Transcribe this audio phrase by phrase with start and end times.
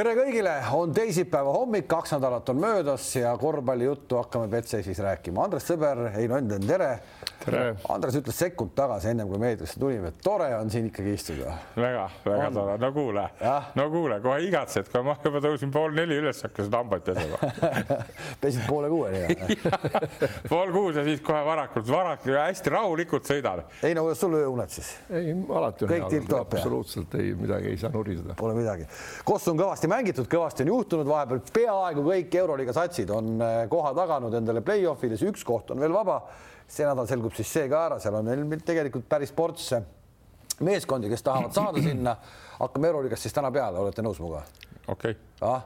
[0.00, 5.42] tere kõigile, on teisipäeva hommik, kaks nädalat on möödas ja korvpallijuttu hakkame Betsafe'is rääkima.
[5.44, 6.88] Andres Sõber, Heino Enden, tere.
[7.44, 7.62] Tere.
[7.92, 11.54] Andres ütles sekund tagasi, ennem kui meediasse tulime, et tore on siin ikkagi istuda.
[11.76, 12.58] väga, väga on.
[12.58, 13.26] tore, no kuule,
[13.78, 17.40] no kuule, kohe igatsed, kui ma juba tõusin pool neli üles, hakkasin hambaid pesema
[18.40, 19.56] pesid poole kuueni
[20.52, 23.64] pool kuus ja siis kohe varakult, varakult ja hästi rahulikult sõidan.
[23.86, 24.92] ei no kuidas sul ööuned siis?
[25.08, 28.36] ei, alati on Kõik hea, absoluutselt ei, midagi ei saa nuriseda.
[28.38, 28.86] Pole midagi.
[29.26, 33.92] Koss on kõvasti mängitud, kõvasti on juhtunud, vahepeal peaaegu kõik Euroliiga satsid on äh, koha
[33.96, 36.20] taganud endale play-off'ides, üks koht on veel vaba.
[36.70, 39.72] See nädal selgub siis see ka ära, seal on meil tegelikult päris ports
[40.64, 42.16] meeskondi, kes tahavad saada sinna.
[42.60, 44.44] hakkame Euroliigast siis täna peale, olete nõus minuga?
[44.86, 45.20] okei okay.
[45.48, 45.64] ah?.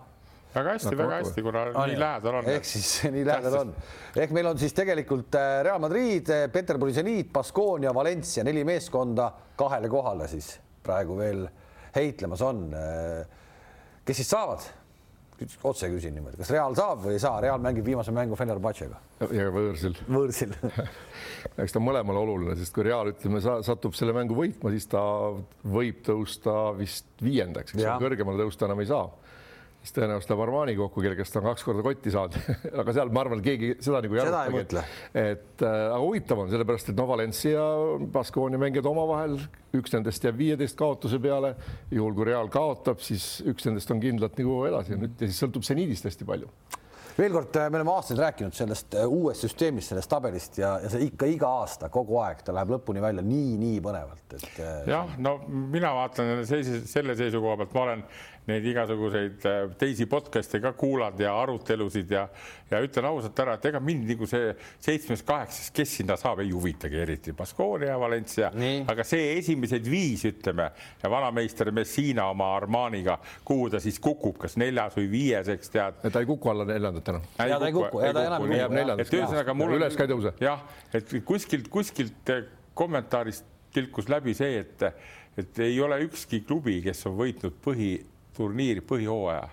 [0.54, 2.50] väga hästi, väga hästi, kuna ah, nii lähedal on.
[2.54, 3.74] ehk siis nii lähedal on,
[4.16, 9.28] ehk meil on siis tegelikult äh, Real Madrid, äh, Peterburi seniit, Baskonia, Valencia, neli meeskonda
[9.58, 11.44] kahele kohale siis praegu veel
[11.94, 12.64] heitlemas on.
[14.04, 14.64] kes siis saavad?
[15.66, 19.00] Otse küsin niimoodi, kas Real saab või ei saa, Real mängib viimase mängu Fenerbahcega.
[19.34, 19.98] ja võõrsil.
[20.06, 20.54] võõrsil
[21.64, 25.02] eks ta mõlemale oluline, sest kui Real ütleme, satub selle mängu võitma, siis ta
[25.64, 29.08] võib tõusta vist viiendaks, eks kõrgemale tõusta enam ei saa
[29.84, 32.38] siis tõenäoliselt läheb Armani kokku, kelle käest ta on kaks korda kotti saanud
[32.80, 34.84] aga seal ma arvan, keegi seda nagu ei arutagi.
[35.12, 37.66] et äh, aga huvitav on sellepärast, et no Valencia,
[38.14, 39.36] Baskonia mängijad omavahel,
[39.76, 41.54] üks nendest jääb viieteist kaotuse peale.
[41.92, 45.66] juhul kui Real kaotab, siis üks nendest on kindlalt nagu edasi nüüd ja siis sõltub
[45.68, 46.48] seniidist hästi palju
[47.14, 50.90] veel kord, äh, me oleme aastaid rääkinud sellest äh, uuest süsteemist, sellest tabelist ja, ja
[50.90, 54.60] see ikka iga aasta kogu aeg ta läheb lõpuni välja nii-nii põnevalt, et.
[54.90, 58.04] jah, no mina vaatan selle seisukoha pealt, ma olen
[58.48, 62.26] neid igasuguseid äh, teisi podcast'e ka kuulanud ja arutelusid ja,
[62.70, 64.50] ja ütlen ausalt ära, et ega mind nagu see
[64.84, 67.32] seitsmes-kaheksas, kes sinna saab, ei huvitagi eriti.
[67.36, 68.50] Baskonia, Valencia,
[68.90, 70.68] aga see esimesed viis, ütleme
[71.02, 73.16] ja vanameister Messina oma Armaniga,
[73.48, 76.04] kuhu ta siis kukub, kas neljas või viies, eks tead.
[76.04, 77.26] ta ei kuku alla neljandat enam.
[77.38, 79.00] ja ta ei kuku, ja ta enam ei kuku.
[79.06, 80.36] et ühesõnaga mul üles ka ei tõuse.
[80.44, 82.34] jah, et kuskilt, kuskilt
[82.76, 84.84] kommentaarist tilkus läbi see, et,
[85.40, 87.94] et ei ole ükski klubi, kes on võitnud põhi
[88.36, 89.44] turniiri põhihooaja.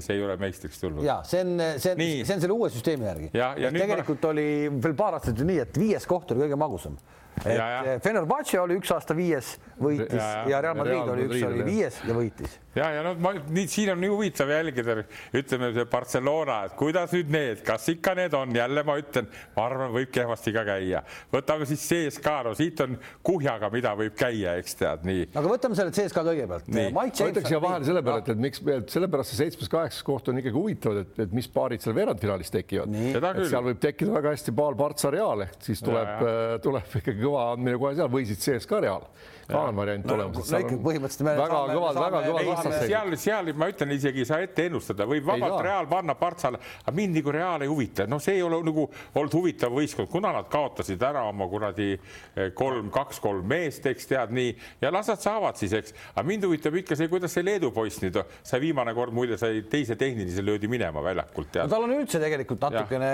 [0.00, 1.04] see ei ole meistriks tulnud.
[1.04, 3.32] ja see on, see on, see on selle uue süsteemi järgi.
[3.76, 4.34] tegelikult ma...
[4.34, 6.96] oli veel paar aastat ju nii, et viies koht oli kõige magusam
[7.44, 10.48] et Fenerbahce oli üks aasta viies, võitis ja, ja.
[10.54, 12.56] ja Real Madrid Real oli üks oli viies ja võitis.
[12.76, 14.96] ja, ja no ma nii siin on nii huvitav jälgida,
[15.36, 19.66] ütleme see Barcelona, et kuidas nüüd need, kas ikka need on, jälle ma ütlen, ma
[19.66, 21.02] arvan, võib kehvasti ka käia.
[21.32, 25.30] võtame siis CSKA, no siit on kuhjaga, mida võib käia, eks tead nii.
[25.34, 26.70] aga võtame selle CSKA kõigepealt.
[26.96, 28.62] ma ütleks siia vahele selle peale, et, et miks,
[28.92, 33.00] sellepärast see seitsmes-kaheksas koht on ikkagi huvitav, et, et mis paarid seal veerandfinaalis tekivad.
[33.40, 36.24] seal võib tekkida väga hästi Paal Partsa Real ehk siis tuleb,
[36.64, 40.50] tuleb ikkagi kõva andmine kohe seal või siis CSKA Real ka on variant no, olemas.
[40.52, 42.90] no ikka põhimõtteliselt me väga kõvad, väga kõvad vastasseisud.
[42.90, 46.94] seal, seal ma ütlen, isegi ei saa ette ennustada, võib vabalt Real panna Partsale, aga
[46.96, 50.48] mind nagu Real ei huvita, noh, see ei ole nagu olnud huvitav võistkond, kuna nad
[50.52, 55.58] kaotasid ära oma kuradi eh, kolm, kaks-kolm meest, eks tead nii ja las nad saavad
[55.60, 59.14] siis, eks, aga mind huvitab ikka see, kuidas see Leedu poiss nüüd, sai viimane kord
[59.16, 61.60] muide sai teise tehnilise löödi minema väljakult.
[61.60, 63.10] No, tal on üldse tegelikult natukene.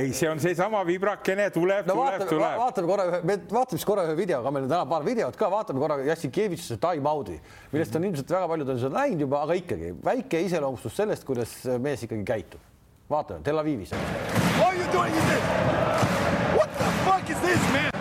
[0.00, 2.58] ei, see on seesama vibrakene tuleb no,, tuleb, tuleb.
[2.62, 6.00] vaatame korra, vaatame siis korra ühe videoga, meil on täna paar videot ka vaatame korra
[6.06, 7.38] Jassikevitšuse time-out'i,
[7.72, 11.56] millest on ilmselt väga paljud on seda näinud juba, aga ikkagi väike iseloomustus sellest, kuidas
[11.82, 12.68] mees ikkagi käitub.
[13.12, 13.92] vaatame Tel Avivis.
[14.58, 15.44] What you doing in this?
[16.56, 17.92] What the fuck is this man?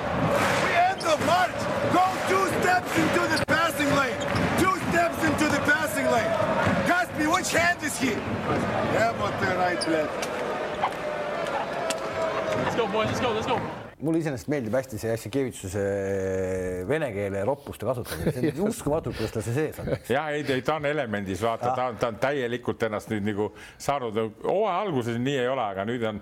[0.63, 1.59] We end the march.
[1.91, 4.18] Go two steps into the passing lane.
[4.63, 6.31] Two steps into the passing lane.
[6.88, 8.12] Kaspi, which hand is he?
[8.95, 10.09] Yeah, but the right leg.
[12.63, 13.07] Let's go, boys.
[13.07, 13.31] Let's go.
[13.33, 15.81] Let's go mulle iseenesest meeldib hästi see Jassikevitšuse
[16.89, 19.91] vene keele roppuste kasutamine, see on uskumatult, kuidas tal see sees on.
[20.09, 23.50] jah, ei, ei ta on elemendis, vaata, ta on, ta on täielikult ennast nüüd nagu
[23.81, 26.22] saanud, hooaja alguses nii ei ole, aga nüüd on,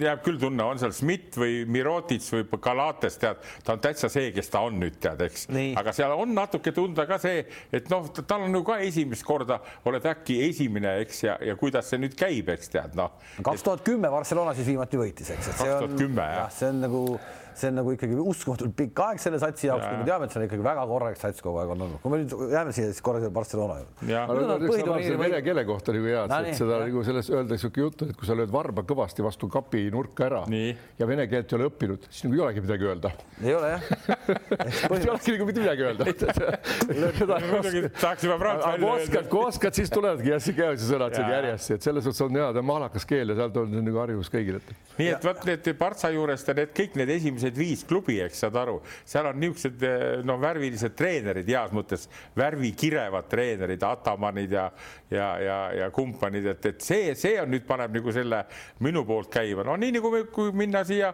[0.00, 4.30] jääb küll tunne, on seal Schmidt või Mirotits või Kalates, tead, ta on täitsa see,
[4.36, 5.48] kes ta on nüüd tead, eks.
[5.80, 7.44] aga seal on natuke tunda ka see,
[7.74, 11.88] et noh, tal on nagu ka esimest korda oled äkki esimene, eks, ja, ja kuidas
[11.92, 13.16] see nüüd käib, eks tead, noh.
[13.46, 15.52] kaks tuhat kümme Barcelona siis viimati võitis, eks.
[15.54, 16.50] kaks tuhat kümme, jah.
[16.52, 17.20] see on nagu to
[17.60, 20.40] see on nagu ikkagi uskumatult pikk aeg selle satsi jaoks, kui me teame, et see
[20.40, 22.00] on ikkagi väga korralik sats kogu aeg on olnud.
[22.02, 25.18] kui me nüüd jääme siia siis korra Barcelona juurde.
[25.22, 28.36] vene keele kohta oli hea, et seda nagu selles öeldakse sihuke jutt, et kui sa
[28.38, 30.70] lööd varba kõvasti vastu kapi nurka ära Nii.
[31.00, 33.12] ja vene keelt ei ole õppinud, siis nagu ei olegi midagi öelda.
[33.42, 33.82] ei ole jah
[34.96, 36.02] ei olegi nagu mitte midagi öelda.
[38.00, 39.24] tahaks juba praegu välja öelda.
[39.30, 42.68] kui oskad, siis tulevadki jassikevitsa sõnad siin järjest, et selles suhtes on hea, ta on
[42.68, 44.56] mahlakas keel ja sealt on nagu harjumus kõigil.
[44.98, 48.44] nii et vot need Partsa juurest ja need kõik need esimesed esimesed viis klubi, eks
[48.44, 54.70] saad aru, seal on niisugused no värvilised treenerid heas mõttes, värvikirevad treenerid, Atamanid ja
[55.10, 58.42] ja, ja, ja kumpanid, et, et see, see on nüüd paneb nagu selle
[58.82, 61.12] minu poolt käima, no nii nagu kui minna siia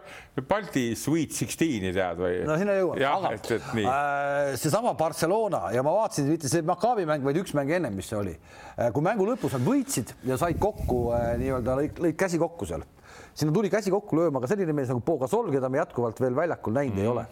[0.49, 2.39] Balti Sweet Sixteeni tead või?
[2.47, 5.67] no sinna jõuab, aga et, et äh, seesama Barcelona.
[5.75, 8.33] Ja ma vaatasin, mitte see Maccabi mäng, vaid üks mäng ennem, mis see oli,
[8.73, 12.69] äh, kui mängu lõpus nad võitsid ja said kokku äh, nii-öelda lõid, lõid käsi kokku
[12.69, 12.85] seal
[13.33, 16.75] sinna tuli käsi kokku lööma ka selline mees nagu Pogasol, keda me jätkuvalt veel väljakul
[16.75, 17.03] näinud mm.
[17.03, 17.25] ei ole.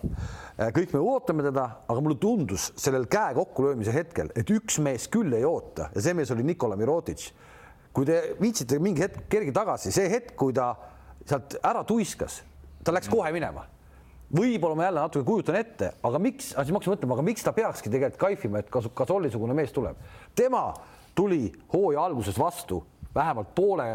[0.58, 5.08] Äh, kõik me ootame teda, aga mulle tundus sellel käe kokkulöömise hetkel, et üks mees
[5.14, 7.30] küll ei oota ja see mees oli Nikola Mirotic.
[7.92, 10.74] kui te viitsite mingi hetk kerge tagasi, see hetk, kui ta
[11.28, 12.42] sealt ära tuiskas,
[12.84, 13.18] ta läks mm.
[13.18, 13.68] kohe minema
[14.32, 17.52] võib-olla ma jälle natuke kujutan ette, aga miks, siis ma hakkasin mõtlema, aga miks ta
[17.56, 20.00] peakski tegelikult kaifima, et kas, kas Olli-sugune mees tuleb.
[20.36, 20.70] tema
[21.16, 22.80] tuli hooaja alguses vastu
[23.16, 23.86] vähemalt poole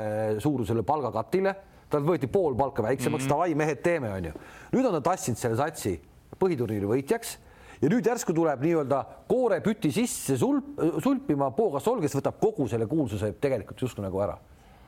[0.44, 1.54] suurusele palgakatile
[1.90, 3.34] tal võeti pool palka väiksemaks mm, -hmm.
[3.34, 4.32] davai, mehed, teeme, onju.
[4.72, 6.00] nüüd on ta tassinud selle satsi
[6.40, 7.36] põhiturniiri võitjaks
[7.82, 13.32] ja nüüd järsku tuleb nii-öelda koorepüti sisse sulp, sulpima Pogasol, kes võtab kogu selle kuulsuse
[13.40, 14.38] tegelikult justkui nagu ära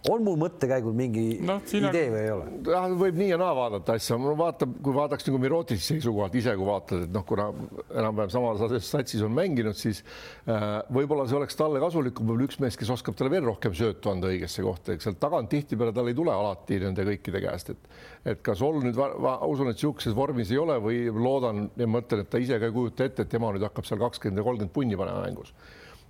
[0.06, 2.46] on mul mõttekäigul mingi no, idee või ei ole?
[2.68, 6.54] jah, võib nii ja naa vaadata asja, no vaatab, kui vaataks nagu Mirotici seisukohalt ise,
[6.58, 7.48] kui vaatad, et noh, kuna
[7.88, 10.04] enam-vähem samas satsis on mänginud, siis
[10.46, 14.12] äh, võib-olla see oleks talle kasulikum, võib-olla üks mees, kes oskab talle veel rohkem söötu
[14.12, 17.90] anda õigesse kohta, eks sealt tagant tihtipeale tal ei tule alati nende kõikide käest, et
[18.28, 22.24] et kas Ol nüüd, ma usun, et niisuguses vormis ei ole või loodan ja mõtlen,
[22.24, 24.74] et ta ise ka ei kujuta ette, et tema nüüd hakkab seal kakskümmend ja kolmkümmend
[24.74, 25.54] punni panema mängus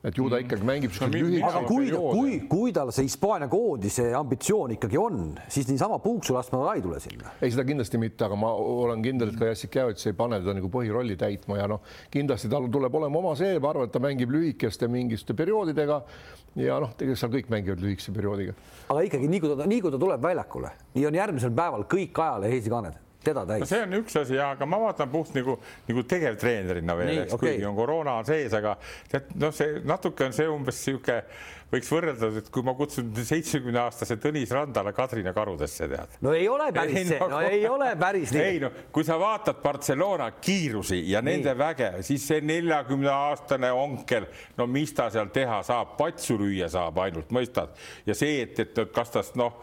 [0.05, 0.45] et ju ta mm.
[0.47, 5.33] ikkagi mängib no, lühikese aga kui, kui, kui tal see Hispaania koondise ambitsioon ikkagi on,
[5.51, 7.33] siis niisama puuksu laskma ta ei tule sinna.
[7.41, 10.55] ei, seda kindlasti mitte, aga ma olen kindel, et ka Jassik Jääots ei pane teda
[10.59, 11.83] nagu põhirolli täitma ja noh,
[12.15, 15.99] kindlasti tal tuleb olema oma see, ma arvan, et ta mängib lühikeste mingisuguste perioodidega
[16.63, 18.55] ja noh, tegelikult seal kõik mängivad lühikese perioodiga.
[18.95, 22.23] aga ikkagi nii kui ta, nii kui ta tuleb väljakule, nii on järgmisel päeval kõik
[22.23, 23.69] ajalehe esikaaned teda täis no.
[23.71, 27.55] see on üks asi, aga ma vaatan puht nagu, nagu tegevtreenerina veel, eks okay.
[27.55, 28.77] kuigi on koroona on sees, aga
[29.11, 31.23] tead, noh, see natuke on see umbes niisugune
[31.73, 36.19] võiks võrrelda, et kui ma kutsun seitsmekümne aastase Tõnis Randala Kadrina karudesse, tead.
[36.25, 38.45] no ei ole päris ei, see no,, no ei ole päris nii.
[38.45, 41.39] ei no kui sa vaatad Barcelona kiirusi ja nii.
[41.39, 46.71] nende väge, siis see neljakümne aastane onkel, no mis ta seal teha saab, patsu lüüa
[46.73, 47.77] saab ainult, mõistad?
[48.09, 49.61] ja see, et, et kas tast noh,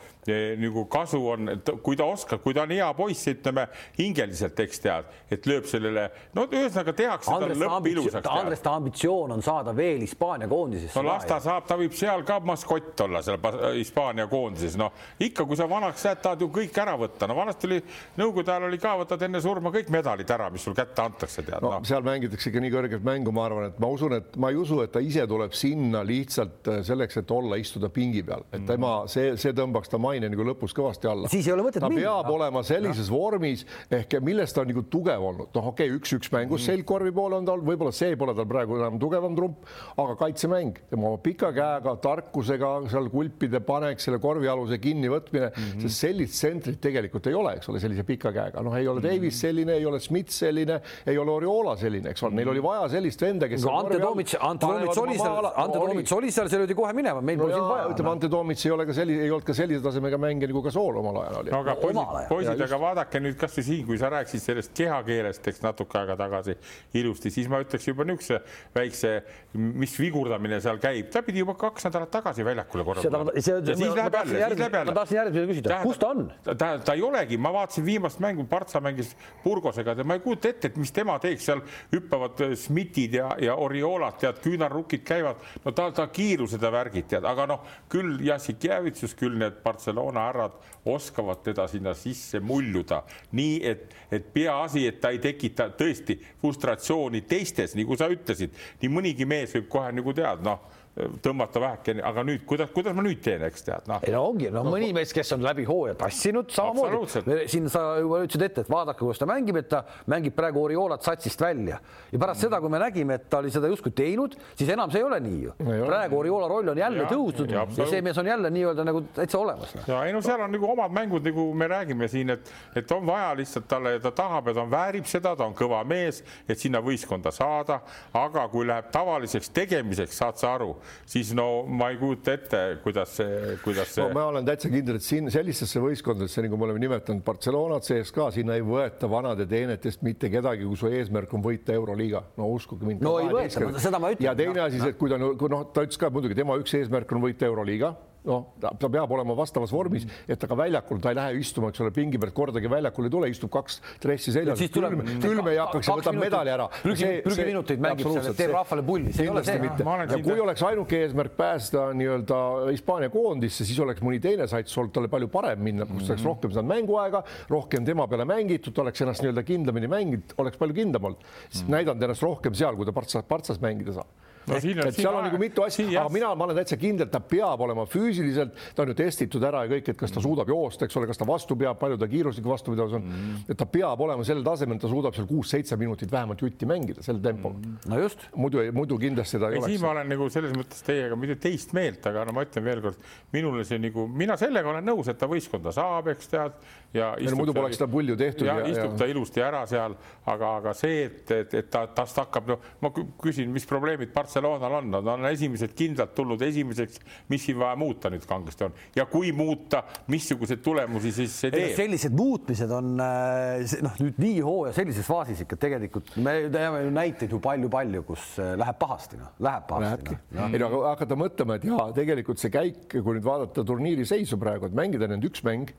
[0.57, 1.50] nagu kasu on,
[1.84, 3.68] kui ta oskab, kui ta on hea poiss, ütleme
[3.98, 8.30] hingeliselt, eks tead, et lööb sellele, no ühesõnaga tehakse tal lõpp ilusaks.
[8.31, 10.98] Andres, ta ambitsioon on saada veel Hispaania koondisesse.
[10.98, 13.39] no las ta saab, ta võib seal ka maskott olla seal
[13.75, 17.69] Hispaania koondises, noh ikka, kui sa vanaks jääd, tahad ju kõik ära võtta, no vanasti
[17.69, 17.81] oli
[18.15, 21.63] Nõukogude ajal oli ka, võtad enne surma kõik medalid ära, mis sul kätte antakse, tead
[21.63, 21.74] no,.
[21.75, 21.80] No.
[21.88, 24.80] seal mängitakse ikka nii kõrget mängu, ma arvan, et ma usun, et ma ei usu,
[24.86, 28.69] et ta ise tuleb sinna lihtsalt äh, selleks, et olla, istuda pingi peal, et mm.
[28.69, 31.31] tema see, see tõmbaks ta maine nagu lõpus kõvasti alla.
[31.31, 32.06] siis ei ole mõtet ta minna.
[32.06, 32.38] peab no.
[32.39, 33.19] olema sellises no.
[33.19, 36.69] vormis ehk milles ta on nagu tugev olnud, noh, okei okay,, üks-üks mängus mm.
[36.71, 39.68] selgkorvi poole on tal, võib-olla see pole tal praegu enam tugevam trump,
[40.01, 45.85] aga kaitsemäng, tema pika käega, tarkusega seal kulpide panek, selle korvialuse kinnivõtmine mm, -hmm.
[45.85, 49.07] sest sellist tsentrit tegelikult ei ole, eks ole, sellise pika käega, noh, ei ole mhm.
[49.07, 52.89] Davis selline, ei ole Smith selline, ei ole Oriola selline, eks ole, neil oli vaja
[52.95, 53.75] sellist venda, kes no,.
[53.79, 57.39] Ante Toomits, Ante Toomits oli seal, Ante Toomits oli seal, see löödi kohe minema, meil
[57.39, 57.89] pole no, sind vaja.
[57.93, 60.99] ütleme, Ante Toomits ei ole ka selline, ei olnud ka sellise tasemega mängija nagu Gasool
[61.01, 61.53] omal ajal oli.
[61.53, 65.61] no aga poisid, poisid, aga vaadake nüüd kasvõi siin, kui sa rääkisid sellest kehakeelest, eks
[65.65, 66.55] natuke aega tagasi
[67.01, 68.39] ilusti, siis ma ütleks juba niisuguse
[68.75, 69.11] väikse,
[69.53, 73.31] mis vigurdamine seal käib, ta pidi juba kaks nädalat tagasi väljakule korra tulema.
[73.36, 73.57] ja siis
[73.95, 74.92] läheb jälle, siis läheb jälle.
[74.92, 76.31] ma tahtsin järgmisele küsida, kus ta on?
[76.45, 80.68] ta, ta ei olegi, ma vaatasin viimast mängu, Partsa mängis Burgosega, ma ei kujuta ette,
[80.71, 85.73] et mis tema teeks, seal hüppavad äh, Smithid ja, ja Oriolad, tead, küünarrukid käivad, no
[85.76, 90.56] ta, ta kiirused ja värgid, tead, aga noh, küll Jassik Jäävitsus, küll need Barcelona härrad
[90.85, 93.02] oskavad teda sinna sisse muljuda,
[93.35, 98.92] nii et, et peaasi, et ta ei tekita tõesti frustratsiooni teistes, nagu sa ütlesid, nii
[98.94, 103.19] mõnigi mees võib kohe nagu tead, noh tõmmata väheke, aga nüüd kuidas, kuidas ma nüüd
[103.23, 103.99] teen, eks tead noh.
[104.06, 107.35] ei no ongi, no mõni mees, kes on läbi hooaja tassinud, samamoodi.
[107.52, 111.04] siin sa juba ütlesid ette, et vaadake, kuidas ta mängib, et ta mängib praegu Oriolat
[111.04, 112.45] satsist välja ja pärast mm.
[112.45, 115.19] seda, kui me nägime, et ta oli seda justkui teinud, siis enam see ei ole
[115.25, 115.57] nii ju.
[115.83, 119.04] praegu Oriola roll on jälle ja, tõusnud ja, ja see mees on jälle nii-öelda nagu
[119.19, 119.83] täitsa olemas no..
[119.92, 123.04] ja ei no seal on nagu omad mängud, nagu me räägime siin, et, et on
[123.07, 126.80] vaja lihtsalt talle, ta tahab ja ta väärib seda, ta on kõva mees, et sinna
[126.80, 127.81] võistkonda saada,
[128.16, 130.71] aga kui läheb tavaliseks tegemiseks, saad sa aru
[131.09, 134.13] siis no ma ei kujuta ette, kuidas see, kuidas see no,.
[134.15, 138.57] ma olen täitsa kindel, et siin sellistesse võistkondadesse, nagu me oleme nimetanud Barcelonat, CSKA, sinna
[138.57, 142.23] ei võeta vanade teenetest mitte kedagi, kui su eesmärk on võita Euroliiga.
[142.39, 143.06] no uskuge mind.
[143.06, 144.30] no ei võeta, seda ma ütlen.
[144.30, 146.77] ja teine asi, see, et kui ta, kui noh, ta ütles ka muidugi, tema üks
[146.80, 151.11] eesmärk on võita Euroliiga noh, ta peab olema vastavas vormis, et ta ka väljakul, ta
[151.13, 154.61] ei lähe istuma, eks ole, pingi pealt kordagi väljakul ei tule, istub kaks dressi seljas,
[154.73, 156.67] külm, külm ei hakkaks ja võtab medali ära.
[156.81, 159.59] prügiminuteid mängib seal, teeb rahvale pulli, see ei ole see.
[159.61, 162.41] ja kui oleks ainuke eesmärk pääseda nii-öelda
[162.71, 166.29] Hispaania koondisse, siis oleks mõni teine sats olnud talle palju parem minna, kus oleks mhm.
[166.31, 171.11] rohkem saanud mänguaega, rohkem tema peale mängitud, oleks ennast nii-öelda kindlamini mänginud, oleks palju kindlam
[171.11, 171.73] olnud, mhm.
[171.77, 175.25] näidanud ennast rohkem seal, kui ta partsas, partsas mängida saab no, siin, et seal on
[175.28, 178.83] nagu mitu asja, aga mina, ma olen täitsa kindel, et ta peab olema füüsiliselt, ta
[178.83, 181.28] on ju testitud ära ja kõik, et kas ta suudab joosta, eks ole, kas ta
[181.30, 184.92] vastu peab, palju ta kiiruslik vastupidavus on mm., et ta peab olema sellel tasemel, ta
[184.92, 187.78] suudab seal kuus-seitse minutit vähemalt jutti mängida sel tempol mm..
[187.92, 188.28] no just.
[188.35, 189.73] muidu, muidu kindlasti ta ei, ei oleks.
[189.73, 193.11] siin ma olen nagu selles mõttes teiega mitte teist meelt, aga no ma ütlen veelkord,
[193.35, 196.59] minule see nagu, mina sellega olen nõus, et ta võistkonda saab, eks tead.
[196.95, 198.47] ja, no, muidu poleks seda pulju tehtud.
[198.47, 198.97] ja, istub ja...
[199.02, 199.97] ta ilusti ära seal,
[200.31, 204.73] aga, aga see, et, et, et ta, tast hakkab, no ma küsin, mis probleemid Barcelonal
[204.80, 206.99] on, nad on esimesed kindlalt tulnud esimeseks,
[207.31, 211.75] mis siin vaja muuta nüüd kangesti on ja kui muuta, missuguseid tulemusi siis see teeb?
[211.77, 216.92] sellised muutmised on äh, noh, nüüd nii hooaja sellises faasis ikka tegelikult me teame ju
[216.95, 220.19] näiteid ju palju-palju, kus äh, läheb pahasti, noh, läheb pahasti.
[220.35, 220.49] No.
[220.51, 224.39] ei no aga hakata mõtlema, et jaa, tegelikult see käik, kui nüüd vaadata turniiri seisu
[224.42, 225.71] praegu, et mängida nüüd üks mäng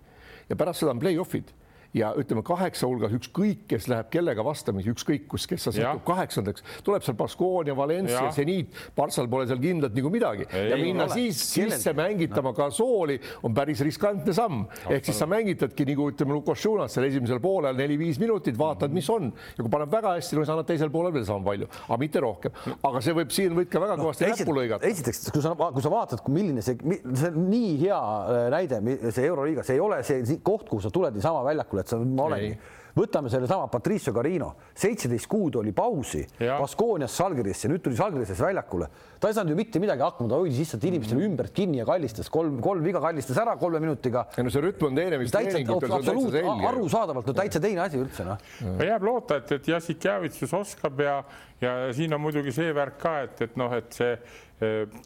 [0.49, 1.53] ja pärast seda on play-off'id
[1.97, 6.65] ja ütleme kaheksa hulgas ükskõik, kes läheb kellega vastamisi, ükskõik kus, kes sa satub kaheksandaks,
[6.87, 11.17] tuleb seal Baskonia, Valencia, Zeniit, Partsal pole seal kindlalt nagu midagi ei, ja minna ole.
[11.17, 12.57] siis sisse mängitama no.
[12.57, 17.79] Gasooli on päris riskantne samm, ehk siis sa mängitadki nagu ütleme Lukošunas seal esimesel poolel
[17.79, 21.15] neli-viis minutit, vaatad, mis on ja kui paneb väga hästi, no sa annad teisel poolel
[21.17, 22.61] veel sama palju, aga mitte rohkem.
[22.77, 24.93] aga see võib siin võib ka väga kõvasti no, näppu lõigata.
[24.93, 26.77] esiteks, kui sa, kui sa vaatad, milline see,
[27.17, 28.01] see on nii hea
[28.37, 31.95] äh, näide, see Euroliiga, see ei ole see koht, kuhu sa tuled niisama väljakule, et
[31.95, 32.57] sa, ma olengi
[32.97, 38.89] võtame sellesama Patricio Carino, seitseteist kuud oli pausi Baskoonias Salgirisse, nüüd tuli Salgirisesse väljakule.
[39.21, 41.27] ta ei saanud ju mitte midagi hakkama, ta hoidis lihtsalt inimestele mm.
[41.31, 44.27] ümbert kinni ja kallistas kolm, kolm viga kallistas ära kolme minutiga.
[44.37, 46.71] ei no see rütm on teine, mis treeningutel on täitsa selge.
[46.71, 48.49] arusaadavalt, no täitsa teine asi üldse noh.
[48.81, 51.19] jääb loota, et, et Jassik Javitsus oskab ja,
[51.61, 54.17] ja siin on muidugi see värk ka, et, et noh, et see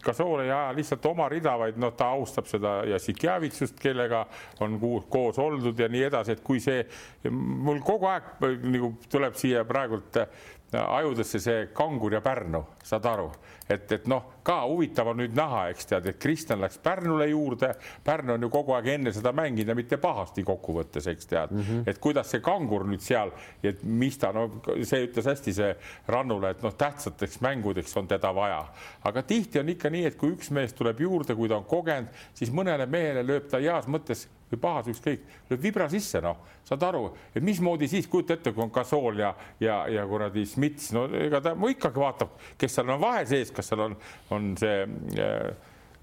[0.05, 4.23] Gasool ei aja lihtsalt oma rida, vaid noh, ta austab seda Jassikjavitsust, kellega
[4.63, 4.77] on
[5.11, 6.85] koos oldud ja nii edasi, et kui see,
[7.31, 10.21] mul kogu aeg nagu tuleb siia praegult
[10.71, 13.29] ajudesse see Kangur ja Pärnu, saad aru,
[13.69, 17.75] et, et noh, ka huvitav on nüüd näha, eks tead, et Kristjan läks Pärnule juurde.
[18.05, 21.61] Pärnu on ju kogu aeg enne seda mänginud ja mitte pahasti kokkuvõttes, eks tead mm,
[21.61, 21.85] -hmm.
[21.91, 23.33] et kuidas see Kangur nüüd seal,
[23.63, 24.49] et mis ta, no
[24.83, 25.71] see ütles hästi see
[26.09, 28.65] Rannule, et noh, tähtsateks mängudeks on teda vaja,
[29.05, 32.09] aga tihti on ikka nii, et kui üks mees tuleb juurde, kui ta on kogenud,
[32.35, 36.83] siis mõnele mehele lööb ta heas mõttes või pahas, ükskõik, lööb vibra sisse, noh, saad
[36.87, 39.31] aru, et mismoodi siis kujuta ette, kui on Gasool ja,
[39.63, 43.71] ja, ja kuradi Smits, no ega ta ikkagi vaatab, kes seal on vahe sees, kas
[43.71, 43.97] seal on,
[44.35, 44.87] on see
[45.19, 45.51] äh,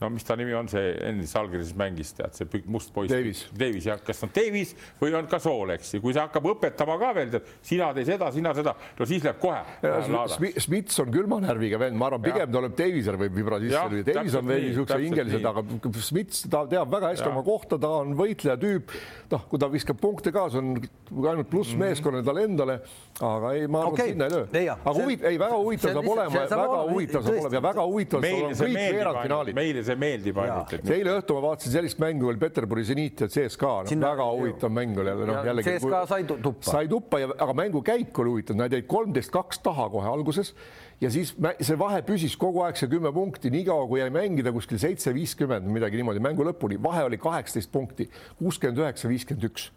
[0.01, 3.09] no mis ta nimi on, see endis Algerises mängis, tead, see must poiss.
[3.09, 3.43] Davis.
[3.57, 6.97] Davis jah, kas on Davis või on ka Sool, eks ju, kui see hakkab õpetama
[7.01, 10.53] ka veel, tead, sina tee seda, sina seda, no siis läheb kohe.
[10.61, 14.05] Smits on külma närviga vend, ma arvan, pigem ta oleb Davisel võib vibra sisse lüüa,
[14.11, 15.65] Davis on veel niisuguse hingelised, aga
[16.07, 17.33] Smits, ta teab väga hästi ja.
[17.33, 18.93] oma kohta, ta on võitleja tüüp.
[19.33, 20.77] noh, kui ta viskab punkte ka, see on
[21.25, 21.81] ainult pluss mm.
[21.83, 22.77] meeskonnale talle endale,
[23.17, 24.45] aga ei, ma arvan okay., sinna ei löö.
[24.77, 28.37] aga huvitav, ei väga huvitav saab olema, väga huvitav saab olema ja väga huvitav saab
[28.37, 29.86] olema kõik veerandfinaalid.
[29.87, 30.73] See meeldib ainult.
[30.93, 34.11] eile õhtul ma vaatasin sellist mängu veel Peterburi seniit ja CSKA no,, Sinna...
[34.13, 35.77] väga huvitav mäng oli jälle, noh jällegi.
[35.77, 36.67] CSKA sai tuppa.
[36.67, 40.53] sai tuppa ja, aga mängu käik oli huvitav, nad jäid kolmteist kaks taha kohe alguses
[41.01, 44.81] ja siis see vahe püsis kogu aeg see kümme punkti, niikaua kui jäi mängida kuskil
[44.81, 48.09] seitse, viiskümmend, midagi niimoodi mängu lõpuni, vahe oli kaheksateist punkti,
[48.41, 49.71] kuuskümmend üheksa, viiskümmend üks.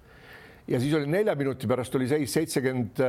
[0.71, 3.03] ja siis oli nelja minuti pärast oli seis seitsekümmend,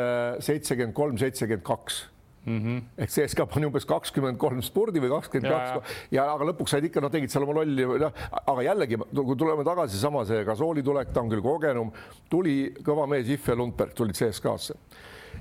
[0.43, 2.05] seitsekümmend kolm, seitsekümmend kaks
[2.45, 2.81] Mm -hmm.
[2.97, 7.01] ehk CSKA pani umbes kakskümmend kolm spordi või kakskümmend kaks ja aga lõpuks said ikka,
[7.01, 11.13] noh, tegid seal oma lolli, noh, aga jällegi, kui tuleme tagasi, sama see Gasooli tulek,
[11.13, 11.91] ta on küll kogenum,
[12.29, 14.73] tuli kõva mees If ja Lundberg tulid CSKA-sse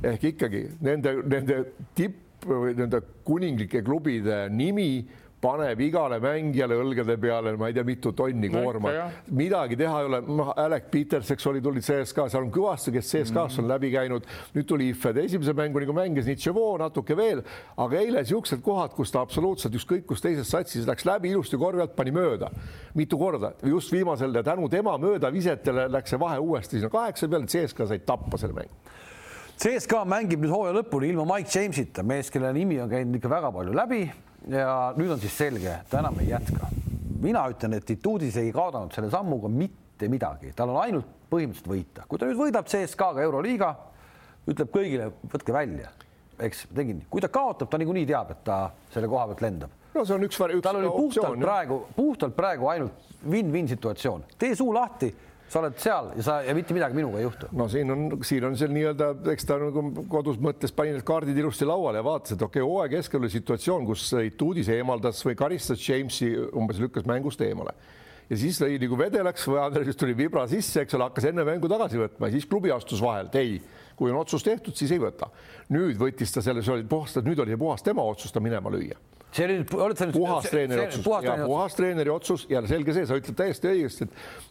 [0.03, 1.65] ehk ikkagi nende, nende
[1.95, 5.09] tipp nende kuninglike klubide nimi
[5.41, 8.93] paneb igale mängijale õlgade peale, ma ei tea, mitu tonni koorma.
[8.93, 9.07] no,.
[9.37, 13.09] midagi teha ei ole, noh, Alec Peters, eks oli, tuli CSKA, seal on kõvasti, kes
[13.09, 14.29] CSKA-s mm on läbi käinud.
[14.55, 17.43] nüüd tuli IFED, esimese mängu nagu mängis Nitševo natuke veel,
[17.81, 21.85] aga eile siuksed kohad, kus ta absoluutselt ükskõik kus teises satsis läks läbi ilusti korvi
[21.85, 22.49] alt, pani mööda.
[22.97, 27.91] Mitu korda, just viimasel tänu tema möödavisetele läks see vahe uuesti sinna kaheksa peale, CSKA
[27.91, 28.97] sai tappa selle mängu.
[29.61, 33.53] CSKA mängib nüüd hooaja lõpuni ilma Mike Jamesita, mees, kelle nimi on käinud ikka väga
[33.53, 34.05] palju läbi
[34.49, 36.69] ja nüüd on siis selge, ta enam ei jätka.
[37.21, 42.07] mina ütlen, et Ituudis ei kaotanud selle sammuga mitte midagi, tal on ainult põhimõtteliselt võita,
[42.09, 43.75] kui ta nüüd võidab CSKA-ga Euroliiga,
[44.49, 45.91] ütleb kõigile, võtke välja,
[46.41, 48.63] eks tegin, kui ta kaotab, ta niikuinii teab, et ta
[48.95, 49.77] selle koha pealt lendab.
[49.95, 54.55] No see on üks, üks tal oli puhtalt praegu, puhtalt praegu ainult win-win situatsioon, tee
[54.57, 55.11] suu lahti
[55.51, 57.49] sa oled seal ja sa ja mitte midagi minuga ei juhtu.
[57.59, 61.39] no siin on, siin on seal nii-öelda, eks ta nagu kodus mõttes pani need kaardid
[61.43, 65.35] ilusti lauale ja vaatas, et okei okay,, hooaja keskel oli situatsioon, kus Ituudis eemaldas või
[65.39, 67.75] karistas Jamesi, umbes lükkas mängust eemale
[68.31, 71.71] ja siis lõi nagu vedelaks või Andres tuli vibra sisse, eks ole, hakkas enne mängu
[71.71, 73.59] tagasi võtma ja siis klubi astus vahelt, ei,
[73.99, 75.33] kui on otsus tehtud, siis ei võta.
[75.75, 78.99] nüüd võttis ta selle, see oli puhas, nüüd oli puhas tema otsus ta minema lüüa
[79.33, 81.05] see oli, oled sa nüüd puhas treeneri otsus.
[81.07, 84.09] puhas ja puhas treeneri otsus ja selge see, sa ütled täiesti õigesti,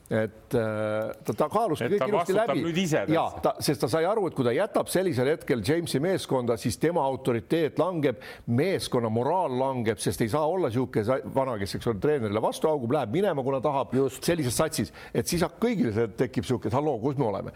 [0.10, 2.86] et et äh, ta, ta kaalus kõik ilusti läbi.
[3.14, 6.80] ja ta, sest ta sai aru, et kui ta jätab sellisel hetkel Jamesi meeskonda, siis
[6.82, 12.02] tema autoriteet langeb, meeskonna moraal langeb, sest ei saa olla niisugune vana, kes, eks ole,
[12.02, 14.24] treenerile vastu haugub, läheb minema, kuna tahab Just.
[14.26, 17.54] sellises satsis, et siis kõigil tekib niisugune, et halloo, kus me oleme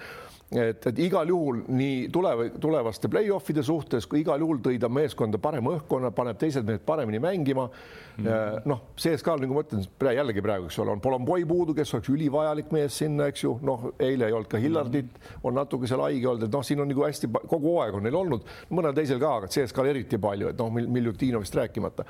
[0.51, 5.39] et, et igal juhul nii tuleva, tulevaste play-off'ide suhtes kui igal juhul tõi ta meeskonda
[5.41, 7.69] parema õhkkonna, paneb teised mehed paremini mängima.
[8.17, 8.65] Mm -hmm..
[8.69, 9.85] noh, CSKA-l nagu ma ütlen,
[10.15, 13.87] jällegi praegu, eks ole, on Polomboi puudu, kes oleks ülivajalik mees sinna, eks ju, noh,
[13.99, 15.39] eile ei olnud ka Hillardit mm, -hmm.
[15.43, 18.15] on natuke seal haige olnud, et noh, siin on nagu hästi kogu aeg on neil
[18.15, 22.05] olnud, mõnel teisel ka, aga CSKA-l eriti palju, et noh, Miljutinovist rääkimata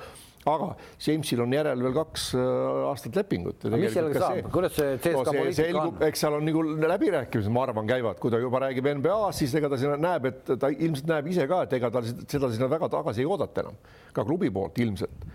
[0.49, 0.69] aga
[1.01, 2.47] Jamesil on järel veel kaks äh,
[2.89, 3.67] aastat lepingut.
[3.73, 6.01] mis sellega saab, kuidas see CSKA no, poliitika on?
[6.09, 9.71] eks seal on nagu läbirääkimised, ma arvan, käivad, kui ta juba räägib NBA-s, siis ega
[9.71, 12.91] ta sinna näeb, et ta ilmselt näeb ise ka, et ega tal seda sinna väga
[12.93, 13.79] tagasi ei oodata enam,
[14.13, 15.31] ka klubi poolt ilmselt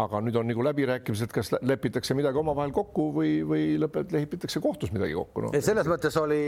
[0.00, 4.92] aga nüüd on nagu läbirääkimised, kas lepitakse midagi omavahel kokku või, või lõpet-, lepitakse kohtus
[4.94, 5.50] midagi kokku no..
[5.60, 6.42] selles mõttes oli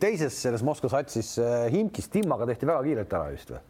[0.00, 3.60] teises selles Moskva satsis äh, Himkis Timmaga tehti väga kiirelt ära vist või?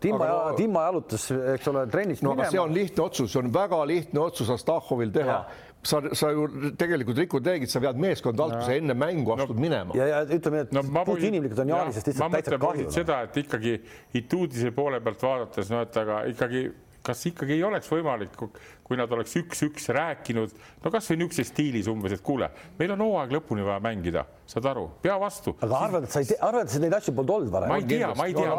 [0.00, 2.50] Timma aga..., Timma jalutas, eks ole, trennist no, minema.
[2.50, 5.40] see on lihtne otsus, see on väga lihtne otsus Astahovil teha
[5.82, 6.46] sa, sa ju
[6.78, 9.96] tegelikult rikud reeglid, sa vead meeskonda alt, kui sa enne mängu astud no, minema.
[9.96, 12.90] ja, ja ütleme, et no, puht inimlikult on Jaanisest lihtsalt täitsa kahju.
[12.94, 13.76] seda, et ikkagi
[14.20, 16.66] Ituudise poole pealt vaadates, no et aga ikkagi
[17.02, 18.36] kas ikkagi ei oleks võimalik,
[18.84, 20.52] kui nad oleks üks-üks rääkinud,
[20.84, 24.86] no kasvõi niisuguses stiilis umbes, et kuule, meil on hooaeg lõpuni vaja mängida, saad aru,
[25.02, 25.54] pea vastu.
[25.62, 27.72] aga arvad, et sa ei tea, arvad, et neid asju polnud olnud varem?
[27.72, 28.54] ma ei tea, ma ei tea,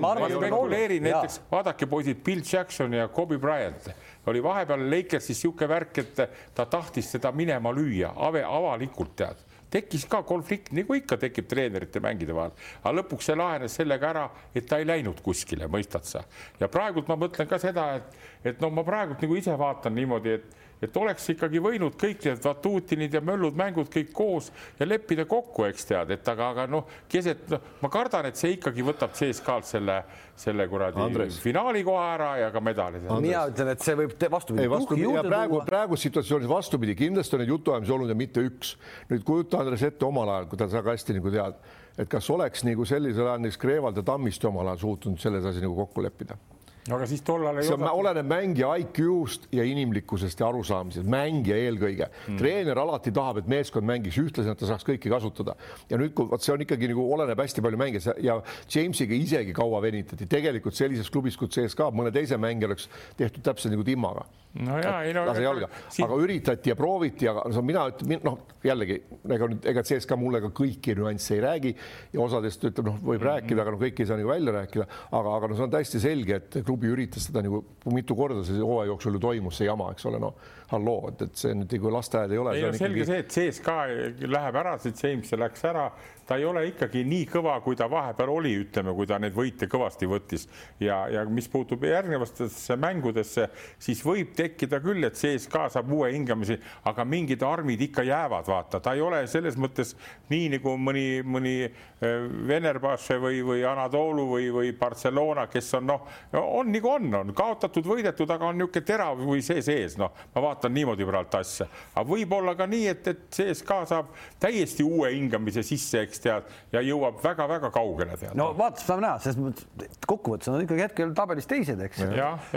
[0.00, 3.90] ma, ma spekuleerin näiteks, vaadake poisid, Bill Jackson ja Kobe Bryant.
[4.26, 6.22] Oli vahepeal Lakersis niisugune värk, et
[6.56, 9.42] ta tahtis seda minema lüüa avalikult tead
[9.74, 14.26] tekkis ka konflikt, nagu ikka tekib treenerite mängide vahel, aga lõpuks see lahenes sellega ära,
[14.54, 16.24] et ta ei läinud kuskile, mõistad sa.
[16.60, 18.20] ja praegult ma mõtlen ka seda, et,
[18.52, 22.42] et no ma praegult nagu ise vaatan niimoodi, et et oleks ikkagi võinud kõik need
[22.44, 26.88] Vatutinid ja möllud mängud kõik koos ja leppida kokku, eks tead, et aga, aga noh,
[27.10, 29.98] keset, noh, ma kardan, et see ikkagi võtab CSKA-lt selle,
[30.40, 33.02] selle kuradi finaali koha ära ja ka medali.
[33.04, 35.06] mina ütlen, et see võib vastupidi.
[35.14, 38.74] ja praegu, praegu situatsioonis vastupidi, kindlasti on neid jutuajamisi olnud ja mitte üks.
[39.10, 41.62] nüüd kujuta Andres ette omal ajal, kui ta väga hästi nagu tead,
[41.98, 45.64] et kas oleks nagu sellisel ajal näiteks Kreevald ja Tammiste omal ajal suutnud selles asjas
[45.64, 46.36] nagu kokku leppida?
[46.36, 47.92] no aga siis tollal ei see osata...
[47.96, 52.10] oleneb mängija IQ-st ja inimlikkusest ja arusaamisest, mängija eelkõige.
[52.10, 52.38] Mm..
[52.40, 55.56] treener alati tahab, et meeskond mängiks ühtlaselt, et ta saaks kõiki kasutada.
[55.88, 58.12] Ja nüüd, kui vot see on ikkagi nagu oleneb hästi palju mängijast.
[58.24, 63.44] Ja Jamesiga isegi kaua venitati, tegelikult sellises klubis kui CSKA mõne teise mängija oleks tehtud
[63.46, 64.28] täpselt nagu Timmaga
[64.62, 65.68] no ja ei no lase jalga.
[65.88, 68.98] siin..., aga üritati ja prooviti, aga no mina ütlen, noh, jällegi
[69.36, 71.74] ega nüüd ega CSKA mulle ka kõiki nüansse ei räägi
[72.14, 73.30] ja osadest ütleb, noh, võib mm -hmm.
[73.30, 76.00] rääkida, aga no kõiki ei saa nagu välja rääkida, aga, aga no see on täiesti
[76.00, 79.90] selge, et klubi üritas seda nagu mitu korda see hooaja jooksul ju toimus see jama,
[79.92, 80.34] eks ole, noh,
[80.70, 82.56] halloo, et, see nüüd nagu lasteaed ei ole.
[82.56, 83.06] ei no selge ikkagi...
[83.10, 85.88] see, et CSKA läheb ära, see James läks ära.
[86.24, 89.68] Ta ei ole ikkagi nii kõva, kui ta vahepeal oli, ütleme, kui ta neid võite
[89.68, 90.46] kõvasti võttis.
[90.80, 93.50] Ja, ja mis puutub järgnevatesse mängudesse,
[93.82, 96.56] siis võib tekkida küll, et CSKA saab uue hingamise,
[96.88, 99.92] aga mingid armid ikka jäävad, vaata, ta ei ole selles mõttes
[100.32, 106.08] nii nagu mõni, mõni äh, Venerbaše või, või Anatoolu või, või Barcelona, kes on noh,
[106.32, 110.40] on nagu on, on kaotatud, võidetud, aga on niisugune terav või see sees, noh, ma
[110.48, 114.12] vaatan niimoodi praegu asja, aga võib-olla ka nii, et, et CSKA saab
[114.42, 118.34] täiesti uue hingamise sisse, eks tead, ja jõuab väga-väga kaugele tead.
[118.38, 122.02] no vaata, saame näha, selles mõttes kokkuvõttes on ikkagi hetkel tabelis teised, eks.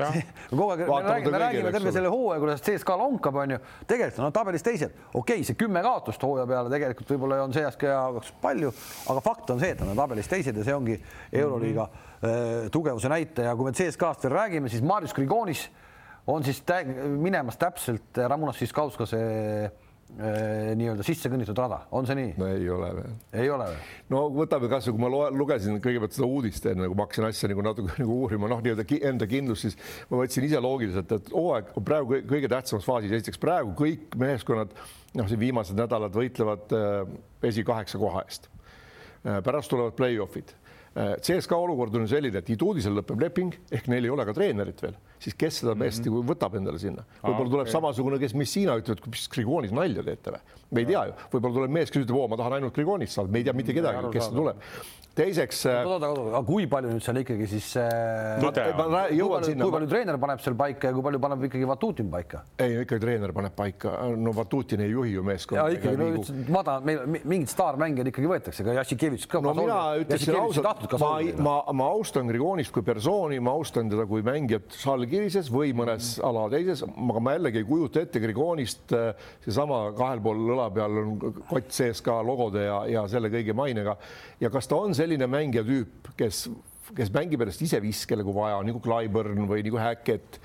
[0.49, 3.59] kogu aeg me räägime, me räägime terve selle hooaja, kuidas CSKA lonkab, onju.
[3.87, 7.55] tegelikult on no, tabelis teised, okei okay,, see kümme kaotust hooaja peale tegelikult võib-olla on
[7.55, 8.73] see aasta jaoks palju,
[9.13, 10.97] aga fakt on see, et nad on tabelis teised ja see ongi
[11.31, 12.69] Euroliiga mm -hmm.
[12.71, 13.55] tugevuse näitaja.
[13.55, 15.69] kui me CSKA-st veel räägime, siis Marius Grigonis
[16.27, 16.63] on siis
[17.17, 19.21] minemas täpselt Ramonas Fiskauskase
[20.07, 22.29] Äh, nii-öelda sisse kõnnitud rada, on see nii?
[22.39, 23.15] no ei ole veel.
[23.41, 23.89] ei ole veel?
[24.13, 27.49] no võtame kasvõi, kui ma loe, lugesin kõigepealt seda uudist enne, kui ma hakkasin asja
[27.51, 29.75] nagu natuke nagu uurima, noh, nii-öelda enda kindlust, siis
[30.07, 34.71] ma võtsin ise loogiliselt, et hooaeg on praegu kõige tähtsamas faasis, esiteks praegu kõik meeskonnad,
[35.19, 36.95] noh, siin viimased nädalad võitlevad äh,
[37.51, 39.43] esikaheksa koha eest äh,.
[39.43, 40.55] pärast tulevad play-off'id
[40.97, 44.95] CSKA olukord on selline, et Iduudisel lõpeb leping ehk neil ei ole ka treenerit veel,
[45.19, 46.29] siis kes seda meest mm -hmm.
[46.31, 47.73] võtab endale sinna, võib-olla tuleb okay.
[47.73, 51.59] samasugune, kes Messina ütleb, et mis Grigonis nalja teete või, me ei tea ju, võib-olla
[51.59, 54.13] tuleb mees, kes ütleb, oo, ma tahan ainult Grigonist saada, me ei tea mitte kedagi,
[54.13, 54.63] kes tuleb
[55.17, 55.63] teiseks.
[55.67, 58.37] aga kui palju nüüd seal ikkagi siis äh,.
[58.41, 62.43] kui palju treener paneb seal paika ja kui palju paneb ikkagi Vatutin paika?
[62.61, 65.65] ei, ikkagi treener paneb paika, no Vatutin ei juhi ju meeskonda.
[65.65, 69.41] ja ikkagi, no ma tahan, meil mingid staarmängijad ikkagi võetakse, ka Jassikevitš ka.
[69.43, 71.13] no mina ütleksin ausalt, ma,
[71.49, 76.23] ma, ma austan Grigonist kui persooni, ma austan teda kui mängijat Žalgirises või mõnes mm.
[76.27, 80.99] ala teises, aga ma jällegi ei kujuta ette Grigonist äh, seesama kahel pool õla peal
[80.99, 81.13] on
[81.47, 83.95] kott sees ka logode ja, ja selle kõige mainega.
[84.43, 86.43] Ja kas ta on selline mängija tüüp, kes,
[86.97, 90.41] kes mängib ennast ise viskele, kui vaja, nagu Clyburn või nagu Hackett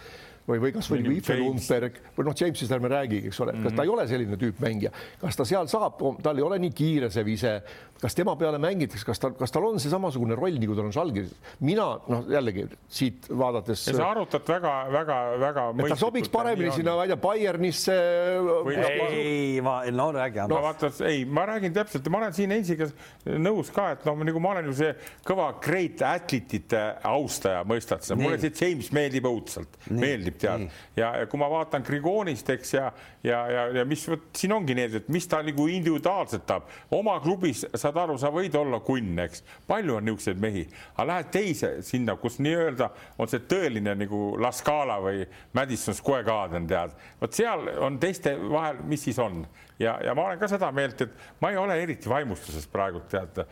[0.48, 3.84] või, või kasvõi nagu Ife Lundberg või noh, Jamesist ärme räägi, eks ole, kas ta
[3.84, 3.94] ei mhm.
[3.96, 7.54] ole selline tüüp mängija, kas ta seal saab, tal ei ole nii kiire see vise,
[8.02, 10.94] kas tema peale mängitakse, kas tal, kas tal on see samasugune roll, nagu tal on
[10.94, 11.34] Žalgiris?
[11.62, 13.84] mina noh, jällegi siit vaadates.
[13.86, 15.66] sa arutad väga-väga-väga.
[15.92, 17.98] ta sobiks paremini sinna, ma ei tea, Bayernisse.
[19.06, 20.42] ei, ma, no räägi.
[20.50, 22.90] no vaata, ei, ma räägin täpselt, ma olen siin Heinziga
[23.38, 24.90] nõus ka, et noh, nagu ma olen ju see
[25.26, 30.66] kõva great athlete'ite austaja, mõistad sa, mulle see James meeldib õudselt, meeldib tead
[30.96, 32.90] ja, ja kui ma vaatan Grigonist, eks ja,
[33.24, 37.18] ja, ja, ja mis vot siin ongi need, et mis ta nagu individuaalselt tahab, oma
[37.24, 40.66] klubis sa saad aru, sa võid olla kunn, eks, palju on niisuguseid mehi,
[40.96, 46.26] aga lähed teise sinna, kus nii-öelda on see tõeline nagu La Scala või Madison Square
[46.28, 49.44] Garden, tead, vot seal on teiste vahel, mis siis on
[49.82, 53.42] ja, ja ma olen ka seda meelt, et ma ei ole eriti vaimustuses praegu tead,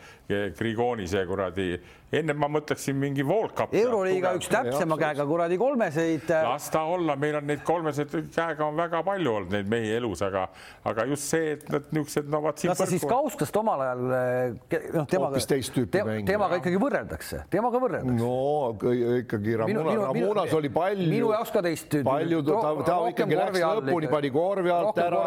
[0.57, 1.73] Grigoni see kuradi,
[2.15, 3.73] ennem ma mõtleksin mingi Volkap.
[3.75, 6.27] euroliiga üks täpsema käega kuradi kolmeseid.
[6.31, 9.91] Äh, las ta olla, meil on neid kolmeseid käega on väga palju olnud neid mehi
[9.95, 10.45] elus, aga,
[10.87, 12.63] aga just see, et nad niisugused, no vot.
[12.71, 18.19] kas sa siis Kaustast omal ajal, äh, noh, temaga, te, temaga ikkagi võrreldakse, temaga võrreldakse?
[18.21, 21.09] no ikkagi Ramuna, Ramunas oli palju.
[21.11, 21.99] minu jaoks ka teist.
[22.07, 25.25] palju, ta, ta ikkagi läks lõpuni, pani korvi alt ära,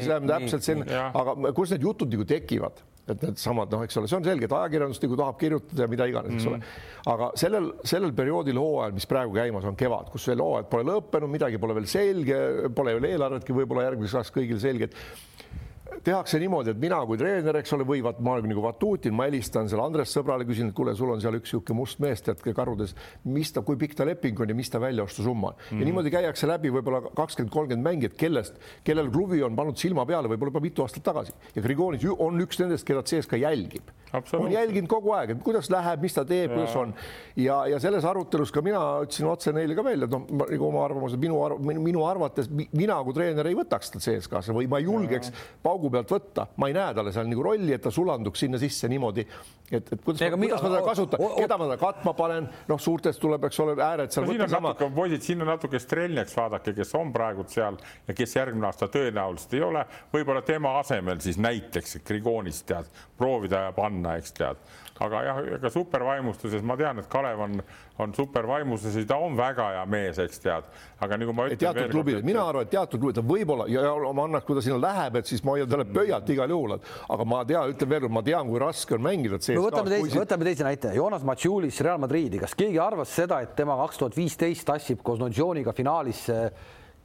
[0.00, 2.86] jõulisem, täpselt selline, aga kus need jutud nagu tekivad?
[3.10, 6.06] et needsamad noh, eks ole, see on selge, et ajakirjandus nagu tahab kirjutada ja mida
[6.10, 6.52] iganes, eks mm.
[6.52, 7.08] ole.
[7.10, 11.32] aga sellel, sellel perioodil hooajal, mis praegu käimas on, kevad, kus veel hooajad pole lõppenud,
[11.32, 12.38] midagi pole veel selge,
[12.76, 15.66] pole veel eelarvetki võib-olla järgmiseks aastaks kõigil selge, et
[16.04, 19.26] tehakse niimoodi, et mina kui treener, eks ole, või vaat ma olen nagu Vatutin, ma
[19.28, 22.40] helistan selle Andres sõbrale, küsin, et kuule, sul on seal üks niisugune must mees, tead,
[22.56, 22.94] karudes,
[23.28, 25.60] mis ta, kui pikk ta leping on ja mis ta väljaostusumma on mm.
[25.60, 25.70] -hmm.
[25.70, 25.84] ja mhm.
[25.90, 30.54] niimoodi käiakse läbi võib-olla kakskümmend, kolmkümmend mängijat, kellest, kellel klubi on pannud silma peale võib-olla
[30.54, 33.90] juba mitu aastat tagasi ja Grigonis on üks nendest, keda CSKA jälgib.
[34.32, 36.94] on jälginud kogu aeg, et kuidas läheb, mis ta teeb, kuidas on
[37.36, 40.84] ja, ja selles arutelus ka mina ütlesin otse neile ka välja, et noh, nagu oma
[40.84, 44.88] arvamuse, minu arv, minu arvates mina kui treener ei võtaks teda CSKA-sse või ma ei
[44.88, 45.32] julgeks
[45.62, 48.58] paugu paugu pealt võtta, ma ei näe talle seal nagu rolli, et ta sulanduks sinna
[48.60, 49.24] sisse niimoodi,
[49.70, 53.20] et, et kuidas, Ega, kuidas ma teda kasutan, keda ma teda katma panen, noh, suurtest
[53.22, 54.26] tuleb, eks ole, ääred seal.
[54.26, 54.74] No, siin on sama.
[54.74, 58.90] natuke, poisid, siin on natuke Strelniaks vaadake, kes on praegu seal ja kes järgmine aasta
[58.92, 64.70] tõenäoliselt ei ole, võib-olla tema asemel siis näiteks Grigonist tead, proovida ja panna, eks tead
[65.00, 67.60] aga jah, ega supervaimustuses ma tean, et Kalev on,
[68.02, 70.66] on supervaimustuses ja ta on väga hea mees, eks tead,
[71.00, 71.60] aga nagu ma ütlen.
[71.62, 74.80] teatud klubid, mina arvan, et teatud klubid võib-olla ja, ja ma annaks, kui ta sinna
[74.82, 76.76] läheb, et siis ma hoian talle pöialt igal juhul,
[77.16, 79.38] aga ma tean, ütlen veel kord, ma tean, kui raske on mängida.
[79.40, 83.54] no võtame teise, võtame teise näite, Jonas Matšulis Real Madridi, kas keegi arvas seda, et
[83.56, 86.26] tema kaks tuhat viisteist tassib koos Nodžioniga finaalis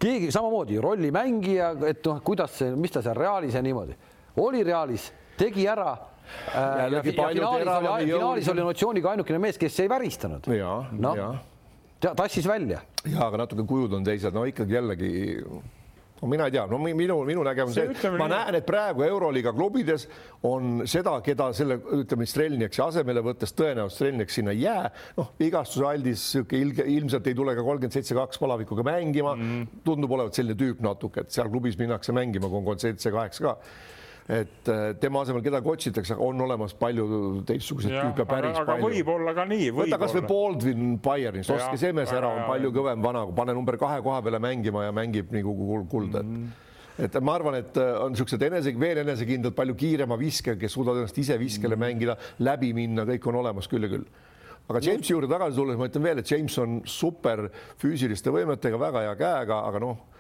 [0.01, 3.95] keegi samamoodi rollimängija, et noh, kuidas see, mis ta seal Realis ja niimoodi
[4.43, 5.07] oli Realis,
[5.39, 6.14] tegi ära Äh,
[6.53, 10.49] ja, ja finaalis oli, finaalis oli Notsiooniga ainukene mees, kes ei väristanud.
[10.99, 11.23] noh,
[12.13, 12.81] tassis välja.
[13.05, 15.11] ja aga natuke kujud on teised, no ikkagi jällegi
[16.21, 17.77] no mina ei tea, no minu, minu nägemus,
[18.17, 20.07] ma näen, et praegu Euroliiga klubides
[20.47, 24.85] on seda, keda selle ütleme Strelniaksi asemele võttes tõenäoliselt Strelniaks sinna ei jää,
[25.19, 29.35] noh, vigastusaldis sihuke ilge, ilmselt ei tule ka kolmkümmend seitse kaks palavikuga mängima.
[29.35, 29.83] Mm, -hmm.
[29.85, 33.49] tundub olevat selline tüüp natuke, et seal klubis minnakse mängima, kui on kolmkümmend seitse kaheksa
[33.49, 33.57] ka
[34.25, 37.05] et äh, tema asemel kedagi otsitakse, on olemas palju
[37.45, 38.89] teistsuguseid tüüpe, päris aga, palju.
[38.89, 39.69] võib-olla ka nii.
[39.79, 44.01] võta kasvõi Baldwin Bayernist, ostke see mees ära, on palju kõvem vana, pane number kahe
[44.05, 45.55] koha peale mängima ja mängib nagu
[45.91, 46.37] kulda mm.
[46.37, 46.61] -hmm
[46.95, 51.01] et ma arvan, et äh, on niisugused enese, veel enesekindlad, palju kiirema viskega, kes suudavad
[51.01, 51.81] ennast ise viskele mm.
[51.81, 54.05] mängida, läbi minna, kõik on olemas küll ja küll
[54.69, 57.49] aga Jamesi juurde tagasi tulles ma ütlen veel, et James on super
[57.81, 60.14] füüsiliste võimetega, väga hea käega, aga noh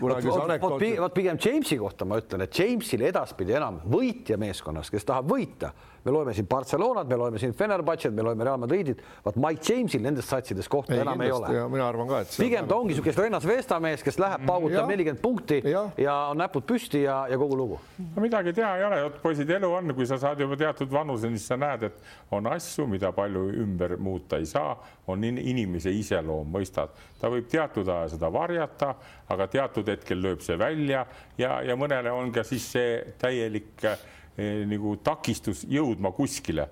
[0.00, 5.72] vot pigem Jamesi kohta ma ütlen, et Jamesile edaspidi enam võitja meeskonnas, kes tahab võita
[6.04, 10.02] me loeme siin Barcelonat, me loeme siin Fenerbahce't, me loeme Real Madridit, vaat Mike Jamesil
[10.02, 11.52] nendes satsides kohta ei, enam ei ole.
[11.70, 15.22] mina arvan ka, et pigem ta ongi niisugune Rennas Vesta mees, kes läheb, paugutab nelikümmend
[15.22, 15.84] punkti ja.
[16.00, 17.78] ja on näpud püsti ja, ja kogu lugu.
[18.02, 21.38] no midagi teha ei ole, vot poisid, elu on, kui sa saad juba teatud vanuseni,
[21.38, 24.74] siis sa näed, et on asju, mida palju ümber muuta ei saa,
[25.12, 28.94] on inimese iseloom, mõistad, ta võib teatud aja seda varjata,
[29.32, 31.06] aga teatud hetkel lööb see välja
[31.40, 33.86] ja, ja mõnele on ka siis see täielik
[34.32, 36.64] Eh, nagu takistus jõudma kuskile,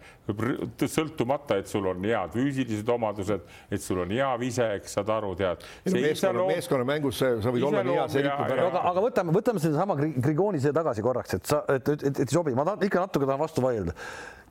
[0.89, 5.35] sõltumata, et sul on head füüsilised omadused, et sul on hea vise, eks saad aru,
[5.37, 5.67] tead.
[5.93, 8.65] meeskonna, meeskonnamängus sa võid olla nii hea, see rikub ära.
[8.71, 12.57] aga, aga võtame, võtame sedasama Grigonise tagasi korraks, et sa, et, et, et ei sobi,
[12.57, 13.93] ma tahan ikka natuke tahan vastu vaielda.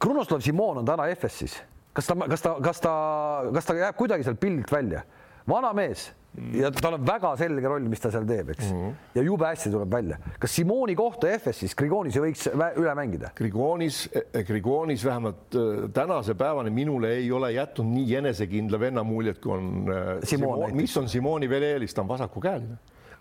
[0.06, 1.58] Krunoslav Simon on täna FS-is,
[1.98, 2.94] kas ta, kas ta, kas ta,
[3.58, 5.02] kas ta jääb kuidagi sealt pildilt välja?
[5.50, 6.12] vana mees
[6.60, 8.82] ja tal on väga selge roll, mis ta seal teeb, eks mm.
[8.82, 8.94] -hmm.
[9.16, 10.18] ja jube hästi tuleb välja.
[10.40, 13.32] kas Simoni kohta FS-is Grigonis ei võiks üle mängida?
[13.36, 19.40] Grigonis, eh, Grigonis vähemalt äh, tänase päevani minule ei ole jätnud nii enesekindla venna muljet,
[19.40, 19.86] kui on
[20.24, 22.78] Simon, Simon, mis on Simoni veel eelis, ta on vasakukäeline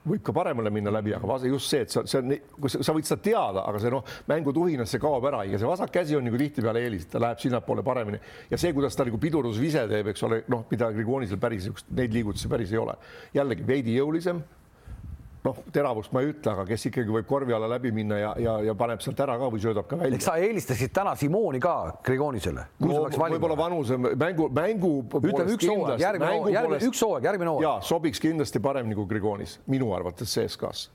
[0.09, 2.83] võib ka paremale minna läbi, aga vasa just see, et sa, see on, kui sa,
[2.87, 6.17] sa võid seda teada, aga see noh, mängutuhinas see kaob ära ja see vasak käsi
[6.19, 10.13] on nagu tihtipeale eelis, ta läheb sinnapoole paremini ja see, kuidas ta nagu pidurdusvise teeb,
[10.13, 12.97] eks ole, noh, mida Grigonisel päris neid liigutusi päris ei ole.
[13.35, 14.43] jällegi veidi jõulisem
[15.45, 18.57] noh, teravust ma ei ütle, aga kes ikkagi võib korvi alla läbi minna ja, ja,
[18.69, 20.21] ja paneb sealt ära ka või söödab ka välja.
[20.25, 21.75] sa eelistasid täna Simoni ka
[22.07, 23.07] Grigonisele no,?
[23.09, 24.93] võib-olla vanuse mängu, mängu.
[25.23, 27.67] ütleme üks hooaeg, järgmine hooaeg, järgmine, üks hooaeg, järgmine hooaeg.
[27.69, 30.89] ja sobiks kindlasti paremini kui Grigonis, minu arvates CSKA-s.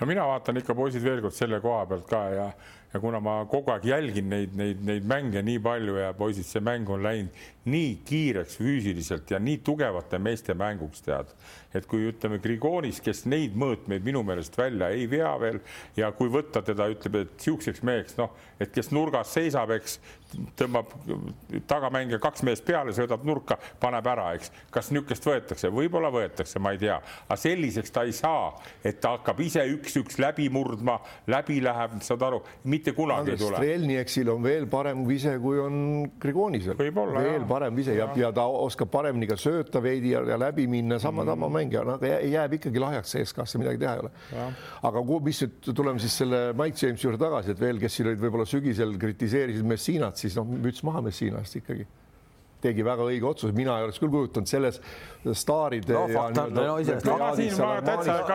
[0.00, 2.50] no mina vaatan ikka poisid veel kord selle koha pealt ka ja
[2.96, 6.62] ja kuna ma kogu aeg jälgin neid, neid, neid mänge nii palju ja poisid, see
[6.64, 11.32] mäng on läinud nii kiireks füüsiliselt ja nii tugevate meeste mänguks tead,
[11.76, 15.60] et kui ütleme Grigonis, kes neid mõõtmeid minu meelest välja ei vea veel
[15.96, 19.98] ja kui võtta teda, ütleb, et siukseks meheks, noh, et kes nurgas seisab, eks
[20.58, 20.90] tõmbab
[21.70, 24.50] tagamängija kaks meest peale, söödab nurka, paneb ära, eks.
[24.74, 28.50] kas niisugust võetakse, võib-olla võetakse, ma ei tea, aga selliseks ta ei saa,
[28.84, 30.98] et ta hakkab ise üks-üks läbi murdma,
[31.30, 33.60] läbi läheb, saad aru, mitte kunagi Andres ei tule.
[33.60, 35.78] Strelnieksil on veel parem vise, kui on
[36.22, 36.76] Grigonisel.
[36.78, 37.48] veel jah.
[37.48, 40.98] parem vise ja, ja, ja ta oskab paremini ka sööta veidi ja, ja läbi minna
[41.02, 41.32] sama mm.
[41.32, 44.12] sama mängija, no aga jääb ikkagi lahjaks CSKA-sse, midagi teha ei ole.
[44.88, 48.22] aga mis nüüd tuleme siis selle Mike Jamesi juurde tagasi, et veel, kes siin olid
[48.22, 51.86] võib-olla sügisel kritiseerisid Messinat, siis noh, müts maha Messinast ikkagi
[52.66, 54.82] tegi väga õige otsuse, mina ei oleks küll kujutanud selles
[55.34, 57.30] staaride no, ja nii-öelda no, aga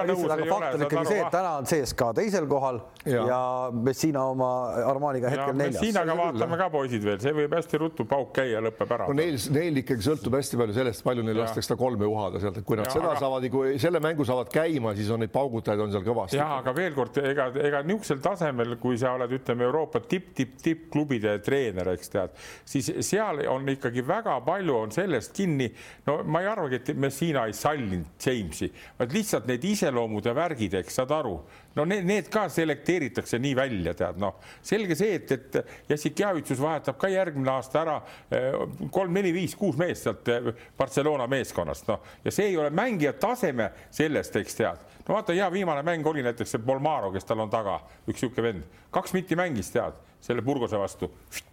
[0.07, 0.47] nõus ei ole.
[0.49, 3.39] fakt on ikkagi see, et täna on CSKA teisel kohal ja, ja
[3.71, 4.49] Messina oma
[4.89, 5.79] Armaniga hetkel neljas.
[5.79, 9.07] Messinaga vaatame ka poisid veel, see võib hästi ruttu pauk käia, lõpeb ära.
[9.09, 12.67] no neil, neil ikkagi sõltub hästi palju sellest, palju neil lastakse kolme uhada sealt, et
[12.67, 13.21] kui nad ja, seda aga...
[13.23, 16.39] saavad, kui selle mängu saavad käima, siis on neid paugutajaid on seal kõvasti.
[16.41, 20.57] ja aga veel kord, ega, ega niisugusel tasemel, kui sa oled, ütleme Euroopa tipp, tipp,
[20.63, 22.35] tippklubide treener, eks tead,
[22.67, 25.71] siis seal on ikkagi väga palju on sellest kinni.
[26.05, 30.73] no ma ei arvagi, et Messina ei sallinud Jamesi, vaid lihtsalt need iseloomud ja värgid,
[30.79, 31.35] eks saad aru.
[31.75, 36.99] no need, need ka selekteeritakse nii välja, tead noh, selge see, et, et Jassikjavitsus vahetab
[36.99, 37.97] ka järgmine aasta ära
[38.31, 38.59] eh,
[38.91, 42.05] kolm, neli, viis, kuus meest sealt eh, Barcelona meeskonnast, noh.
[42.25, 44.85] Ja see ei ole mängija taseme sellest, eks tead.
[45.07, 48.47] No vaata, hea viimane mäng oli näiteks see Bolmaro, kes tal on taga, üks niisugune
[48.47, 51.09] vend, kaks mitti mängis, tead, selle Burgose vastu.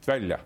[0.06, 0.38] Välja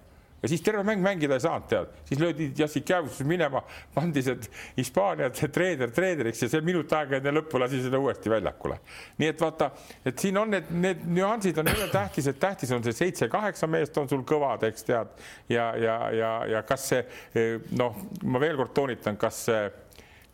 [0.42, 3.62] ja siis terve mäng mängida ei saanud, tead, siis löödi Jassikjavitsus minema,
[3.94, 4.38] pandi see
[4.76, 8.78] Hispaania treener treeneriks ja see minut aega enne lõppu lasi seda uuesti väljakule.
[9.18, 9.70] nii et vaata,
[10.04, 13.98] et siin on need, need nüansid on jälle tähtis, et tähtis on see seitse-kaheksa meest
[13.98, 15.14] on sul kõvad, eks tead,
[15.48, 19.64] ja, ja, ja, ja kas see noh, ma veel kord toonitan, kas see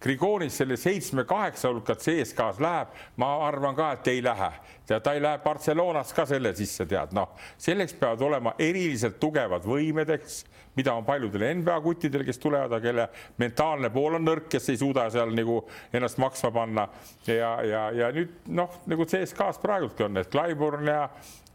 [0.00, 4.50] Grigonis selle seitsme-kaheksa hulka CSKA-s läheb, ma arvan ka, et ei lähe.
[4.86, 9.66] tead, ta ei lähe Barcelonas ka selle sisse, tead, noh, selleks peavad olema eriliselt tugevad
[9.66, 10.44] võimed, eks,
[10.78, 13.08] mida on paljudel NBA kuttidel, kes tulevad, aga kelle
[13.42, 15.60] mentaalne pool on nõrk, kes ei suuda seal nagu
[15.92, 16.88] ennast maksma panna.
[17.26, 21.02] ja, ja, ja nüüd noh, nagu CSKA-s praegultki on, et Clyburn ja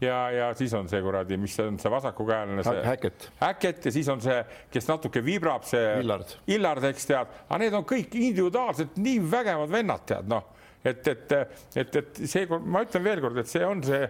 [0.00, 3.28] ja, ja siis on see kuradi, mis on see vasakukäeline see Häkket.
[3.40, 4.40] Häkket ja siis on see,
[4.72, 9.72] kes natuke vibrab, see Illard, Illard, eks tead, aga need on kõik individuaalselt nii vägevad
[9.72, 10.50] vennad, tead noh,
[10.84, 11.34] et, et,
[11.80, 14.02] et, et seekord ma ütlen veelkord, et see on see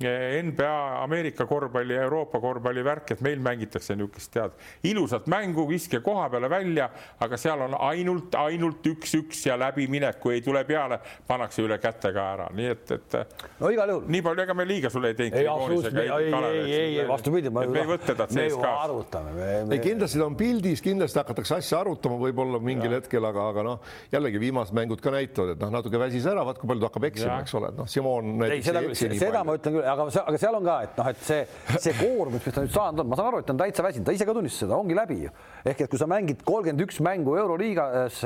[0.00, 4.54] NBA Ameerika korvpalli ja Euroopa korvpalli värk, et meil mängitakse niisugust tead
[4.86, 6.88] ilusat mängu, viske koha peale välja,
[7.20, 12.12] aga seal on ainult, ainult üks-üks ja läbiminek, kui ei tule peale, pannakse üle käte
[12.14, 13.16] ka ära, nii et, et.
[13.58, 14.06] no igal juhul.
[14.14, 15.38] nii palju, ega me liiga sulle ei teinud.
[15.40, 17.52] ei, absoluutselt, ei, ei, ei, ei, vastupidi.
[17.54, 18.70] me ei võta teda CSKA-st.
[18.84, 19.50] arutame.
[19.66, 23.02] ei, kindlasti ta on pildis, kindlasti hakatakse asja arutama võib-olla mingil ja.
[23.02, 26.62] hetkel, aga, aga noh, jällegi viimased mängud ka näitavad, et noh, natuke väsis ära, vaat
[26.62, 28.46] kui palju ta hakkab eksima, eks ole, noh, Simon.
[28.46, 31.40] ei, seda, seda ma ütlen küll aga, aga seal on ka, et noh, et see,
[31.78, 34.08] see koormus, mis ta nüüd saanud on, ma saan aru, et ta on täitsa väsinud,
[34.08, 35.32] ta ise ka tunnistas seda, ongi läbi ju.
[35.64, 38.22] ehk et kui sa mängid kolmkümmend üks mängu Euroliigas,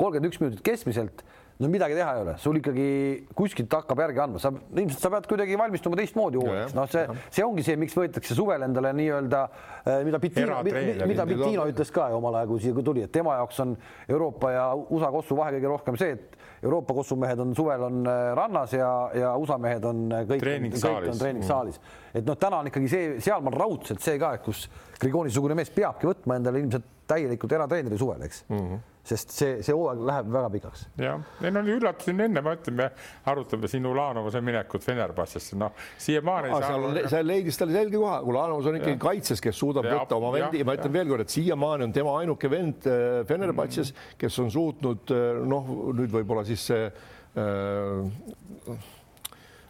[0.00, 1.24] kolmkümmend üks minutit keskmiselt
[1.58, 2.86] no midagi teha ei ole, sul ikkagi
[3.38, 7.04] kuskilt hakkab järgi andma, sa ilmselt sa pead kuidagi valmistuma teistmoodi uueks, noh, see,
[7.36, 9.42] see ongi see, miks võetakse suvel endale nii-öelda,
[9.84, 13.38] eh, mida Pitino, mida Pitino ütles ka ju omal ajal, kui siia tuldi, et tema
[13.38, 13.76] jaoks on
[14.08, 18.30] Euroopa ja USA kossu vahe kõige rohkem see, et Euroopa kossumehed on suvel on eh,
[18.38, 22.16] rannas ja, ja USA mehed on kõik, kõik on treeningsaalis mm..
[22.20, 24.66] et noh, täna on ikkagi see, sealmaal raudselt see ka, et kus
[25.02, 28.44] Grigoni-sugune mees peabki võtma endale ilmselt täielikult eratreeneri suvel, eks.
[28.48, 28.66] Mm.
[28.66, 30.84] -hmm sest see, see hooaeg läheb väga pikaks.
[31.00, 32.86] jah, ei no üllatasin enne, ma ütlen, me
[33.30, 36.52] arutame siin Ulanovase minekut Fenerbahcesse, noh siiamaani.
[36.64, 40.32] seal, seal leidis talle selge koha, Ulanovas on ikkagi kaitses, kes suudab ja, võtta oma
[40.34, 44.18] vendi ja ma ütlen veel kord, et siiamaani on tema ainuke vend äh, Fenerbahces mm,
[44.24, 48.92] kes on suutnud äh, noh, nüüd võib-olla siis see äh,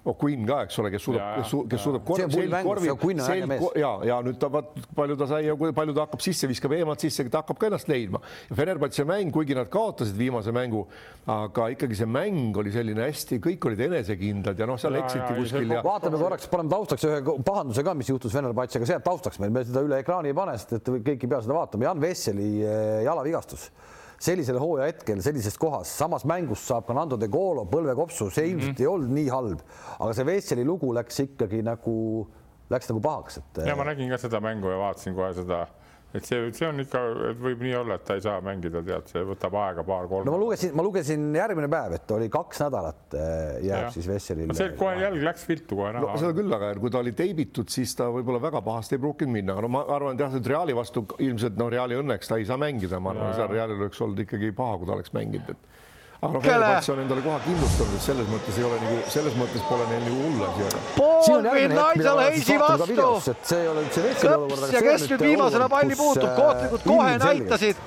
[0.04, 4.36] O'Quinn ka, eks ole, kes suudab, kes, kes suudab korvi, korvi, selg, ja, ja nüüd
[4.40, 7.56] ta vaat palju ta sai ja palju ta hakkab sisse, viskab eemalt sisse, ta hakkab
[7.62, 8.20] ka ennast leidma.
[8.50, 10.84] ja Fenerbahce mäng, kuigi nad kaotasid viimase mängu,
[11.32, 15.72] aga ikkagi see mäng oli selline hästi, kõik olid enesekindlad ja noh, seal eksiti kuskil
[15.72, 15.80] ja.
[15.86, 19.64] vaatame korraks, paneme taustaks ühe pahanduse ka, mis juhtus Fenerbahcega, see jääb taustaks meil, me
[19.64, 21.88] seda üle ekraani ei pane, sest et kõik ei pea seda vaatama.
[21.88, 23.70] Jan Vesseli eh, jalavigastus
[24.18, 28.70] sellisel hooaja hetkel sellises kohas, samas mängus saab ka Nando de Golo põlvekopsu, see ilmselt
[28.70, 28.82] mm -hmm.
[28.82, 29.60] ei olnud nii halb,
[29.98, 32.26] aga see Vesseli lugu läks ikkagi nagu,
[32.70, 33.66] läks nagu pahaks, et.
[33.66, 35.66] ja ma nägin ka seda mängu ja vaatasin kohe seda
[36.14, 37.00] et see, see on ikka,
[37.42, 40.28] võib nii olla, et ta ei saa mängida, tead, see võtab aega paar-kolm.
[40.28, 43.92] no ma lugesin, ma lugesin järgmine päev, et oli kaks nädalat eh, jääb ja.
[43.94, 44.54] siis Vesselil.
[44.56, 46.14] see kohe jälg läks viltu kohe näha no,.
[46.20, 49.56] seda küll, aga kui ta oli teibitud, siis ta võib-olla väga pahasti ei pruukinud minna,
[49.56, 52.46] aga no ma arvan, et jah, et Reali vastu ilmselt noh, Reali õnneks ta ei
[52.48, 55.82] saa mängida, ma arvan, seal Realil oleks olnud ikkagi paha, kui ta oleks mänginud, et
[56.22, 59.86] aga Fenerbahce on endale koha kindlustanud, et selles mõttes ei ole nagu, selles mõttes pole
[59.90, 60.82] neil nagu hull asi, aga.
[60.96, 63.36] poolvind Nigel Hayes'i vastu.
[63.50, 64.72] see ei ole üldse veski olukord.
[64.72, 67.86] ja kes nüüd viimasena palli puutub, kohtunikud kohe näitasid,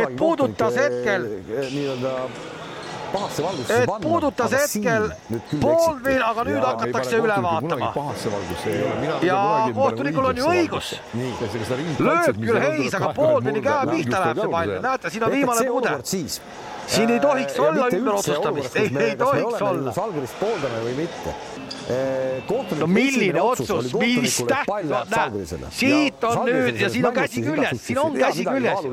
[0.00, 2.18] et puudutas hetkel nii-öelda
[3.14, 4.08] pahasse valgusse et panna.
[4.08, 5.08] puudutas hetkel
[5.62, 7.90] Baldwin, aga nüüd ja, hakatakse üle vaatama.
[7.94, 9.16] pahasse valgusse ei ole.
[9.28, 9.40] ja
[9.74, 10.92] kohtunikul on ju õigus.
[12.08, 15.98] lööb küll Hayes, aga Baldwini käe pihta läheb see pall, näete, siin on viimane puude.
[16.14, 16.40] siis
[16.86, 19.92] siin ei tohiks äh, olla ümberotsustamist, ei, ei tohiks olla.
[19.92, 21.34] Salgurist pooldame või mitte?
[22.80, 25.34] No milline otsus, mis täht-,
[25.76, 28.86] siit on nüüd ja siin on käsi küljes, siin on käsi küljes.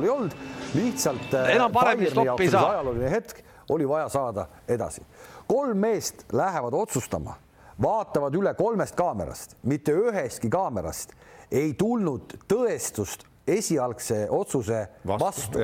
[0.73, 2.69] lihtsalt enam paremini stoppi ei saa.
[2.71, 5.05] ajalooline hetk oli vaja saada edasi.
[5.47, 7.35] kolm meest lähevad otsustama,
[7.81, 11.15] vaatavad üle kolmest kaamerast, mitte ühestki kaamerast
[11.51, 15.59] ei tulnud tõestust esialgse otsuse vastu, vastu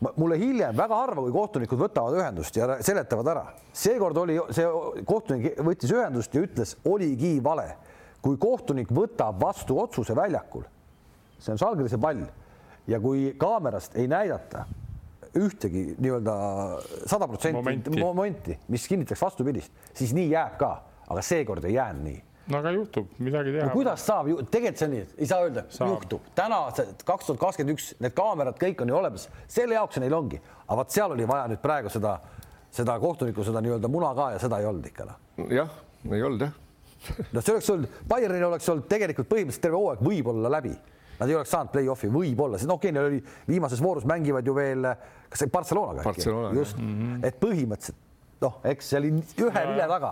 [0.00, 3.44] mulle hiljem väga harva, kui kohtunikud võtavad ühendust ja seletavad ära.
[3.72, 4.66] seekord oli see
[5.08, 7.76] kohtunik võttis ühendust ja ütles, oligi vale.
[8.20, 10.64] kui kohtunik võtab vastu otsuse väljakul,
[11.38, 12.24] see on Žalgirise pall
[12.90, 14.64] ja kui kaamerast ei näidata
[15.36, 16.34] ühtegi nii-öelda
[17.06, 20.72] sada protsenti momenti, mis kinnitaks vastupidist, siis nii jääb ka,
[21.06, 23.74] aga seekord ei jäänud nii no aga juhtub, midagi teha no,.
[23.74, 26.26] kuidas saab, tegelikult see on nii, ei saa öelda, juhtub.
[26.38, 30.40] täna kaks tuhat kakskümmend üks, need kaamerad kõik on ju olemas, selle jaoks neil ongi,
[30.66, 32.16] aga vot seal oli vaja nüüd praegu seda,
[32.74, 35.18] seda kohtuniku seda nii-öelda muna ka ja seda ei olnud ikka noh.
[35.50, 35.72] jah,
[36.10, 36.62] ei olnud jah.
[37.34, 40.72] No see oleks olnud, Bayernil oleks olnud tegelikult põhimõtteliselt terve hooaeg võib-olla läbi.
[41.16, 44.48] Nad ei oleks saanud play-off'i, võib-olla, sest noh, okei okay,, neil oli viimases voorus mängivad
[44.48, 44.88] ju veel,
[45.30, 46.80] kas see Barcelonaga Barcelona, äkki, just.
[46.80, 47.28] mm, -hmm.
[47.28, 48.02] et põhimõtteliselt
[48.44, 49.12] noh, eks see oli
[49.46, 50.10] ühe vilja taga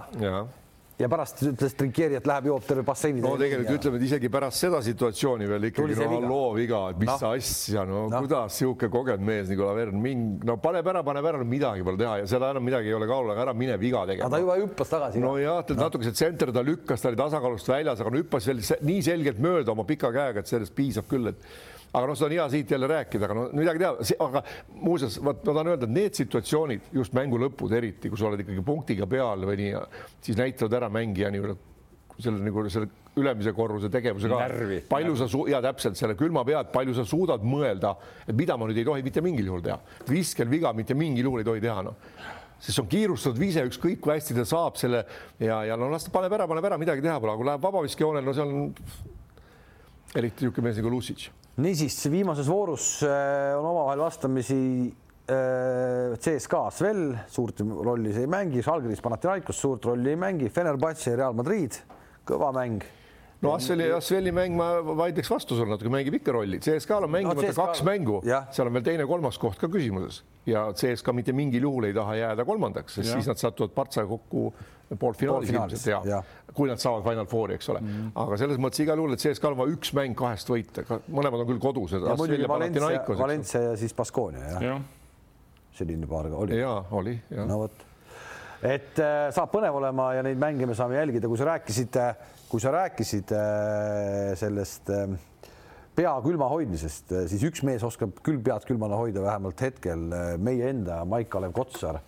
[0.98, 3.22] ja pärast ütles Trinkieri, et läheb, joob terve basseini.
[3.22, 7.10] no tegelikult ütleme, et isegi pärast seda situatsiooni veel ikkagi no halloo viga, et mis
[7.10, 7.32] no.
[7.34, 11.42] asja, no, no kuidas sihuke kogenud mees nagu Lavern, mind, no paneb ära, paneb ära,
[11.48, 14.30] midagi pole teha ja seda enam midagi ei ole kaalul, aga ära mine viga tegema.
[14.30, 15.22] ta juba hüppas tagasi.
[15.24, 15.88] no jah, ta no.
[15.88, 19.42] natuke see tsenter ta lükkas, ta oli tasakaalust väljas, aga no hüppas veel nii selgelt
[19.42, 22.74] mööda oma pika käega, et sellest piisab küll, et aga noh, seda on hea siit
[22.74, 24.42] jälle rääkida, aga no midagi teha, aga
[24.82, 28.42] muuseas, vot ma tahan öelda, et need situatsioonid just mängu lõpud eriti, kui sa oled
[28.42, 29.86] ikkagi punktiga peal või nii,
[30.24, 31.56] siis näitavad ära mängija nii-öelda
[32.14, 34.38] selle nagu selle ülemise korruse tegevuse ka.
[34.90, 37.94] palju sa ja täpselt selle külma pead, palju sa suudad mõelda,
[38.26, 39.78] et mida ma nüüd ei tohi mitte mingil juhul teha.
[40.10, 41.98] viskel viga mitte mingil juhul ei tohi teha, noh
[42.64, 45.02] sest see on kiirustatud viise, ükskõik kui hästi ta saab selle
[45.42, 47.66] ja, ja no las ta paneb ära, paneb ära, midagi teha pole, aga kui läheb
[47.66, 48.70] vabaviskejoonel, no seal on
[50.14, 51.26] eriti niisugune mees nagu Lucic.
[51.62, 54.58] Niisiis, viimases voorus äh, on omavahel vastamisi
[55.30, 61.20] äh, CSKA Svel suurt rolli ei mängi, Žalgiris Panathinaikos suurt rolli ei mängi, Fenerbahce ja
[61.22, 61.78] Real Madrid,
[62.26, 62.82] kõva mäng
[63.44, 66.60] no Asveli, Asveli mäng ma vaidleks vastu sulle natuke, mängib ikka rolli.
[66.64, 67.66] CSKA-l on mängimata no, CSKA...
[67.70, 71.96] kaks mängu, seal on veel teine-kolmas koht ka küsimuses ja CSKA mitte mingil juhul ei
[71.96, 73.18] taha jääda kolmandaks, sest ja.
[73.18, 74.48] siis nad satuvad Partsaga kokku
[75.00, 76.18] poolfinaalis ilmselt ja, ja
[76.54, 77.88] kui nad saavad Final Fouri, eks ole mm.
[77.88, 78.10] -hmm.
[78.24, 81.48] aga selles mõttes igal juhul, et CSKA-l on vaja üks mäng kahest võita, mõlemad on
[81.48, 81.62] küll
[82.08, 84.78] ja muidugi Valencia, Valencia ja siis Baskonia jah ja.
[85.72, 86.58] selline paar oli.
[86.58, 87.18] ja oli.
[87.30, 87.84] no vot,
[88.62, 92.14] et äh, saab põnev olema ja neid mänge me saame jälgida, kui sa rääkisid äh,
[92.54, 95.16] kui sa rääkisid äh, sellest äh,
[95.98, 100.04] pea külma hoidmisest, äh, siis üks mees oskab küll pead külmana hoida, vähemalt hetkel
[100.38, 101.98] meie enda Maik-Kalev Kotsar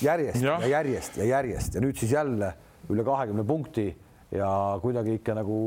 [0.00, 0.54] järjest ja.
[0.62, 2.52] ja järjest ja järjest ja nüüd siis jälle
[2.88, 3.90] üle kahekümne punkti
[4.32, 4.48] ja
[4.80, 5.58] kuidagi ikka nagu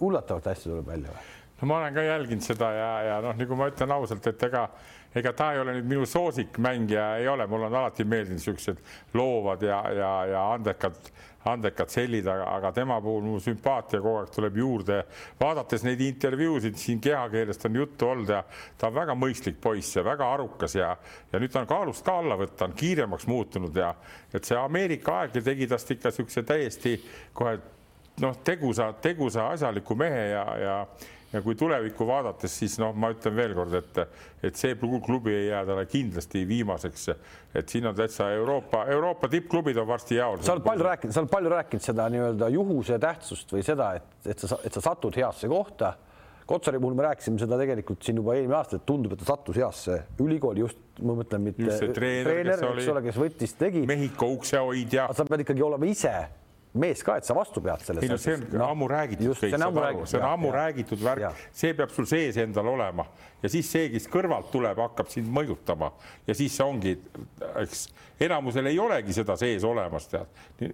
[0.00, 1.26] ullatavalt hästi tuleb välja või?
[1.58, 4.68] no ma olen ka jälginud seda ja, ja noh, nagu ma ütlen ausalt, et ega
[5.16, 8.80] ega ta ei ole nüüd minu soosikmängija, ei ole, mul on alati meeldinud niisugused
[9.16, 10.98] loovad ja, ja, ja andekad,
[11.46, 14.98] andekad sellid, aga, aga tema puhul mu sümpaatia kogu aeg tuleb juurde.
[15.40, 18.42] vaadates neid intervjuusid siin kehakeelest on juttu olnud ja
[18.78, 20.96] ta on väga mõistlik poiss ja väga arukas ja,
[21.32, 23.94] ja nüüd ta on kaalust ka alla võtta, on kiiremaks muutunud ja
[24.34, 26.96] et see Ameerika aeg tegi tast ikka niisuguse täiesti
[27.32, 27.58] kohe
[28.20, 30.76] noh, tegusa, tegusa asjaliku mehe ja, ja
[31.32, 34.00] ja kui tulevikku vaadates, siis noh, ma ütlen veelkord, et,
[34.46, 37.08] et see klubi ei jää talle kindlasti viimaseks.
[37.54, 40.40] et siin on täitsa Euroopa, Euroopa tippklubid on varsti jaol.
[40.40, 44.18] sa oled palju rääkinud, sa oled palju rääkinud seda nii-öelda juhuse tähtsust või seda, et,
[44.26, 45.94] et sa, et sa satud heasse kohta.
[46.46, 49.56] Kotsari puhul me rääkisime seda tegelikult siin juba eelmine aasta, et tundub, et ta sattus
[49.58, 53.82] heasse ülikooli just, ma mõtlen mitte treener, treener, oli, ole, kes võttis, tegi.
[53.90, 55.08] Mehhiko uksehoidja.
[55.10, 56.14] sa pead ikkagi olema ise
[56.80, 58.04] mees ka, et sa vastu pead selles.
[58.04, 61.44] ei no see on no, ammu räägitud, kõik saad aru, see on ammu räägitud värk,
[61.56, 63.06] see peab sul sees endal olema.
[63.42, 65.90] Ja siis see, kes kõrvalt tuleb, hakkab sind mõjutama.
[66.26, 66.94] Ja siis see ongi,
[67.60, 67.86] eks
[68.26, 70.30] enamusel ei olegi seda sees olemas, tead,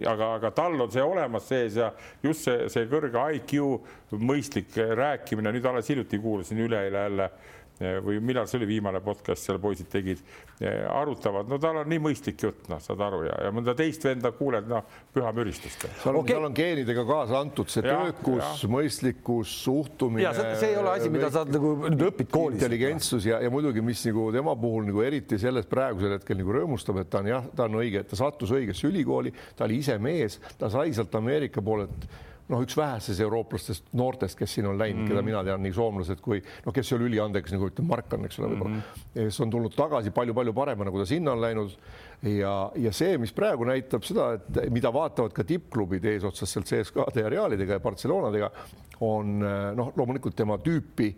[0.07, 1.91] aga, aga tal on see olemas sees ja
[2.23, 3.57] just see, see kõrge IQ,
[4.15, 7.29] mõistlik rääkimine, nüüd alles hiljuti kuulasin üleeile jälle
[7.79, 10.19] või millal see oli viimane podcast, seal poisid tegid,
[10.93, 14.31] arutavad, no tal on nii mõistlik jutt, noh, saad aru ja, ja mõnda teist venda
[14.35, 15.87] kuuled, noh, püha müristust.
[16.03, 20.33] seal on okay., seal on geenidega kaasa antud see ja, töökus, mõistlikkus, suhtumine.
[20.61, 22.59] see ei ole asi, mida sa nagu õpid koolis.
[22.59, 27.01] intelligentsus ja, ja muidugi, mis nagu tema puhul nagu eriti selles praegusel hetkel nagu rõõmustab,
[27.01, 29.97] et ta on jah, ta on õige, et ta sattus õigesse ülikooli, ta oli ise
[30.01, 32.07] mees, ta sai sealt Ameerika poolelt
[32.51, 35.11] noh, üks vähesest eurooplastest noortest, kes siin on läinud mm, -hmm.
[35.13, 38.39] keda mina tean, nii soomlased kui noh, kes ei ole üliandekas, nagu ütleme, Markan, eks
[38.39, 39.13] ole, võib-olla mm, -hmm.
[39.19, 41.77] kes on tulnud tagasi palju-palju parema, nagu ta sinna on läinud.
[42.23, 47.21] ja, ja see, mis praegu näitab seda, et mida vaatavad ka tippklubid eesotsas sealt CSKA-de
[47.21, 48.51] ja Realidega ja Barcelonadega,
[49.01, 49.39] on
[49.75, 51.13] noh, loomulikult tema tüüpi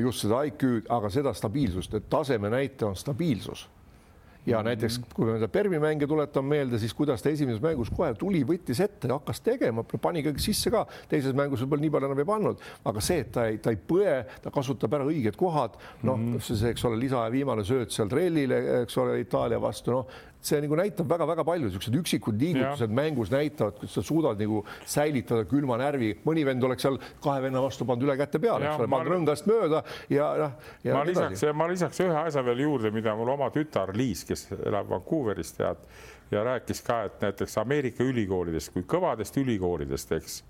[0.00, 3.68] just seda IQ-d, aga seda stabiilsust, et taseme näitaja on stabiilsus
[4.46, 8.12] ja näiteks kui me seda Permi mänge tuletame meelde, siis kuidas ta esimeses mängus kohe
[8.18, 12.22] tuli, võttis ette, hakkas tegema, pani kõik sisse ka, teises mängus võib-olla nii palju enam
[12.22, 15.78] ei pannud, aga see, et ta ei, ta ei põe, ta kasutab ära õiged kohad,
[16.02, 19.60] noh mm -hmm., see, eks ole, lisa ja viimane sööt seal trellile, eks ole, Itaalia
[19.60, 22.96] vastu, noh, see nagu näitab väga-väga palju, niisugused üksikud liigutused ja.
[23.00, 26.14] mängus näitavad, kuidas sa suudad nagu säilitada külma närvi.
[26.26, 29.48] mõni vend oleks seal kahe venna vastu pannud üle käte peale, eks ole, pannud rõngast
[29.50, 30.58] mööda ja noh.
[30.92, 34.90] ma lisaks, ma lisaks ühe asja veel juurde, mida mul oma tütar Liis, kes elab
[34.92, 35.88] Vancouveris, tead
[36.30, 40.40] ja rääkis ka, et näiteks Ameerika ülikoolidest kui kõvadest ülikoolidest, eks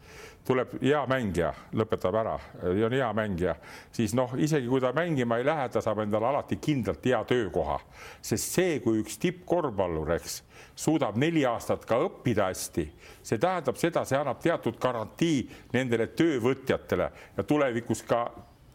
[0.44, 2.34] tuleb hea mängija, lõpetab ära
[2.86, 3.54] on hea mängija,
[3.92, 7.78] siis noh, isegi kui ta mängima ei lähe, ta saab endale alati kindlalt hea töökoha,
[8.22, 10.42] sest see, kui üks tippkorvpallur, eks,
[10.76, 12.86] suudab neli aastat ka õppida hästi,
[13.22, 18.26] see tähendab seda, see annab teatud garantii nendele töövõtjatele ja tulevikus ka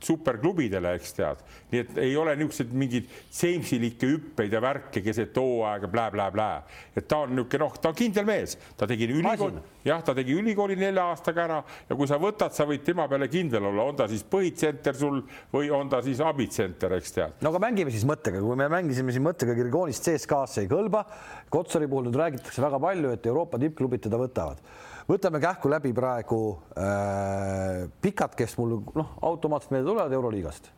[0.04, 1.41] superklubidele, eks tead,
[1.72, 6.50] nii et ei ole niisuguseid mingeid seimsilikke hüppeid ja värke keset hooaega blä-blä-blä.
[6.95, 10.36] et ta on niisugune noh, ta on kindel mees, ta tegi ülikooli, jah, ta tegi
[10.39, 14.00] ülikooli nelja aastaga ära ja kui sa võtad, sa võid tema peale kindel olla, on
[14.00, 15.22] ta siis põhitsenter sul
[15.54, 17.39] või on ta siis abitsenter, eks tead.
[17.43, 21.04] no aga mängime siis mõttega, kui me mängisime siin mõttega Kirgoonist CSKA-sse ei kõlba.
[21.50, 24.64] Kotsari puhul nüüd räägitakse väga palju, et Euroopa tippklubid teda võtavad
[25.10, 26.39] võtame kähku läbi praegu
[26.78, 30.70] äh, pikad, kes mul noh, automaatselt meelde tulevad Euroliigast.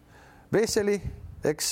[0.51, 0.97] Vesseli,
[1.43, 1.71] eks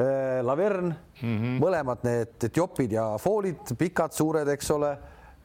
[0.00, 1.58] äh,, Lavern mm, -hmm.
[1.60, 4.92] mõlemad need Etiopid ja Foolid, pikad, suured, eks ole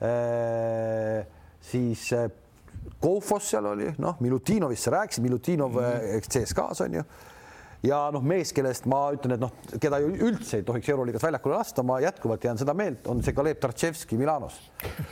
[0.01, 1.25] äh,.
[1.61, 2.29] siis äh,
[2.99, 6.29] Koufos seal oli, noh, Milutinovist sa rääkisid, Milutinov mm -hmm.
[6.31, 7.03] CSKA-s on ju
[7.85, 11.55] ja noh, mees, kellest ma ütlen, et noh, keda ju üldse ei tohiks Euroliigas väljakule
[11.55, 14.57] lasta, ma jätkuvalt jään seda meelt, on see Kalev Tartševski Milanos.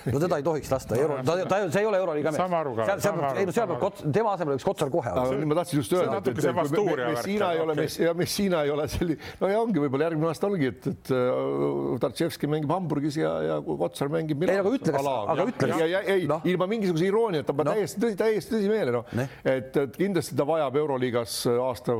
[0.07, 2.41] no teda ei tohiks lasta euro, ta, ta, see ei ole Euroliiga mees.
[2.41, 5.47] seal, seal, ei no seal peab kots, tema asemel võiks Kotsar kohe olla.
[5.47, 9.51] ma tahtsin just öelda, et, et Messina ei ole, ja Messina ei ole selline, no
[9.53, 14.11] ja ongi võib-olla järgmine aasta ongi, et, et äh, Tartševski mängib Hamburgis ja, ja Kotsar
[14.11, 14.59] mängib Milanos.
[14.59, 15.71] ei, aga ütle, kas, aga ütle.
[16.17, 17.77] ei no., ilma mingisuguse irooniata, ma no.
[17.77, 19.15] täiesti, täiesti tõsimeele, noh,
[19.47, 21.95] et, et kindlasti ta vajab Euroliigas aasta,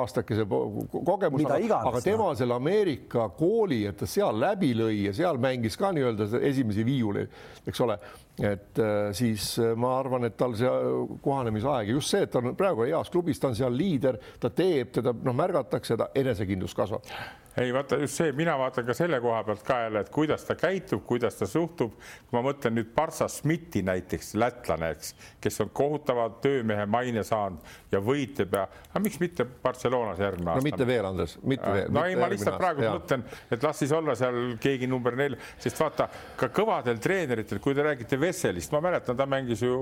[0.00, 5.14] aasta aastakese kogemus, aga, aga tema selle Ameerika kooli, et ta seal läbi lõi ja
[5.16, 7.36] seal mängis ka nii-öelda esimesi viiuleid,
[7.68, 7.98] eks ole,
[8.38, 10.70] et äh, siis äh, ma arvan, et tal see
[11.24, 14.50] kohanemisaeg ja just see, et ta on praegu heas klubis, ta on seal liider, ta
[14.54, 17.06] teeb, teda noh, märgatakse, ta enesekindlus kasvab
[17.60, 20.54] ei vaata just see, mina vaatan ka selle koha pealt ka jälle, et kuidas ta
[20.54, 21.94] käitub, kuidas ta suhtub.
[21.98, 27.92] kui ma mõtlen nüüd Barsa Schmidti näiteks, lätlane, eks, kes on kohutava töömehe maine saanud
[27.92, 30.62] ja võitleb ja, aga miks mitte Barcelonas järgmine aasta?
[30.62, 31.90] no mitte veel, Andres, mitte veel.
[31.94, 33.26] no ei, ma lihtsalt praegu aasta, mõtlen,
[33.56, 36.08] et las siis olla seal keegi number neli, sest vaata
[36.38, 39.74] ka kõvadel treeneritel, kui te räägite Vesselist, ma mäletan, ta mängis ju,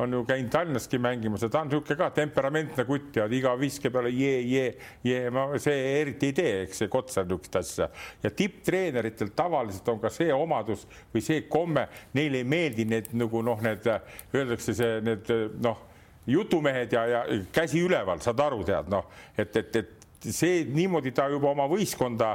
[0.00, 3.90] on ju käinud Tallinnaski mängimas ja ta on niisugune ka temperamentne kutt ja iga viske
[3.92, 4.72] peale jee, jee,
[5.04, 7.88] jee, ma see eriti ei tee, eks see kots otsa niisugust asja.
[8.22, 13.42] Ja tipptreeneritel tavaliselt on ka see omadus või see komme, neile ei meeldi need nagu
[13.42, 13.86] noh, need
[14.34, 15.30] öeldakse see, need
[15.62, 15.86] noh,
[16.30, 21.26] jutumehed ja, ja käsi üleval, saad aru, tead noh, et, et, et see niimoodi ta
[21.32, 22.34] juba oma võistkonda,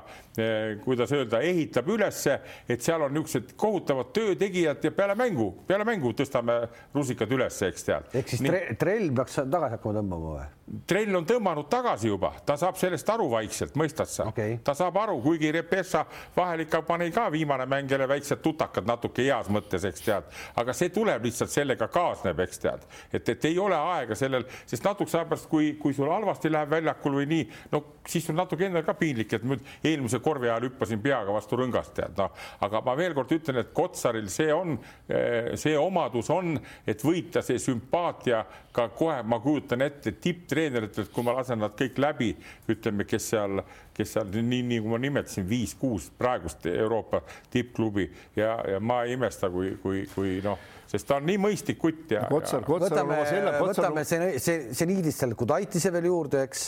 [0.84, 6.12] kuidas öelda, ehitab ülesse, et seal on niisugused kohutavad töötegijad ja peale mängu, peale mängu
[6.18, 6.60] tõstame
[6.96, 8.12] rusikad üles, eks tead.
[8.14, 10.46] ehk siis Nii, trell peaks tagasi hakkama tõmbama või?
[10.90, 14.58] trell on tõmmanud tagasi juba, ta saab sellest aru vaikselt, mõistad sa okay.?
[14.66, 16.02] ta saab aru, kuigi Repessa
[16.36, 20.74] vahel ikka pani ka viimane mäng jälle väiksed tutakad natuke heas mõttes, eks tead, aga
[20.74, 25.20] see tuleb lihtsalt sellega kaasneb, eks tead, et, et ei ole aega sellel, sest natukese
[25.22, 28.86] aja pärast, kui, kui sul halvasti läheb väljakul või nii, no siis on natuke endal
[28.88, 32.34] ka piinlik, et nüüd eelmise korvi ajal hüppasin peaga vastu rõngast, tead noh,
[32.66, 34.78] aga ma veel kord ütlen, et Kotsaril see on,
[35.10, 36.56] eh, see omadus on,
[36.88, 38.44] et võita see sümpaatia
[38.76, 42.32] ka kohe, ma kujutan ette tipptreeneritelt, kui ma lasen nad kõik läbi,
[42.72, 43.62] ütleme, kes seal,
[43.96, 47.22] kes seal nii, nii kui ma nimetasin, viis-kuus praegust Euroopa
[47.54, 51.80] tippklubi ja, ja ma ei imesta, kui, kui, kui noh sest ta on nii mõistlik
[51.82, 52.26] kutt ja.
[52.30, 53.22] Kotsar, Kotsar võtame,
[53.58, 56.68] võtame see, see, see niidist seal Kudaitise veel juurde, eks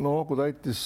[0.00, 0.80] no Kudaitis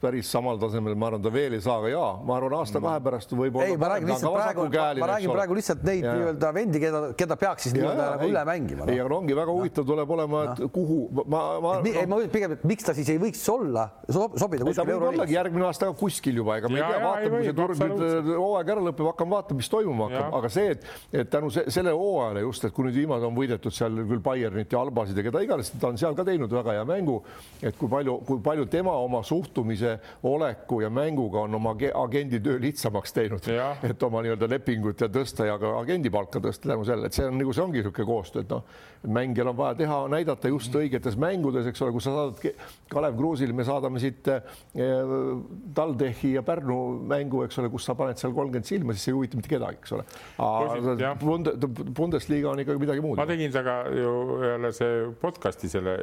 [0.00, 3.32] päris samal tasemel, ma arvan, ta veel ei saa, aga jaa, ma arvan, aasta-kahe pärast
[3.36, 3.66] võib-olla.
[3.68, 4.66] ei, ma räägin lihtsalt praegu,
[5.02, 8.86] ma räägin praegu lihtsalt neid nii-öelda vendi, keda, keda peaks siis nii-öelda nagu üle mängima
[8.86, 8.94] no..
[8.94, 10.68] ei, aga ongi väga huvitav tuleb olema, et no.
[10.72, 11.74] kuhu ma, ma.
[11.84, 15.34] ei, ma pigem, et miks ta siis ei võiks olla, sobida kuskil euroliigas.
[15.34, 18.72] järgmine aasta ka kuskil juba, ega me ei tea, vaatame, kui see turg nüüd hooaeg
[18.76, 22.64] ära lõpeb, hakkame vaatama, mis toimuma hakkab, aga see, et, et tänu selle hooajale just,
[22.64, 25.92] et kui nüüd viimane on võidetud seal küll Bayernit ja Albasid ja keda iganes, ta
[25.92, 27.20] on seal ka teinud väga hea mängu,
[27.60, 29.89] et kui palju, kui palju tema oma suhtumise
[30.22, 33.46] olek mängu ja mänguga on oma agendi töö lihtsamaks teinud,
[33.82, 37.26] et oma nii-öelda lepingut ja tõsta ja ka agendi palka tõsta tänu sellele, et see
[37.26, 38.64] on nagu see ongi niisugune koostöö, et noh,
[39.08, 42.60] mängijal on vaja teha, näidata just õigetes mängudes, eks ole, kui sa saadad
[42.90, 44.42] Kalev Kruusil, me saadame siit eh,
[45.74, 46.78] TalTechi ja Pärnu
[47.10, 49.80] mängu, eks ole, kus sa paned seal kolmkümmend silma, siis see ei huvita mitte kedagi,
[49.80, 50.04] eks ole.
[51.96, 53.18] Bundesliga on ikkagi midagi muud.
[53.18, 54.12] ma tegin temaga ju
[54.44, 55.96] jälle see podcast'i selle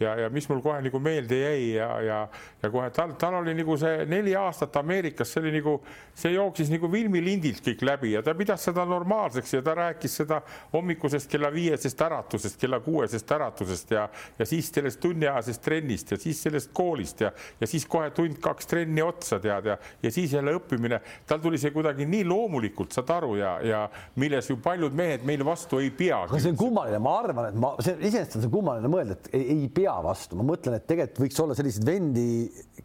[0.00, 2.18] ja, ja mis mul kohe nagu meelde jäi ja, ja,
[2.62, 5.76] ja kohe tal, tal oli nagu see neli aastat Ameerikas, see oli nagu,
[6.16, 10.40] see jooksis nagu filmilindilt kõik läbi ja ta pidas seda normaalseks ja ta rääkis seda
[10.72, 14.06] hommikusest kella viiesest äratusest, kella kuuesest äratusest ja,
[14.38, 19.04] ja siis sellest tunniajasest trennist ja siis sellest koolist ja, ja siis kohe tund-kaks trenni
[19.04, 21.00] otsa tead ja, ja siis jälle õppimine.
[21.26, 23.84] tal tuli see kuidagi nii loomulikult, saad aru ja, ja
[24.20, 26.24] milles ju paljud mehed meil vastu ei pea.
[26.24, 29.32] aga see on kummaline, ma arvan, et ma, see iseenesest on see kummaline mõelda, et
[29.36, 32.28] ei, ei pea vastu, ma mõtlen, et tegelikult võiks olla selliseid vendi,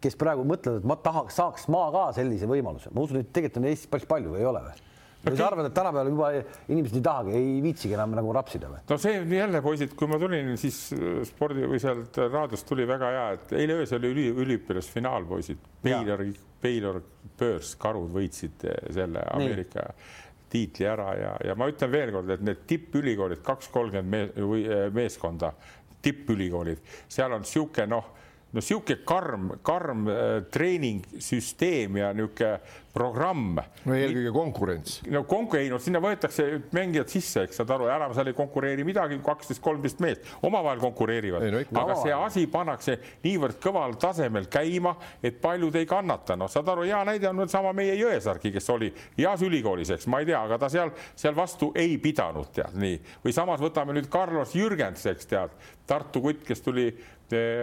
[0.01, 3.61] kes praegu mõtlevad, et ma tahaks, saaks ma ka sellise võimaluse, ma usun, et tegelikult
[3.61, 4.83] on Eestis päris palju, ei ole või?
[5.25, 6.27] või sa arvad, et tänapäeval juba
[6.69, 8.81] inimesed ei tahagi, ei viitsigi enam nagu rapsida või?
[8.89, 13.11] no see jälle poisid, kui ma tulin, siis äh, spordi või sealt raadiost tuli väga
[13.15, 15.63] hea, et eile öösel oli üliõpilasfinaal, poisid.
[15.85, 16.25] Baylor,
[16.61, 17.01] Baylor
[17.39, 20.21] Bears, karud võitsid äh, selle Ameerika Nii.
[20.53, 25.55] tiitli ära ja, ja ma ütlen veelkord, et need tippülikoolid, kaks kolmkümmend mees, äh, meeskonda,
[26.05, 28.13] tippülikoolid, seal on niisugune noh
[28.55, 32.59] no niisugune karm, karm äh, treeningsüsteem ja niisugune
[32.95, 33.59] programm.
[33.85, 34.99] no eelkõige konkurents.
[35.11, 36.45] no konk-, ei no sinna võetakse
[36.75, 40.29] mängijad sisse, eks saad aru, enam seal ei konkureeri midagi, kaksteist, kolmteist meest.
[40.47, 44.95] Omavahel konkureerivad, no, aga see asi pannakse niivõrd kõval tasemel käima,
[45.25, 48.91] et paljud ei kannata, noh, saad aru, hea näide on sama meie Jõesaargi, kes oli
[49.17, 52.99] heas ülikoolis, eks ma ei tea, aga ta seal, seal vastu ei pidanud, tead nii,
[53.25, 56.87] või samas võtame nüüd Carlos Jürgens, eks tead, Tartu kutt, kes tuli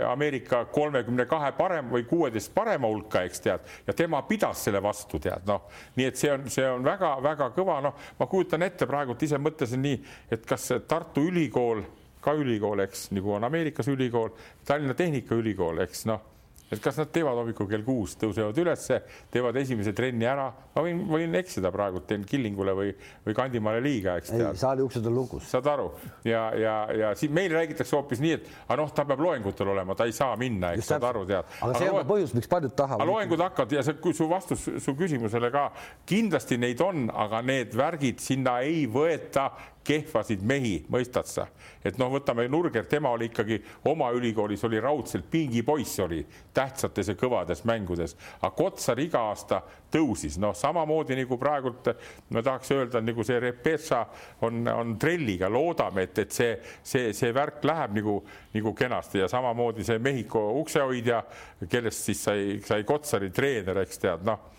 [0.08, 5.20] Ameerika kolmekümne kahe parem või kuueteist parema hulka, eks tead, ja tema pidas selle vastu,
[5.22, 9.22] tead, noh, nii et see on, see on väga-väga kõva, noh, ma kujutan ette praegult
[9.22, 10.02] ise mõtlesin nii,
[10.34, 11.84] et kas Tartu Ülikool,
[12.22, 14.34] ka ülikool, eks, nagu on Ameerikas ülikool,
[14.66, 16.32] Tallinna Tehnikaülikool, eks noh
[16.72, 19.02] et kas nad teevad hommikul kell kuus, tõusevad ülesse,
[19.32, 22.92] teevad esimese trenni ära, ma võin, võin eksida praegu, teen Killingule või,
[23.26, 24.32] või Kandimaale liiga, eks.
[24.36, 25.48] ei, saali uksed on lukus.
[25.50, 25.90] saad aru
[26.28, 29.96] ja, ja, ja siin meile räägitakse hoopis nii, et aga noh, ta peab loengutel olema,
[29.98, 31.58] ta ei saa minna, eks saad aru, tead.
[31.60, 33.12] aga see on ka põhjus, miks paljud tahavad.
[33.12, 35.68] loengud hakkavad ja see, kui su vastus su küsimusele ka
[36.08, 39.50] kindlasti neid on, aga need värgid sinna ei võeta
[39.85, 41.47] kehvasid mehi, mõistad sa?
[41.85, 43.59] et noh, võtame Nurger, tema oli ikkagi
[43.91, 46.20] oma ülikoolis oli raudselt pingipoiss oli
[46.55, 49.62] tähtsates ja kõvades mängudes, aga Kotsar iga aasta
[49.93, 51.91] tõusis, noh, samamoodi nagu praegult
[52.33, 54.05] ma tahaks öelda, nagu see Repetsa
[54.47, 58.18] on, on trelliga, loodame, et, et see, see, see värk läheb nagu,
[58.55, 61.22] nagu kenasti ja samamoodi see Mehhiko uksehoidja,
[61.68, 64.51] kellest siis sai, sai Kotsari treener, eks tead, noh.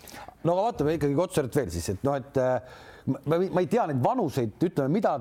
[0.44, 2.42] no aga vaatame ikkagi Kotsarit veel siis, et noh, et
[3.04, 5.14] ma, ma ei tea neid vanuseid, ütleme, mida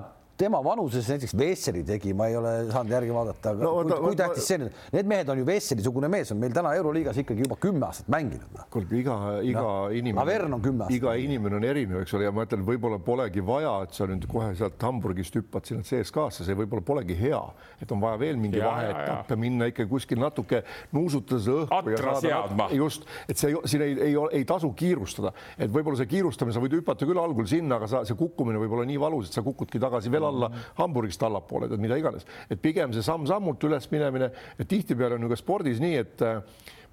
[0.44, 4.18] tema vanuses näiteks Vesseli tegi, ma ei ole saanud järgi vaadata, aga no, kui, kui
[4.20, 7.58] tähtis see on, need mehed on ju Vesseli-sugune mees on meil täna Euroliigas ikkagi juba
[7.62, 8.50] kümme aastat mänginud.
[8.54, 8.68] Noh.
[8.74, 10.98] kuulge, iga, iga no, inimene, Avern on kümme aastat.
[10.98, 14.28] iga inimene on erinev, eks ole, ja ma ütlen, võib-olla polegi vaja, et sa nüüd
[14.32, 17.42] kohe sealt Hamburgist hüppad sinna CSKA-sse, see võib-olla polegi hea,
[17.84, 20.64] et on vaja veel mingi vaheetapp ja minna ikka kuskil natuke
[20.96, 25.72] nuusutada seda õhku ja saada just, et see siin ei, ei, ei tasu kiirustada, et
[25.72, 28.88] võib-olla see kiirustamine, sa võid hüpata küll algul sinna, aga sa, see kukkumine võib olla
[28.90, 30.74] nii valus, et sa kukudki tagasi veel alla -hmm.
[30.82, 35.30] Hamburgist allapoole, tead mida iganes, et pigem see samm-sammult üles minemine, et tihtipeale on ju
[35.30, 36.26] ka spordis nii, et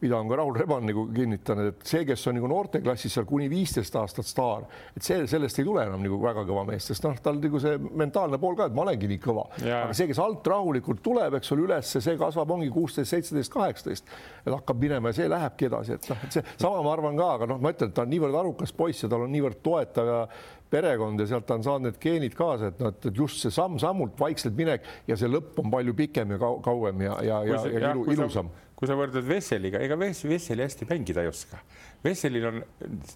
[0.01, 3.49] mida on ka Raul Reban nagu kinnitanud, et see, kes on nagu noorteklassis seal kuni
[3.53, 7.17] viisteist aastat staar, et see, sellest ei tule enam nagu väga kõva mees, sest noh,
[7.23, 9.47] tal nagu see mentaalne pool ka, et ma olengi nii kõva.
[9.61, 14.15] aga see, kes alt rahulikult tuleb, eks ole, üles, see kasvab, ongi kuusteist, seitseteist, kaheksateist,
[14.45, 17.35] et hakkab minema ja see lähebki edasi, et noh, et see sama ma arvan ka,
[17.39, 20.09] aga noh, ma ütlen, et ta on niivõrd arukas poiss ja tal on niivõrd toetav
[20.09, 20.23] ja
[20.71, 24.57] perekond ja sealt on saanud need geenid kaasa, et noh, et just see samm-sammult vaikselt
[24.59, 28.53] minek ja see lõpp on palju pikem ja kauem ja, ja, ja, ja ilu, ilusam
[28.81, 31.61] kui sa võrdled Vesseliga, ega Vesseli hästi mängida ei oska.
[32.05, 32.61] Vesselil on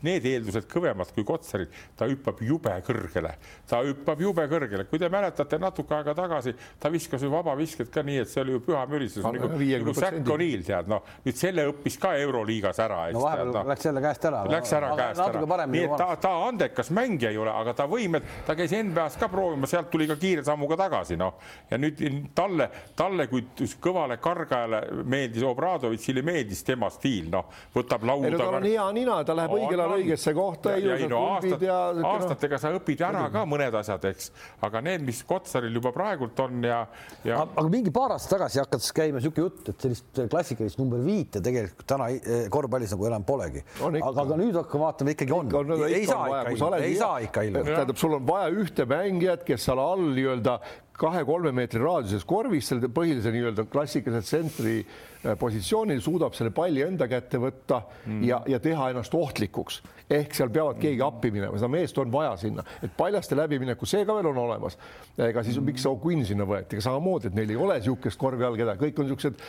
[0.04, 3.32] need eeldused kõvemad kui Kotsaril, ta hüppab jube kõrgele,
[3.68, 8.04] ta hüppab jube kõrgele, kui te mäletate natuke aega tagasi, ta viskas ju vabavisket ka
[8.04, 11.64] nii, et see oli ju püha müristus nagu, nagu Zack O'Neill tead, noh nüüd selle
[11.70, 13.00] õppis ka Euroliigas ära.
[13.14, 13.64] no vahepeal no.
[13.72, 14.42] läks jälle käest ära.
[14.52, 18.28] Läks ära käest ära, nii et ta, ta andekas mängija ei ole, aga ta võimed,
[18.46, 22.02] ta käis NBA-s ka proovimas, sealt tuli ka kiire sammuga tagasi, noh ja nüüd
[22.36, 22.68] talle,
[22.98, 23.46] talle kui
[23.82, 28.36] kõvale kargajale meeldis Obradovitšile meeldis tema stiil, noh, võtab lauda.
[28.38, 30.74] tal on hea nina, ta läheb õigel ajal õigesse kohta.
[30.78, 31.78] ja, ja, no, aastat, ja
[32.10, 34.30] aastatega sa õpid ära ka mõned asjad, eks,
[34.66, 36.82] aga need, mis Kotsaril juba praegult on ja,
[37.26, 37.40] ja.
[37.44, 41.88] aga mingi paar aastat tagasi hakkas käima niisugune jutt, et sellist klassikalist number viite tegelikult
[41.94, 43.64] täna eh, korvpallis nagu enam polegi.
[43.80, 45.74] aga, aga nüüd hakkame vaatama, ikkagi on.
[45.88, 47.66] ei saa ikka, ei saa ikka ilma.
[47.70, 50.58] tähendab, sul on vaja ühte mängijat, kes seal all nii-öelda
[50.98, 57.08] kahe-kolme meetri raadiuses korvis, selle põhilise nii-öelda klassikalise tsentri äh, positsioonil suudab selle palli enda
[57.08, 58.22] kätte võtta mm.
[58.28, 59.80] ja, ja teha ennast ohtlikuks.
[60.10, 61.06] ehk seal peavad keegi mm.
[61.06, 64.78] appi minema, seda meest on vaja sinna, et paljaste läbimineku, see ka veel on olemas.
[65.16, 65.70] ega siis mm.
[65.70, 69.08] miks O'Quinn sinna võeti, samamoodi, et neil ei ole niisugust korvi all kedagi, kõik on
[69.08, 69.44] niisugused.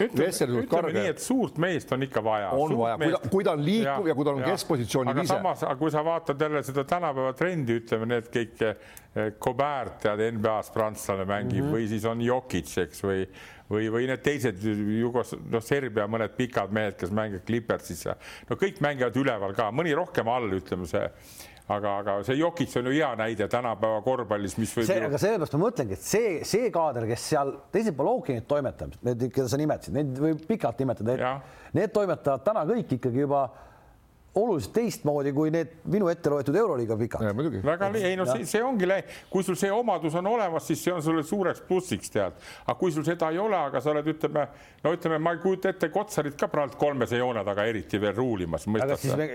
[0.64, 2.52] ütleme nii, et suurt meest on ikka vaja.
[2.56, 5.24] on suurt vaja, kui ta, kui ta on liikuv ja, ja kui ta on keskpositsioonil
[5.24, 5.34] ise.
[5.34, 8.64] samas, kui sa vaatad jälle seda tänapäeva trendi, ütleme need kõik
[9.40, 11.76] Cobert tead NBA-s prantslane mängib mm -hmm.
[11.76, 13.22] või siis on Jokic, eks, või,
[13.72, 18.16] või, või need teised Jugos-, noh, Serbia mõned pikad mehed, kes mängivad Clippersis ja
[18.50, 21.04] no kõik mängivad üleval ka, mõni rohkem all, ütleme see
[21.68, 24.92] aga, aga see Jokic on ju hea näide tänapäeva korvpallis, mis võib.
[25.08, 29.28] aga sellepärast ma mõtlengi, et see, see kaader, kes seal teisel pool ookeanit toimetab, need,
[29.34, 31.32] keda sa nimetasid, neid võib pikalt nimetada,
[31.76, 33.48] need toimetavad täna kõik ikkagi juba
[34.36, 37.24] oluliselt teistmoodi kui need minu ette loetud Euroliiga pikad.
[37.64, 38.88] väga ei no see, see ongi,
[39.32, 42.92] kui sul see omadus on olemas, siis see on sulle suureks plussiks tead, aga kui
[42.92, 44.46] sul seda ei ole, aga sa oled, ütleme,
[44.84, 48.68] no ütleme, ma ei kujuta ette Kotsarit ka praegu kolmese joone taga eriti veel ruulimas.
[48.68, 49.30] aga siis me,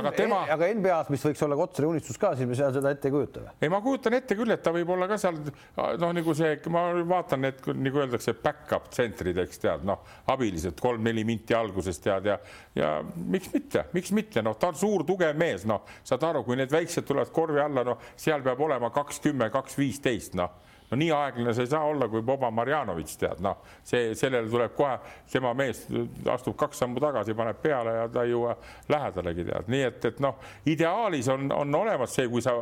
[0.00, 3.08] aga tema, aga NBA-s, mis võiks olla Kotsari unistus ka, siis me seal seda ette
[3.08, 3.54] ei kujuta või?
[3.60, 6.84] ei, ma kujutan ette küll, et ta võib olla ka seal noh, nagu see, ma
[7.14, 12.38] vaatan need nagu öeldakse, back-up tsentrid, eks tead, noh, abilised kolm-neli minti alguses tead ja,
[12.76, 16.42] ja miks mitte, miks mitte ja noh, ta on suur tugev mees, noh, saad aru,
[16.46, 20.58] kui need väiksed tulevad korvi alla, noh, seal peab olema kaks kümme, kaks viisteist, noh
[20.90, 24.74] no nii aeglane see ei saa olla, kui Boba Marjanovitš tead, noh, see, sellele tuleb
[24.76, 24.96] kohe,
[25.30, 25.84] tema mees
[26.32, 28.56] astub kaks sammu tagasi, paneb peale ja ta ei jõua
[28.90, 32.56] lähedalegi tead, nii et, et noh, ideaalis on, on olemas see, kui sa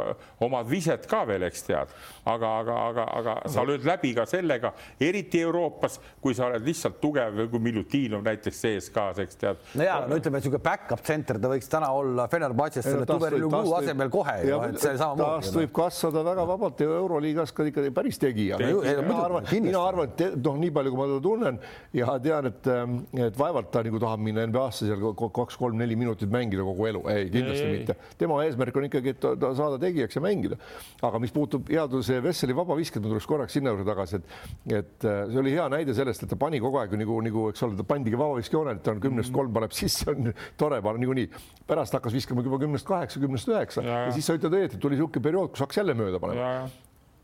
[0.44, 1.94] omad viset ka veel, eks tead,
[2.28, 7.00] aga, aga, aga, aga sa lööd läbi ka sellega, eriti Euroopas, kui sa oled lihtsalt
[7.00, 9.64] tugev, kui Milutinov näiteks sees ka, eks tead.
[9.78, 14.12] no ja no ütleme, niisugune back-up center, ta võiks täna olla Fenerbahce's selle Tuberi-Lugu asemel
[14.12, 15.48] kohe, et see samamoodi.
[15.48, 18.58] tast võib kasvada väga vabalt ja Euroliigas ka ikka päris tegija.
[18.58, 21.60] mina arvan, mina arvan, et noh, nii palju, kui ma teda tunnen
[21.96, 22.96] ja tean, et, ähm,
[23.26, 27.64] et vaevalt ta nagu tahab minna NBA-sse seal kaks-kolm-neli minutit mängida kogu elu, ei kindlasti
[27.64, 27.96] ei, mitte.
[28.20, 30.58] tema eesmärk on ikkagi, et ta saada tegijaks ja mängida.
[31.02, 34.34] aga mis puutub headuse Vesseli vabavisked, ma tuleks korraks sinna juurde tagasi, et,
[34.80, 37.64] et äh, see oli hea näide sellest, et ta pani kogu aeg nagu, nagu, eks
[37.66, 41.30] ole, ta pandigi vabaviskejoone, et ta on kümnest kolm paneb sisse, on tore, ma niikuinii.
[41.68, 43.84] pärast hakkas viskama juba kümnest kaheksa, kümnest üheksa.
[43.84, 46.68] Ja, ja siis sa ütled õieti, tuli niisugune periood, kus hakkas jälle mööda panema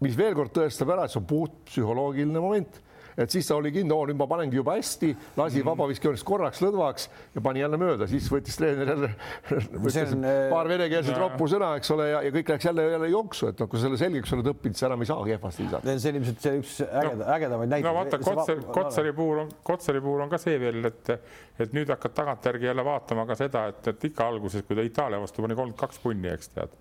[0.04, 2.82] mis veel kord tõestab ära, et see on puht psühholoogiline moment
[3.18, 5.68] et siis ta oli kindel, oo nüüd ma panengi juba hästi, lasi mm.
[5.68, 9.10] vabaviskejoonest korraks lõdvaks ja pani jälle mööda, siis võttis treener jälle
[10.18, 13.50] on, äh, paar venekeelset roppu sõna, eks ole, ja, ja kõik läks jälle jälle jooksu,
[13.52, 15.96] et noh, kui sa selle selgeks oled õppinud, siis enam ei saa kehvasti visata.
[15.96, 17.90] see on ilmselt see üks ägeda no,, ägedamaid näiteid.
[17.90, 21.14] no vaata, Kotsari, Kotsari puhul on, Kotsari puhul on ka see veel, et,
[21.62, 25.22] et nüüd hakkad tagantjärgi jälle vaatama ka seda, et, et ikka alguses, kui ta Itaalia
[25.22, 26.74] vastu pani kolmkümmend kaks punni, eks tead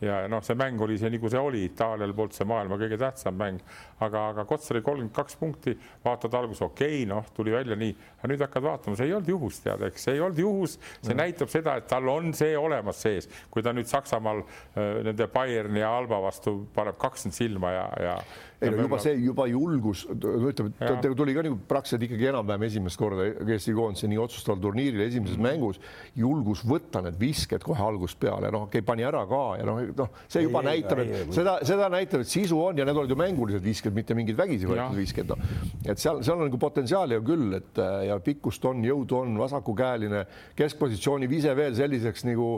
[0.00, 3.36] ja noh, see mäng oli see, nagu see oli, Itaalial polnud see maailma kõige tähtsam
[3.40, 3.60] mäng,
[4.00, 8.32] aga, aga Kotsari kolmkümmend kaks punkti, vaatad alguses okei okay,, noh, tuli välja nii, aga
[8.32, 10.06] nüüd hakkad vaatama, see ei olnud juhus, tead, eks?
[10.06, 11.20] See ei olnud juhus, see no.
[11.22, 14.44] näitab seda, et tal on see olemas sees, kui ta nüüd Saksamaal
[14.76, 18.14] nende Bayerni ja Alba vastu paneb kakskümmend silma ja, ja
[18.60, 23.00] ei no juba see juba julgus, ütleme, ta tuli ka nagu praktiliselt ikkagi enam-vähem esimest
[23.00, 25.46] korda Eesti koondise nii otsustaval turniiril esimeses mm.
[25.46, 25.80] mängus,
[26.18, 29.80] julgus võtta need visked kohe algusest peale, noh, okei okay,, pani ära ka ja noh,
[30.02, 33.14] noh, see juba ei, näitab, et seda, seda näitab, et sisu on ja need olid
[33.14, 35.44] ju mängulised visked, mitte mingid vägisi võetud noh.
[35.84, 40.24] et seal, seal on nagu potentsiaali ju küll, et ja pikkust on, jõudu on, vasakukäeline,
[40.58, 42.50] keskpositsiooni vise veel selliseks nagu,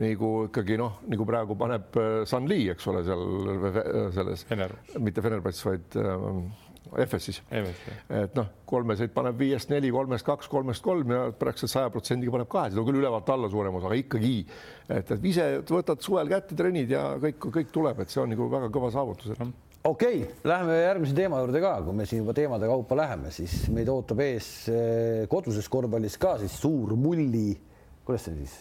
[0.00, 3.22] nagu ikkagi noh, nagu praegu paneb äh, Sunli, eks ole, seal
[4.16, 4.46] selles,
[4.98, 6.26] mitte Fenerbahce vaid äh,
[7.06, 7.40] FS-is.
[7.52, 12.50] et noh, kolmeseid paneb viiest neli, kolmest kaks, kolmest kolm ja praktiliselt saja protsendiga paneb
[12.50, 14.36] kahesid, on küll ülevalt alla suurem osa, aga ikkagi,
[14.88, 18.48] et, et ise võtad suvel kätte trennid ja kõik, kõik tuleb, et see on nagu
[18.50, 19.36] väga kõva saavutus
[19.84, 23.62] okei okay,, lähme järgmise teema juurde ka, kui me siin juba teemade kaupa läheme, siis
[23.72, 27.54] meid ootab ees äh, koduses korvpallis ka siis suur mulli,
[28.04, 28.56] kuidas see siis,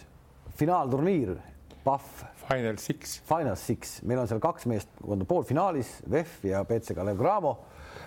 [0.59, 1.35] finaalturniir,
[1.83, 3.19] Pahv Final Six.
[3.27, 4.89] Final Six, meil on seal kaks meest
[5.29, 7.57] poolfinaalis, VEF ja BC Kalev Cramo.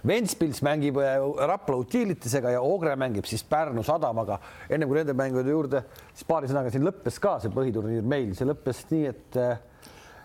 [0.08, 1.14] Ventspils mängib äh,
[1.46, 4.40] Rapla Utilitisega ja Ogre mängib siis Pärnu Sadamaga.
[4.70, 5.84] enne kui nende mängude juurde,
[6.14, 9.38] siis paari sõnaga siin lõppes ka see põhiturniir meil, see lõppes nii, et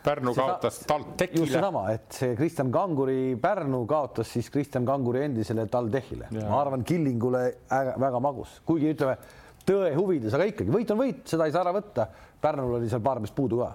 [0.08, 1.44] äh, Pärnu kaotas TalTechile.
[1.44, 6.32] just seesama, et see Kristjan Kanguri Pärnu kaotas siis Kristjan Kanguri endisele TalTechile.
[6.38, 7.44] ma arvan, Killingule
[8.00, 9.18] väga magus, kuigi ütleme
[9.68, 12.08] tõe huvides, aga ikkagi võit on võit, seda ei saa ära võtta.
[12.42, 13.74] Pärnul oli seal paar meest puudu ka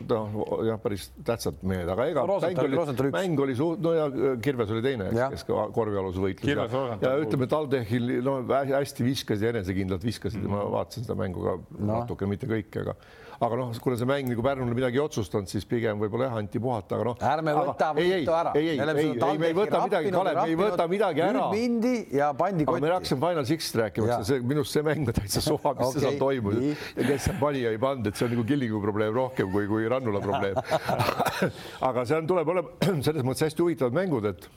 [0.00, 0.36] noh,
[0.66, 4.06] jah, päris tähtsad mehed, aga ega mäng oli, mäng oli suht-, no ja
[4.42, 6.66] Kirves oli teine, kes ka korvialuse võitles ja,
[7.02, 10.62] ja ütleme, TalTechil no hästi viskasid ja enesekindlalt viskasid mm, -hmm.
[10.64, 11.90] ma vaatasin seda mängu ka no.
[11.92, 12.96] natuke, mitte kõik, aga
[13.42, 16.60] aga noh, kuna see mäng nagu Pärnule midagi ei otsustanud, siis pigem võib-olla jah, anti
[16.62, 17.24] puhata, aga noh.
[17.32, 18.52] ärme võta võitu ära.
[18.58, 21.48] ei, ei, ei, ei, me ei võta midagi, Kalev, me ei võta midagi ära.
[21.50, 22.84] mindi ja pandi kotti.
[22.84, 26.04] me hakkasime Final Six'ist rääkima, see minu arust see mäng on täitsa suva, mis okay,
[26.06, 29.18] seal toimus ja kes seal pani ja ei pannud, et see on nagu Killingu probleem
[29.18, 30.62] rohkem kui, kui Rannula probleem
[31.90, 32.76] aga seal tuleb olema
[33.06, 34.48] selles mõttes hästi huvitavad mängud, et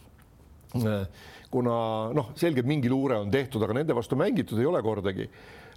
[0.85, 1.75] äh, kuna
[2.13, 5.29] noh, selgelt mingi luure on tehtud, aga nende vastu mängitud ei ole kordagi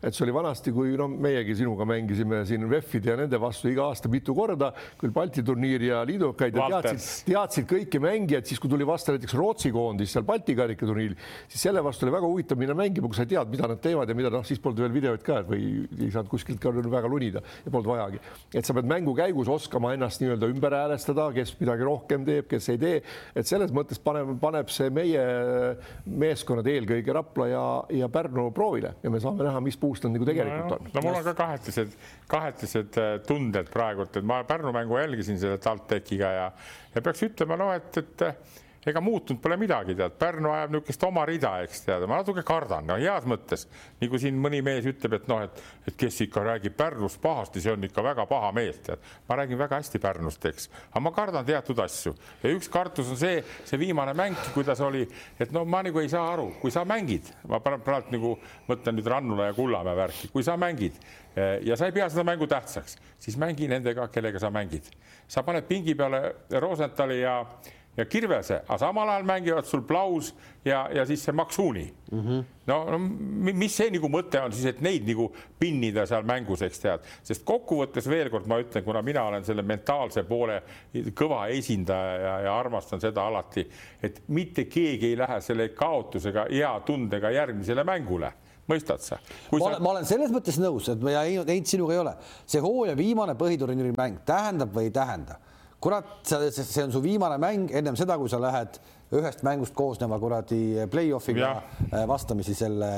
[0.02, 3.88] et see oli vanasti, kui no meiegi sinuga mängisime siin VEF-ide ja nende vastu iga
[3.90, 4.70] aasta mitu korda,
[5.00, 9.34] küll Balti turniiri ja liidukaid ja teadsid, teadsid kõiki mängijaid, siis kui tuli vastu näiteks
[9.38, 11.16] Rootsi koondis seal Balti karikaturniiril,
[11.50, 14.10] siis selle vastu oli väga huvitav minna mängima, kui sa ei tead, mida nad teevad
[14.10, 15.64] ja mida noh, siis polnud veel videoid ka või
[15.98, 18.22] ei saanud kuskilt ka väga lunida ja polnud vajagi.
[18.54, 22.70] et sa pead mängu käigus oskama ennast nii-öelda ümber häälestada, kes midagi rohkem teeb, kes
[22.70, 23.02] ei tee,
[23.34, 25.26] et selles mõttes paneb, paneb see meie
[26.06, 27.66] meeskonnad eelkõige Rapla ja,
[28.04, 30.92] ja Pärnu proovile ja me saame näha, mis puhul puust nad nagu tegelikult on.
[30.94, 31.98] no mul on ka kahetised,
[32.30, 36.48] kahetised äh, tunded praegult, et ma Pärnu mängu jälgisin selle TalTechiga ja,
[36.94, 38.26] ja peaks ütlema, noh, et, et
[38.90, 42.86] ega muutunud pole midagi, tead, Pärnu ajab niisugust oma rida, eks tead, ma natuke kardan,
[42.88, 43.66] no heas mõttes,
[44.00, 47.74] nagu siin mõni mees ütleb, et noh, et, et kes ikka räägib Pärnust pahasti, see
[47.74, 49.04] on ikka väga paha mees, tead.
[49.28, 52.14] ma räägin väga hästi Pärnust, eks, aga ma kardan teatud asju.
[52.42, 55.04] Ja üks kartus on see, see viimane mäng, kuidas oli,
[55.38, 58.34] et no ma nagu ei saa aru, kui sa mängid, ma praegu nagu
[58.68, 60.96] mõtlen nüüd Rannula ja Kullamäe värki, kui sa mängid
[61.34, 64.88] eh, ja sa ei pea seda mängu tähtsaks, siis mängi nendega, kellega sa mängid.
[65.28, 67.42] sa paned pingi peale Rosenthali ja
[67.98, 70.30] ja Kirvese, aga samal ajal mängivad sul Plaus
[70.64, 72.20] ja, ja siis see Maksuuni mm.
[72.20, 72.44] -hmm.
[72.66, 72.98] no, no
[73.58, 75.28] mis see nagu mõte on siis, et neid nagu
[75.58, 79.62] pinnida seal mängus, eks tead, sest kokkuvõttes veel kord ma ütlen, kuna mina olen selle
[79.66, 80.60] mentaalse poole
[80.94, 83.66] kõva esindaja ja, ja armastan seda alati,
[84.02, 88.32] et mitte keegi ei lähe selle kaotusega hea tundega järgmisele mängule
[88.68, 89.18] mõistad sa?
[89.50, 92.14] ma olen, ma olen selles mõttes nõus, et ma ei, Heit sinuga ei ole,
[92.46, 95.40] see hooaja viimane põhiturniiri mäng tähendab või ei tähenda
[95.80, 98.80] kurat, see on su viimane mäng ennem seda, kui sa lähed
[99.18, 102.90] ühest mängust koosneva kuradi play-off'iga äh, vastamisi selle,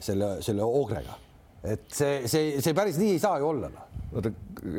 [0.00, 1.16] selle, selle Ogrega.
[1.64, 4.30] Et see, see, see päris nii ei saa ju olla noh vaata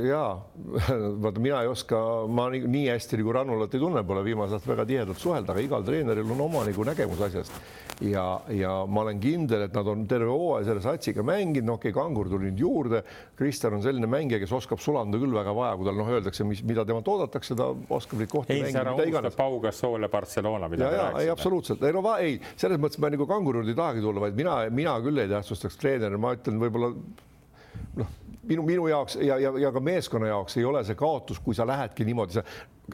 [0.03, 0.41] ja
[1.23, 4.71] vaata, mina ei oska, ma nii, nii hästi nagu Rannulat ei tunne, pole viimasel ajal
[4.71, 7.59] väga tihedalt suhelda, aga igal treeneril on oma nagu nägemus asjast.
[8.01, 11.93] ja, ja ma olen kindel, et nad on terve hooaja selle satsiga mänginud, no okei
[11.93, 13.03] okay,, Kangur tuli nüüd juurde.
[13.39, 16.63] Kristjan on selline mängija, kes oskab sulanduda küll väga vaja, kui tal noh, öeldakse, mis,
[16.67, 18.67] mida temalt oodatakse, ta oskab neid kohti mängida.
[18.67, 22.03] ei, sa ära unusta Pau Gasol ja Barcelona, mida ja, ja, ei absoluutselt, ei no
[22.03, 25.23] va, ei, selles mõttes ma nagu Kanguri juurde ei tahagi tulla, vaid mina, mina küll
[25.23, 28.13] ei tähtsustaks treeneri, ma ütlen võib-olla noh
[28.47, 31.67] minu, minu jaoks ja, ja, ja ka meeskonna jaoks ei ole see kaotus, kui sa
[31.67, 32.43] lähedki niimoodi, sa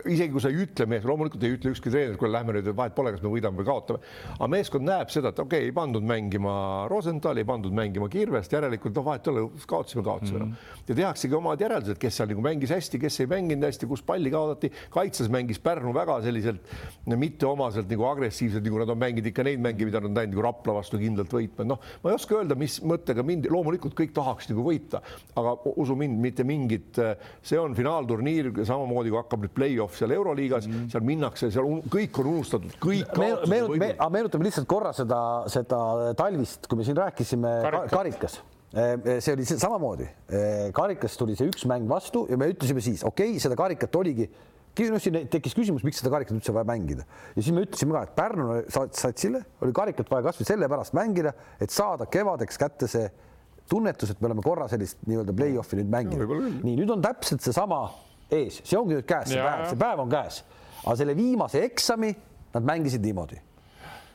[0.06, 2.94] isegi kui sa ei ütle mees, loomulikult ei ütle ükski treener, kuule, lähme nüüd, vahet
[2.96, 4.00] pole, kas me võidame või kaotame.
[4.38, 6.54] aga meeskond näeb seda, et okei okay,, ei pandud mängima
[6.92, 10.54] Rosenthal, ei pandud mängima Kirvest, järelikult noh, vahet ei ole, kaotasime, kaotasime mm.
[10.54, 10.86] -hmm.
[10.88, 14.32] ja tehaksegi omad järeldused, kes seal nagu mängis hästi, kes ei mänginud hästi, kus palli
[14.32, 14.72] kaotati.
[14.90, 16.62] kaitses mängis Pärnu väga selliselt
[17.06, 20.48] mitteomaselt nagu agressiivselt, nagu nad on mänginud ikka neid mänge, mida nad on läinud nagu
[20.48, 21.68] Rapla vastu kindlalt võitma.
[21.68, 25.04] noh, ma ei oska öelda, mis mõttega mind, loomulikult kõik tahaks nagu võita,
[25.36, 27.00] aga usu mind, mitte mingit,
[27.44, 30.92] see on finaalturniir, samamoodi kui hakkab nüüd play play-off seal Euroliigas mm, -hmm.
[30.92, 35.22] seal minnakse, seal un, kõik on unustatud, kõik me, meenut, me, meenutame lihtsalt korra seda,
[35.52, 38.40] seda talvist, kui me siin rääkisime karikas, karikas.
[38.72, 42.82] Eh, eh, see oli samamoodi, eh, karikas tuli see üks mäng vastu ja me ütlesime
[42.82, 44.30] siis, okei okay,, seda karikat oligi.
[44.72, 47.04] Siin tekkis küsimus, miks seda karikat üldse vaja mängida.
[47.36, 48.62] Ja siis me ütlesime ka, et Pärnu
[48.96, 53.10] satsile oli karikat vaja kasvõi sellepärast mängida, et saada kevadeks kätte see
[53.68, 56.64] tunnetus, et me oleme korra sellist nii-öelda play-off'i nüüd mänginud.
[56.64, 57.82] nii, nüüd on täpselt seesama
[58.32, 60.44] ees, see ongi nüüd käes, see päev, see päev on käes.
[60.82, 62.12] aga selle viimase eksami
[62.54, 63.40] nad mängisid niimoodi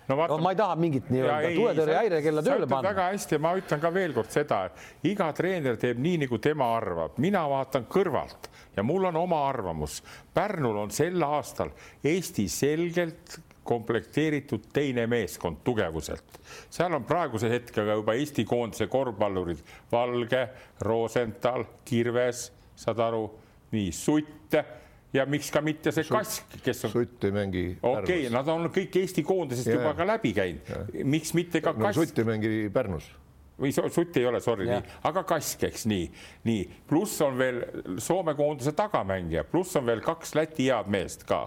[0.08, 2.90] no, vaata, no ma ei taha mingit nii-öelda tuletõrje häirekella tööle panna.
[2.90, 7.18] väga hästi, ma ütlen ka veelkord seda, et iga treener teeb nii, nagu tema arvab,
[7.22, 10.02] mina vaatan kõrvalt ja mul on oma arvamus.
[10.34, 11.72] Pärnul on sel aastal
[12.04, 16.38] Eesti selgelt komplekteeritud teine meeskond tugevuselt.
[16.70, 19.58] seal on praeguse hetkega juba Eesti koondise korvpallurid
[19.92, 20.48] Valge,
[20.80, 23.24] Rosenthal, Kirves, saad aru
[23.74, 24.56] nii Sutt
[25.16, 26.94] ja miks ka mitte see Kask, kes on.
[26.94, 27.66] Sutt ei mängi.
[27.82, 30.98] okei okay,, nad on kõik Eesti koondisest ja, juba ka läbi käinud.
[31.04, 32.02] miks mitte ka no, Kask?
[32.02, 33.08] Sutt ei mängi Pärnus
[33.56, 34.68] või Sutt ei ole, sorry,
[35.08, 36.08] aga Kask, eks nii,
[36.48, 37.62] nii pluss on veel
[38.02, 41.46] Soome koondise tagamängija, pluss on veel kaks Läti head meest ka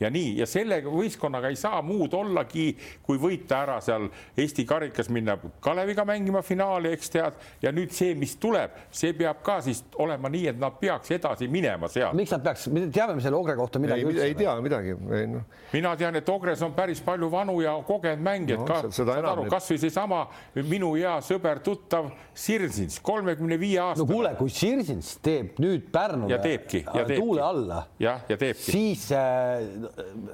[0.00, 2.68] ja nii, ja selle võistkonnaga ei saa muud ollagi,
[3.04, 8.14] kui võita ära seal Eesti karikas, minna Kaleviga mängima finaali, eks tead, ja nüüd see,
[8.18, 12.14] mis tuleb, see peab ka siis olema nii, et nad peaks edasi minema seal.
[12.16, 14.96] miks nad peaks, teame me selle Ogre kohta midagi ei, ei tea midagi.
[15.26, 15.42] No.
[15.72, 19.46] mina tean, et Ogres on päris palju vanu ja kogenud mängijaid no, ka, saad aru,
[19.50, 20.22] kasvõi seesama
[20.66, 24.04] minu hea sõber, tuttav Sirsins, kolmekümne viie aastane.
[24.04, 27.20] no kuule, kui Sirsins teeb nüüd Pärnule ja teebki, ja teebki.
[27.22, 29.85] tuule alla, jah, ja teebki, siis äh,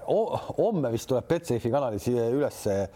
[0.06, 2.86] homme vist tuleb Betsafe'i kanalis üles eh,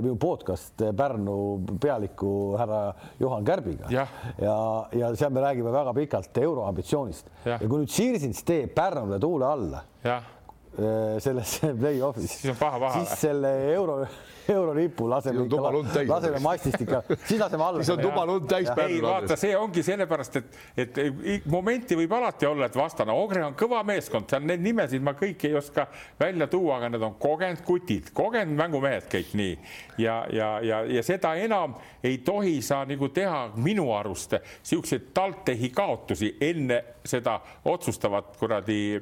[0.00, 1.36] minu podcast Pärnu
[1.80, 2.82] pealiku härra
[3.20, 3.90] Juhan Kärbiga.
[3.90, 4.06] Ja,
[4.40, 4.58] ja,
[4.98, 7.32] ja seal me räägime väga pikalt euroambitsioonist.
[7.44, 7.58] Ja.
[7.58, 10.30] ja kui nüüd Sirsins teeb Pärnule tuule alla eh,
[11.22, 14.02] selles play-off'is, siis selle euro
[14.48, 15.44] eurolipu laseme,
[16.08, 17.82] laseme mastist ikka, siis laseme alla.
[17.82, 18.68] siis on tuba lund täis.
[18.86, 23.56] ei vaata, see ongi sellepärast, et, et momenti võib alati olla, et vastane, Ogre on
[23.58, 25.86] kõva meeskond, seal neid nimesid ma kõiki ei oska
[26.20, 29.54] välja tuua, aga need on kogenud kutid, kogenud mängumehed kõik nii
[30.02, 35.70] ja, ja, ja, ja seda enam ei tohi sa nagu teha minu arust siukseid TalTechi
[35.74, 39.00] kaotusi enne seda otsustavat kuradi.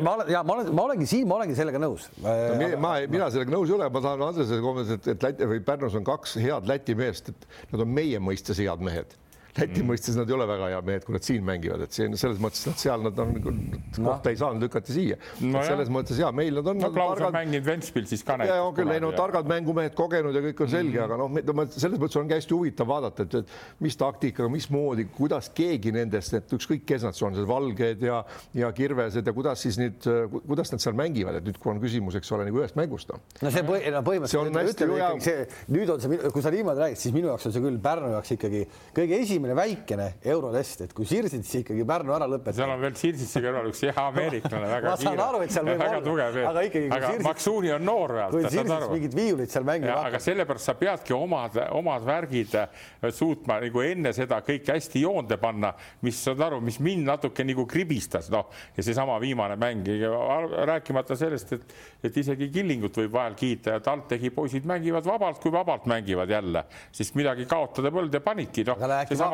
[0.00, 2.70] ma olen ja ma olen, ma olengi siin, ma olengi sellega nõus no,.
[2.82, 6.06] ma, mina sellega nõus ei ole, ma tahan Andresele et, et Läti või Pärnus on
[6.06, 9.16] kaks head Läti meest, et nad on meie mõistes head mehed
[9.56, 9.90] Läti mm.
[9.90, 12.66] mõistes nad ei ole väga head mehed, kui nad siin mängivad, et see selles mõttes
[12.68, 14.10] nad seal nad on nagu no.
[14.10, 15.62] kohta ei saanud lükati siia no.
[15.66, 16.82] selles mõttes ja meil nad on.
[16.82, 18.54] no Klaus on mänginud Ventspils siis ka näiteks.
[18.54, 21.42] ja on küll, ei no targad mängumehed, kogenud ja kõik on selge mm, -hmm.
[21.42, 23.54] aga noh, selles mõttes ongi hästi huvitav vaadata, et,
[23.84, 28.22] mis taktikaga, mismoodi, kuidas keegi nendest, et ükskõik, kes nad on, valged ja,
[28.56, 30.04] ja kirvesed ja kuidas siis nüüd,
[30.46, 33.20] kuidas nad seal mängivad, et nüüd, kui on küsimus, eks ole, nagu ühest mängust no..
[33.42, 37.00] no see põhi, no põhimõtteliselt ütleme ikkagi see, nüüd on see, kui sa niimoodi räägid,
[37.00, 38.62] siis minu jaoks on see küll Pärnu jaoks ikkagi
[38.96, 42.56] kõige esimene väikene eurotest, et kui Sirsitsi ikkagi Pärnu ära lõpetab.
[42.58, 45.84] seal on veel Sirsitsi kõrval üks hea ameeriklane, väga ma saan aru, et seal võib
[45.86, 46.90] olla, aga ikkagi.
[46.90, 48.34] aga Sirsis, Maksuuni on noor veel.
[48.34, 50.10] kui Sirsits mingid viiulid seal mängivad.
[50.10, 55.38] aga sellepärast sa peadki omad, omad värgid äh, suutma nagu enne seda kõike hästi joonde
[55.42, 55.72] panna,
[56.06, 59.86] mis saad aru, mis mind natuke nagu kribistas, noh ja seesama viimane mäng,
[60.66, 61.74] rääkimata sellest, et,
[62.04, 66.64] et isegi Killingut võib vahel kiita ja TalTechi poisid mängivad vabalt, kui vabalt mängivad jälle,
[66.92, 68.80] siis midagi kaotada polnud ja panidki, noh.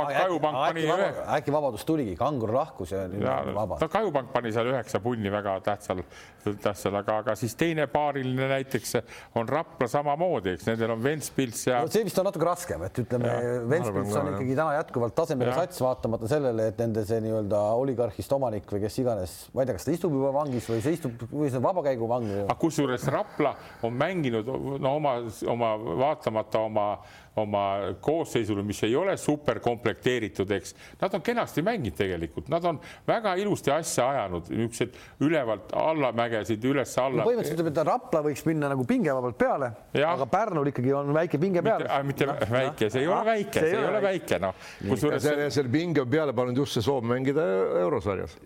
[0.09, 1.15] Seesama Kajupank pani.
[1.37, 3.79] äkki vabadus tuligi, Kangur lahkus ja nüüd on vaba.
[3.81, 6.03] no Kajupank pani seal üheksa punni väga tähtsal,
[6.45, 8.97] tähtsal, aga, aga siis teine paariline näiteks
[9.39, 11.93] on Rapla samamoodi, eks nendel on Ventspils ja no,.
[11.93, 13.33] see vist on natuke raskem, et ütleme,
[13.71, 18.69] Ventspils on ikkagi täna jätkuvalt tasemele sats, vaatamata sellele, et nende see nii-öelda oligarhist omanik
[18.73, 21.51] või kes iganes, ma ei tea, kas ta istub juba vangis või see istub või
[21.51, 22.31] see on vabakäiguvang.
[22.47, 23.55] aga kusjuures Rapla
[23.87, 24.49] on mänginud
[24.83, 25.17] no oma,
[25.53, 26.87] oma vaatamata oma
[27.37, 30.75] oma koosseisule, mis ei ole super komplekteeritud, eks.
[31.01, 37.23] Nad on kenasti mänginud tegelikult, nad on väga ilusti asja ajanud, niisugused ülevalt allamägesid üles-alla
[37.23, 37.29] no,.
[37.29, 39.73] põhimõtteliselt ütleme, et Rapla võiks minna nagu pingevabalt peale,
[40.05, 41.87] aga Pärnul ikkagi on väike pinge peal.
[42.07, 44.65] mitte no, väike, see ei ole väike, see ei ole väike, noh.
[44.89, 47.47] kusjuures selle pinge on peale pannud just see soov mängida
[47.81, 48.37] eurosarjas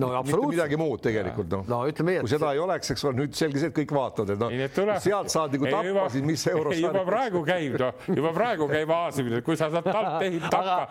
[0.00, 0.54] no absoluutselt.
[0.56, 3.70] midagi muud tegelikult noh no, ütleme, kui seda ei oleks, eks ole, nüüd selge see,
[3.72, 6.76] et kõik vaatavad, et noh, sealt saad nagu tappa siis, mis euros.
[6.80, 10.88] juba praegu käib, noh, juba praegu käib aasimine, kui sa saad TalTechi tappa.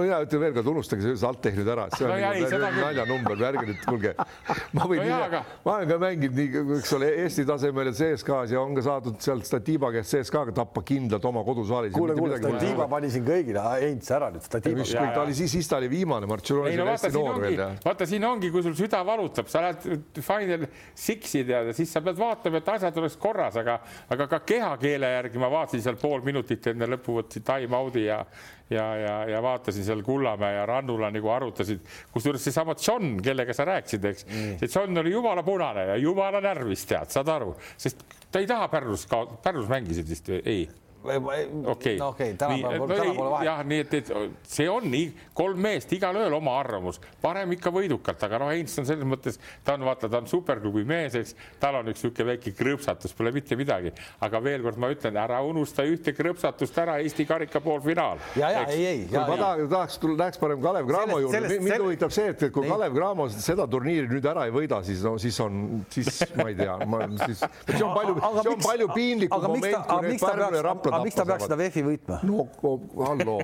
[0.00, 3.66] mina ütlen veel kord, unustage see TalTech nüüd ära, see on no, nagu naljanumber, ärge
[3.70, 4.14] nüüd, kuulge.
[4.76, 8.62] ma võin no, ma olen ka mänginud nii, eks ole, Eesti tasemel ja CSKA-s ja
[8.62, 11.94] on ka saadud sealt Statiba käest CSKA-ga tappa kindlalt oma kodusaalis.
[11.96, 14.86] kuule, kuule, Statiba pani siin kõigile, Heinz ära nüüd, Statiba.
[15.14, 18.24] ta oli siis, siis ta oli viimane, Martšulonis oli hästi noor veel ongi, vaata, siin
[18.28, 22.60] ongi, kui sul süda valutab, sa lähed Final Six'i tead ja siis sa pead vaatama,
[22.60, 23.80] et asjad oleks korras, aga,
[24.14, 28.24] aga ka kehakeele järgi ma vaatasin seal pool minutit enne lõppu, võtsin time out'i ja
[28.70, 31.80] ja, ja, ja vaatasin seal Kullamäe ja Rannula nagu arutasid,
[32.14, 34.28] kusjuures seesama John, kellega sa rääkisid, eks?
[34.28, 38.46] Mm., see John oli jumala punane ja jumala närvis, tead, saad aru, sest ta ei
[38.46, 39.08] taha Pärnus,
[39.42, 40.44] Pärnus mängisid vist või?
[40.46, 40.68] Ei
[42.04, 42.34] okei,
[43.46, 44.10] jah, nii et, et
[44.44, 49.08] see on nii, kolm meest, igalühel oma arvamus, parem ikka võidukalt, aga noh, on selles
[49.08, 53.14] mõttes, ta on, vaata, ta on superklubi mees, eks, tal on üks niisugune väike krõpsatus,
[53.16, 53.94] pole mitte midagi,
[54.26, 58.20] aga veel kord ma ütlen, ära unusta ühte krõpsatust ära, Eesti karika poolfinaal.
[58.36, 59.00] ja, ja ei, ei.
[59.14, 63.28] ma tahaks, tahaks, läheks parem Kalev Cramo juurde, mind huvitab see, et kui Kalev Cramo
[63.32, 67.06] seda turniiri nüüd ära ei võida, siis no siis on, siis ma ei tea, ma
[67.24, 71.06] siis, see on palju, see on palju piinlikum moment, kui need Pärnu ja Rapla aga
[71.06, 72.18] miks ta peaks seda VEF-i võitma?
[72.26, 72.46] no
[73.00, 73.38] halloo,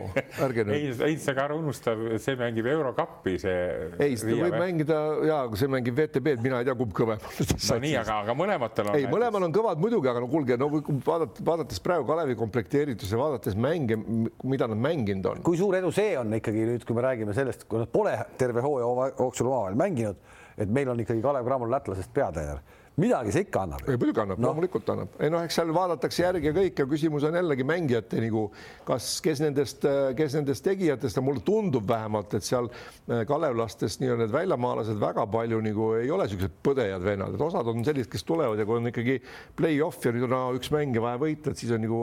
[0.47, 0.75] ärge nüüd.
[0.77, 3.57] ei, ei, sa ära unusta, see mängib eurokappi, see.
[4.03, 7.51] ei, seda võib mängida ja kui see mängib VTB-d, mina ei tea, kumb kõvem on.
[7.57, 9.01] no nii, aga, aga mõlematel on.
[9.01, 13.59] ei, mõlemal on kõvad muidugi, aga no kuulge, no vaadates, vaadates praegu Kalevi komplekteerituse, vaadates
[13.59, 13.99] mänge,
[14.45, 15.45] mida nad mänginud on.
[15.47, 18.65] kui suur edu see on ikkagi nüüd, kui me räägime sellest, kui nad pole terve
[18.65, 22.61] hooaja jooksul omavahel mänginud, et meil on ikkagi Kalev Cramol lätlasest peatreener
[22.97, 23.83] midagi see ikka annab.
[23.87, 25.17] muidugi annab no., loomulikult annab.
[25.21, 28.47] ei noh, eks seal vaadatakse järgi ja kõik ja küsimus on jällegi mängijate nagu,
[28.89, 29.85] kas, kes nendest,
[30.17, 35.27] kes nendest tegijatest ja mulle tundub vähemalt, et seal äh, kalevlastest nii-öelda need väljamaalased väga
[35.33, 38.81] palju nagu ei ole niisugused põdejad vennad, et osad on sellised, kes tulevad ja kui
[38.81, 39.19] on ikkagi
[39.59, 42.01] play-off ja nüüd on no, üks mäng ja vaja võita, et siis on nagu,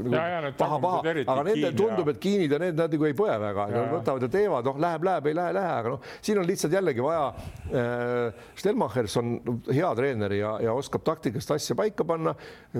[0.00, 3.92] nagu paha-paha, aga nendel tundub, et kiinid ja need nad nagu ei põe väga, nad
[3.98, 7.04] võtavad ja teevad, noh, läheb, läheb, ei lähe, lähe, aga noh, siin on lihtsalt jällegi
[7.04, 7.28] vaja
[7.68, 8.48] äh,.
[8.60, 9.36] Stelmachers on
[9.72, 12.34] hea hea treener ja, ja oskab taktikalist asja paika panna.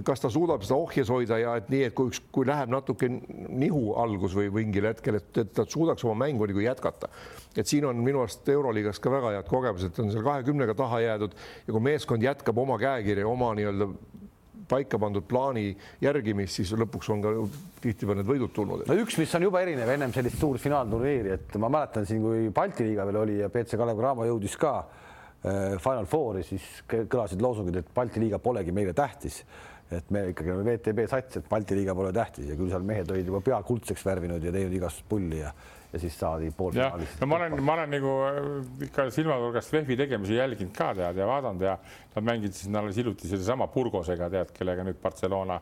[0.04, 3.08] kas ta suudab seda ohjes hoida ja et nii, et kui üks, kui läheb natuke
[3.10, 7.10] nihu algus või mingil hetkel, et, ta suudaks oma mängu nagu jätkata.
[7.56, 11.36] et siin on minu arust Euroliigas ka väga head kogemused, on seal kahekümnega taha jäädud
[11.66, 13.90] ja kui meeskond jätkab oma käekirja, oma nii-öelda
[14.70, 17.32] paika pandud plaani järgimist, siis lõpuks on ka
[17.82, 18.86] tihtipeale need võidud tulnud.
[18.86, 22.50] no üks, mis on juba erinev ennem sellist suurt finaalturniiri, et ma mäletan siin, kui
[22.54, 24.74] Balti liiga veel oli ja BC Kalev Cramo jõudis ka
[25.40, 29.44] Final Fouri, siis kõlasid loosungid, et Balti liiga polegi meile tähtis.
[29.90, 33.08] et me ikkagi oleme VTB sats, et Balti liiga pole tähtis ja küll seal mehed
[33.10, 35.50] olid juba pea kuldseks värvinud ja teinud igast pulli ja
[35.92, 37.16] ja siis saadi poolfinaalis.
[37.20, 38.50] no ma olen, ma olen nagu äh,
[38.86, 41.76] ikka silmanurgast VEF-i tegemisi jälginud ka tead ja vaadanud ja
[42.14, 45.60] nad mängisid siin alles hiljuti sellesama Burgosega tead, kellega nüüd Barcelona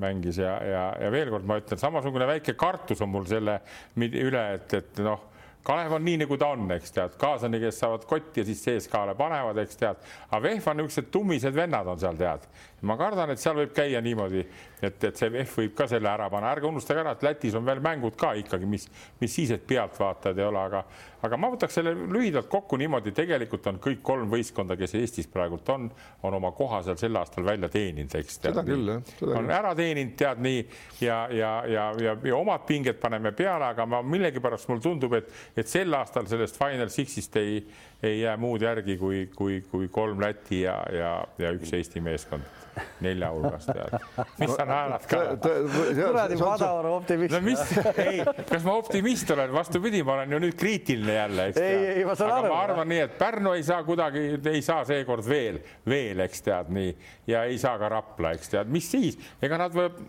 [0.00, 3.60] mängis ja, ja, ja veel kord ma ütlen, samasugune väike kartus on mul selle
[3.98, 5.30] üle, et, et noh
[5.64, 9.14] Kalev on nii, nagu ta on, eks tead, kaaslane, kes saavad kotti ja siis seeskaale
[9.16, 12.44] panevad, eks tead, aga VEF on niisugused tummised vennad on seal tead.
[12.86, 14.44] Ma kardan, et seal võib käia niimoodi,
[14.84, 17.66] et, et see VEF võib ka selle ära panna, ärge unustage ära, et Lätis on
[17.66, 18.86] veel mängud ka ikkagi, mis,
[19.20, 20.82] mis siis, et pealtvaatajad ei ole, aga,
[21.24, 25.68] aga ma võtaks selle lühidalt kokku niimoodi, tegelikult on kõik kolm võistkonda, kes Eestis praegult
[25.74, 25.88] on,
[26.24, 28.40] on oma koha seal sel aastal välja teeninud, eks.
[28.42, 29.24] seda küll, jah.
[29.38, 30.60] on ära teeninud, tead nii
[31.00, 35.32] ja, ja, ja, ja, ja omad pinged paneme peale, aga ma millegipärast mulle tundub, et
[35.56, 37.58] et sel aastal sellest Final Sixist ei,
[38.02, 42.64] ei jää muud järgi kui, kui, kui kolm Läti ja, ja, ja üks Eesti meeskond
[43.04, 43.94] nelja hulgast tead.
[44.40, 45.20] mis sa naerad ka?
[45.42, 47.34] kuradi madal optimist.
[47.34, 47.62] no mis,
[48.06, 51.70] ei, kas ma optimist olen, vastupidi, ma olen ju nüüd kriitiline jälle, eks tead.
[51.70, 52.50] ei, ei, ma saan aru.
[52.52, 56.74] ma arvan nii, et Pärnu ei saa kuidagi, ei saa seekord veel, veel, eks tead
[56.74, 56.92] nii
[57.30, 60.02] ja ei saa ka Rapla, eks tead, mis siis, ega nad võib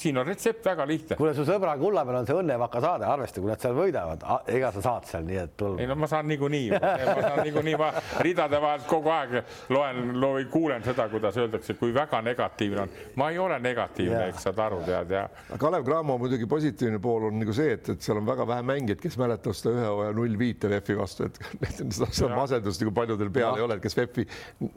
[0.00, 1.16] siin on retsept väga lihtne.
[1.18, 4.72] kuule, su sõbra kulla peal on see õnnevaka saade, arvesta, kui nad seal võidavad, ega
[4.74, 5.82] sa saad seal, nii et tuleb.
[5.82, 7.90] ei no ma saan niikuinii, ma saan niikuinii, ma
[8.24, 9.36] ridade vahelt kogu aeg
[9.74, 12.96] loen, loen, kuulen seda, kuidas öeldakse, kui väga negatiivne on.
[13.20, 15.26] ma ei ole negatiivne, eks saad aru, tead ja.
[15.60, 19.00] Kalev Cramo muidugi positiivne pool on nagu see, et, et seal on väga vähe mängijaid,
[19.02, 21.40] kes mäletavad seda ühe hooaja null viite VEF-i vastu, et
[21.96, 23.56] seda masendust nagu paljudel peal ja.
[23.60, 24.26] ei ole, et kes VEF-i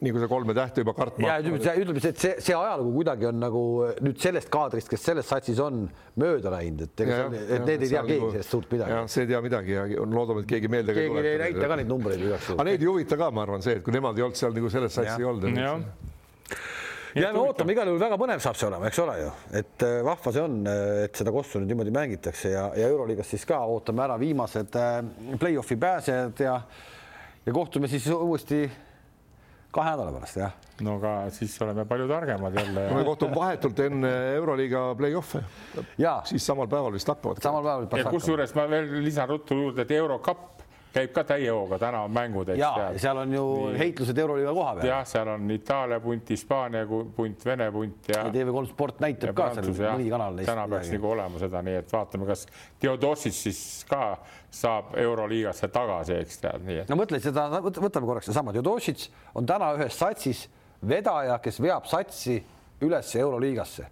[0.06, 1.28] nagu see kolme tähte juba kartma.
[1.28, 3.64] ja ütleme, ütleme, et see, see ajalugu kuidagi on nagu
[4.06, 5.86] nüüd sellest kaadrist, kes selles satsis on
[6.20, 9.00] mööda läinud, et ega ja, et need ei tea keegi nagu, sellest suurt midagi.
[9.14, 12.22] see ei tea midagi ja loodame, et keegi meelde keegi ei näita ka neid numbreid
[12.22, 12.58] igaks juhuks.
[12.58, 14.72] aga neid ei huvita ka, ma arvan, see, et kui nemad ei olnud seal nagu
[14.74, 15.62] selles satsis ei olnud.
[17.20, 19.32] jääme ootame, igal juhul väga põnev saab see olema, eks ole ju,
[19.62, 23.34] et äh, vahva see on, äh, et seda kossu nüüd niimoodi mängitakse ja, ja Euroliigas
[23.34, 25.02] siis ka ootame ära viimased äh,
[25.42, 26.60] play-off'i pääsejad ja
[27.46, 28.68] ja kohtume siis uuesti
[29.72, 30.54] kahe nädala pärast, jah.
[30.86, 32.94] no aga siis oleme palju targemad jälle ja....
[32.96, 35.44] me kohtume vahetult enne Euroliiga play-off'e.
[36.30, 37.42] siis samal päeval vist hakkavad.
[37.44, 38.12] samal päeval.
[38.12, 40.59] kusjuures ma veel lisan ruttu juurde, et Eurocup
[40.94, 42.50] käib ka täie hooga, täna on mängud.
[42.58, 43.78] ja seal on ju Nii.
[43.80, 44.88] heitlused Euroliiga koha peal.
[44.88, 46.86] jah, seal on Itaalia punt, Hispaania
[47.16, 48.24] punt, Vene punt ja.
[48.26, 50.40] ja TV3 Sport näitab ka seal mõni kanal.
[50.46, 52.46] täna peaks nagu olema seda, nii et vaatame, kas
[52.82, 54.18] Theodosis siis ka
[54.52, 56.90] saab Euroliigasse tagasi, eks tead nii et....
[56.90, 60.48] no mõtle seda, võtame korraks seesama, Theodosis on täna ühes satsis
[60.90, 62.40] vedaja, kes veab satsi
[62.82, 63.88] üles Euroliigasse.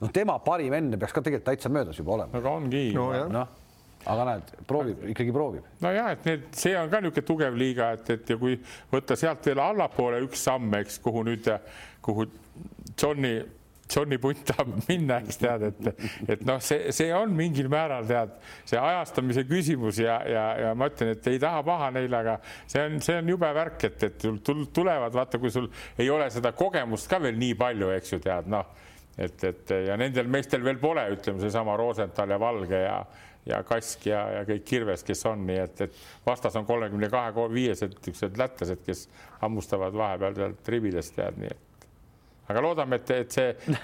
[0.00, 2.38] noh, tema parim enne peaks ka tegelikult täitsa möödas juba olema.
[2.42, 3.10] aga ongi no,.
[3.30, 3.59] noh
[4.08, 5.70] aga näed, proovib, ikkagi proovib.
[5.84, 8.56] nojah, et need, see on ka niisugune tugev liiga, et, et ja kui
[8.92, 11.48] võtta sealt veel allapoole üks samm, eks, kuhu nüüd,
[12.04, 12.26] kuhu
[12.96, 13.34] Johnny,
[13.90, 16.02] Johnny punt tahab minna, eks tead, et,
[16.36, 18.34] et noh, see, see on mingil määral tead,
[18.68, 22.38] see ajastamise küsimus ja, ja, ja ma ütlen, et ei taha paha neile, aga
[22.70, 25.68] see on, see on jube värk, et, et sul tulevad, vaata, kui sul
[26.00, 28.70] ei ole seda kogemust ka veel nii palju, eks ju tead, noh,
[29.20, 33.02] et, et ja nendel meestel veel pole, ütleme, seesama Rosenthal ja Valge ja
[33.46, 37.32] ja Kask ja, ja kõik Kirves, kes on, nii et, et vastas on kolmekümne kahe,
[37.54, 39.08] viiesed niisugused lätlased, kes
[39.40, 41.66] hammustavad vahepeal sealt ribidest tead, nii et
[42.50, 43.74] aga loodame, et, et see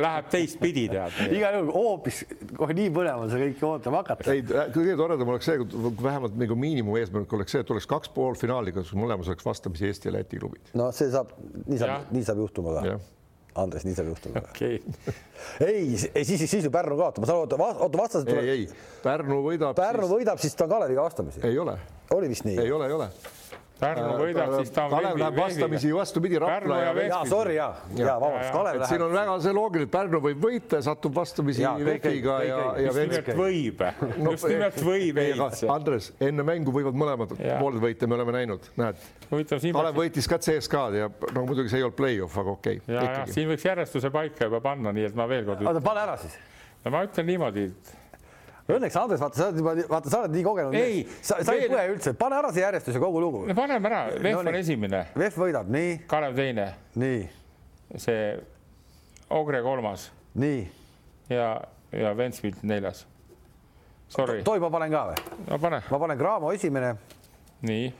[0.00, 1.18] läheb teistpidi tead.
[1.36, 2.22] igal juhul hoopis
[2.56, 4.32] kohe nii põnev on seda kõike ootama hakata.
[4.32, 4.44] ei,
[4.74, 8.94] kõige toredam oleks see, kui vähemalt nagu miinimumeesmärk oleks see, et oleks kaks poolfinaali, kus
[8.96, 10.72] mõlemas oleks vastamisi Eesti ja Läti klubid.
[10.78, 11.36] no see saab,
[11.66, 12.96] nii saab, nii saab juhtuma ka
[13.54, 14.80] Andres, nii saab juhtuma okay..
[15.62, 18.42] ei, ei siis, siis ju Pärnu kaotab, ma saan aru, oota vastased tuleb.
[18.42, 19.76] ei, ei, Pärnu võidab.
[19.78, 20.16] Pärnu siis...
[20.16, 21.42] võidab, siis ta on Kaleviga vastamisi.
[21.46, 21.78] ei ole.
[22.16, 22.58] oli vist nii?
[22.64, 23.10] ei ole, ei ole
[23.84, 27.56] Pärnu äh, võidab, siis ta on Kalev läheb vastamisi vastupidi Rapla ja, ja, ja sorry
[27.56, 28.86] ja, ja, ja vabandust, Kalev läheb.
[28.90, 32.84] siin on väga see loogiline, et Pärnu võib võita, satub vastamisi Vekiga ja, ja.
[32.88, 33.84] just nimelt võib,
[34.30, 35.72] just nimelt võib ehitada.
[35.74, 39.02] Andres, enne mängu võivad mõlemad pooled võita, me oleme näinud, näed.
[39.30, 42.94] Kalev võitis ka CSKA-d ja no muidugi see ei olnud play-off, aga okei okay,.
[42.94, 45.64] ja, ja siin võiks järjestuse paika juba panna, nii et ma veel kord.
[45.64, 46.38] oota, pane ära siis.
[46.84, 47.68] no ma ütlen niimoodi
[48.64, 50.76] Õnneks Andres, vaata, sa oled juba, vaata, sa oled nii kogenud.
[51.20, 53.42] sa, sa ei põe üldse, pane ära see järjestus ja kogu lugu.
[53.44, 55.02] no paneme ära, VEF no, on esimene.
[55.20, 55.90] VEF võidab, nii.
[56.08, 56.64] Kalev teine.
[57.02, 57.18] nii.
[58.00, 58.22] see
[59.36, 60.06] Ogre kolmas.
[60.40, 60.64] nii.
[61.28, 61.50] ja,
[61.92, 63.04] ja Ventspils neljas.
[64.14, 64.40] Sorry.
[64.46, 65.36] Toi ma panen ka või?
[65.50, 65.84] no pane.
[65.90, 66.96] ma panen Graamo esimene.
[67.68, 67.92] nii.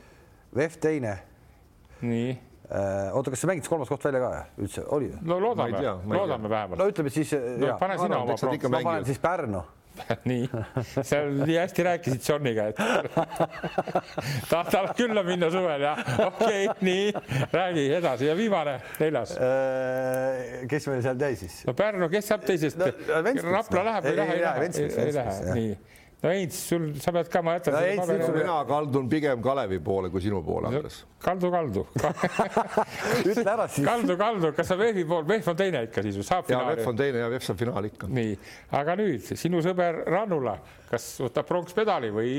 [0.56, 1.14] VEF teine.
[2.08, 4.34] nii äh, oota, kas sa mängid kolmas koht välja ka
[4.64, 5.12] üldse, oli?
[5.20, 5.76] no loodame,
[6.08, 6.80] loodame vähemalt.
[6.80, 7.76] no ütleme siis no,.
[7.76, 8.64] pane sina oma proovi.
[8.72, 9.66] ma panen siis Pärnu
[10.30, 10.48] nii,
[11.02, 12.76] sa nii hästi rääkisid Johniga, et
[14.50, 15.94] tahad külla minna suvel ja
[16.26, 19.36] okei okay,, nii räägi edasi ja viimane, neljas.
[19.38, 21.60] Äh, kes meil seal jäi siis?
[21.68, 22.90] no Pärnu, kes saab teisest no,?
[23.54, 24.38] Rapla läheb või ei lähe?
[24.38, 25.93] ei lähe, ei lähe, nii
[26.24, 28.32] no Heinz, sul, sa pead ka, ma jätan no,.
[28.34, 31.02] mina kaldun pigem Kalevi poole kui sinu poole, Andres.
[31.24, 31.86] kaldu, kaldu
[33.30, 33.86] ütle ära siis.
[33.86, 36.80] kaldu, kaldu, kas sa VEF-i pool, VEF on teine ikka siis, saab finaali?
[36.80, 38.10] VEF on teine ja VEF saab finaali ikka.
[38.20, 38.36] nii,
[38.80, 40.56] aga nüüd sinu sõber Rannula,
[40.90, 42.38] kas võtab pronksmedali või?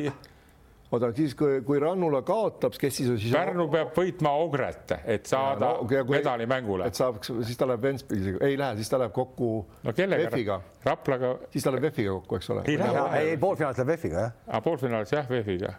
[0.92, 3.34] Oota, siis kui, kui Rannula kaotab, kes siis on siis?
[3.34, 6.90] Pärnu peab võitma Ogret, et saada ja, no, medali mängule.
[6.90, 9.50] et saaks, siis ta läheb Ventspilsiga, ei lähe, siis ta läheb kokku
[9.86, 10.62] no kellega?
[10.86, 11.36] Raplaga.
[11.54, 12.68] siis ta läheb VEF-iga kokku, eks ole?
[12.70, 14.40] ei, ei, ei poolfinaalis läheb VEF-iga, jah.
[14.48, 15.76] aa, poolfinaalis jah, VEF-iga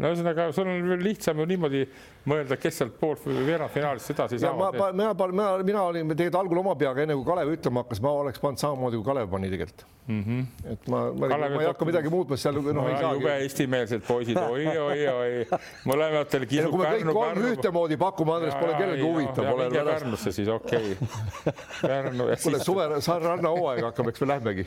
[0.00, 1.82] no ühesõnaga, sul on lihtsam ju niimoodi
[2.30, 4.78] mõelda, kes sealt pool veerandfinaalist edasi saavad.
[4.96, 8.42] mina, mina, mina olin tegelikult algul oma peaga, enne kui Kalev ütlema hakkas, ma oleks
[8.42, 10.22] pannud samamoodi, kui Kalev pani tegelikult mm.
[10.22, 10.72] -hmm.
[10.72, 13.20] et ma, ma, ma ei hakka midagi muutma, seal noh no, ei saagi.
[13.20, 16.72] jube eestimeelsed poisid oi, oi, oi, mõlematel kisub Pärnu.
[16.72, 19.50] kui me kõik kolm ühtemoodi pakume, Andres, pole kellelgi huvitav.
[19.60, 21.54] minge Pärnusse siis, okei okay..
[21.92, 22.28] Pärnu.
[22.42, 22.88] kuule, suve,
[23.28, 24.66] rannahooaeg hakkab, eks me lähmegi.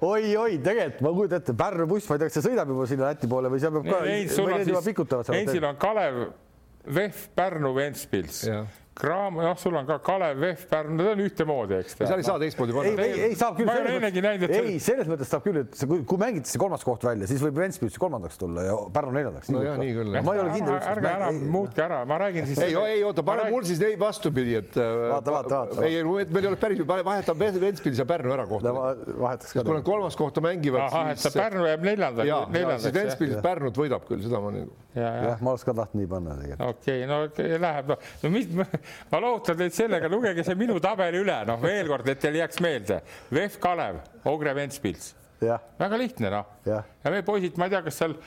[0.00, 2.88] oi, oi, tegelikult ma kujutan ette, Pärnu buss, ma ei tea, kas see sõidab juba
[2.90, 4.04] sinna Läti poole või seal peab ka.
[5.32, 6.22] Heinzil on Kalev,
[6.92, 8.44] VEF, Pärnu, Ventspils
[8.92, 11.94] Kraam, noh, sul on ka Kalev, VEF, Pärnu, need on ühtemoodi, eks.
[11.96, 12.90] seal ei saa teistmoodi panna.
[13.00, 13.64] ei, ei, ei saab küll.
[13.64, 14.52] ma ei ole ennegi näinud, et.
[14.58, 17.56] ei, selles mõttes saab küll, et kui, kui mängiti see kolmas koht välja, siis võib
[17.56, 19.48] Ventspils kolmandaks tulla ja Pärnu neljandaks.
[19.54, 20.18] nojah, nii küll.
[20.28, 20.76] ma ei ole kindel.
[20.92, 22.60] ärge ära muutke ära, ma räägin siis.
[22.68, 24.76] ei, ei oota, pane mul siis neid vastupidi, et.
[24.76, 25.88] Äh, vaata, vaata, vaata.
[25.88, 28.76] ei, meil ei ole päris, vahetame Ventspils ja Pärnu ära kohta.
[29.08, 29.64] vahetaks ka.
[29.64, 31.32] kui nad kolmas kohta mängivad, siis.
[31.40, 32.28] Pärnu jääb neljandaks.
[32.28, 32.44] ja,
[32.76, 34.81] siis Ventspils Pärnut võidab küll, seda ma nagu.
[34.94, 36.82] Jah, ma oleks ka tahtnud nii panna tegelikult.
[36.82, 37.20] okei, no
[37.64, 38.50] läheb, no mis,
[39.12, 42.62] ma lohutan teid sellega, lugege see minu tabel üle, noh, veel kord, et teil jääks
[42.64, 43.00] meelde.
[43.32, 44.02] VEF Kalev,
[44.32, 45.14] Ogre Ventspils.
[45.80, 46.52] väga lihtne, noh.
[46.68, 48.18] ja meie poisid, ma ei tea, kas seal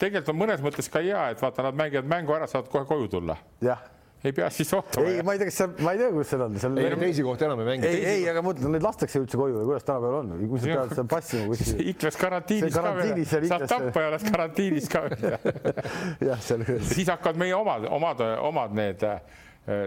[0.00, 3.08] tegelikult on mõnes mõttes ka hea, et vaata, nad mängivad mängu ära, saavad kohe koju
[3.18, 3.38] tulla.
[3.64, 3.80] jah
[4.24, 5.08] ei pea siis ootama.
[5.08, 6.78] ei, ma ei tea, kas seal, ma ei tea, kus seal on seal....
[6.82, 7.88] ei, teisi kohti enam ei mängi.
[7.88, 10.72] ei, ei, aga ma mõtlen, neid lastakse üldse koju või kuidas tänapäeval on, kui sa
[10.72, 11.84] pead seal passima kuskil.
[11.94, 15.38] Iklas karantiinis ka veel, saad tappa ja oled karantiinis ka veel.
[16.30, 16.66] jah, seal.
[16.90, 19.06] siis hakkavad meie omad, omad, omad need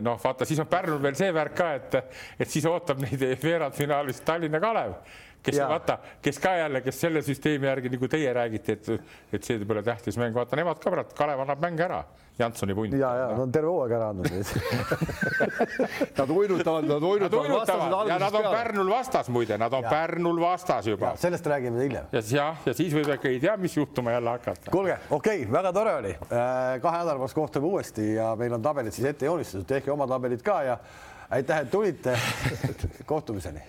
[0.06, 4.22] noh, vaata, siis on Pärnul veel see värk ka, et, et siis ootab neid veerandfinaalis
[4.26, 4.98] Tallinna Kalev
[5.44, 5.68] kes ja.
[5.70, 9.84] vaata, kes ka jälle, kes selle süsteemi järgi nagu teie räägite, et, et see pole
[9.84, 12.00] tähtis mäng, vaata nemad ka praegu, Kalev annab mänge ära,
[12.40, 12.96] Jansoni punt.
[12.98, 14.32] ja, ja nad on terve hooaeg ära andnud
[16.18, 18.20] Nad uinutavad, nad uinutavad vastased peale.
[18.24, 19.90] Nad on Pärnul vastas muide, nad on ja.
[19.90, 21.14] Pärnul vastas juba.
[21.20, 22.08] sellest räägime hiljem.
[22.12, 24.72] ja, jah, ja siis võib äkki ei tea, mis juhtuma jälle hakata.
[24.72, 26.16] kuulge, okei okay,, väga tore oli.
[26.32, 30.08] Äh, kahe nädala pärast kohtume uuesti ja meil on tabelid siis ette joonistatud, tehke oma
[30.08, 30.78] tabelid ka ja
[31.30, 32.18] aitäh, et tulite
[33.12, 33.62] kohtumiseni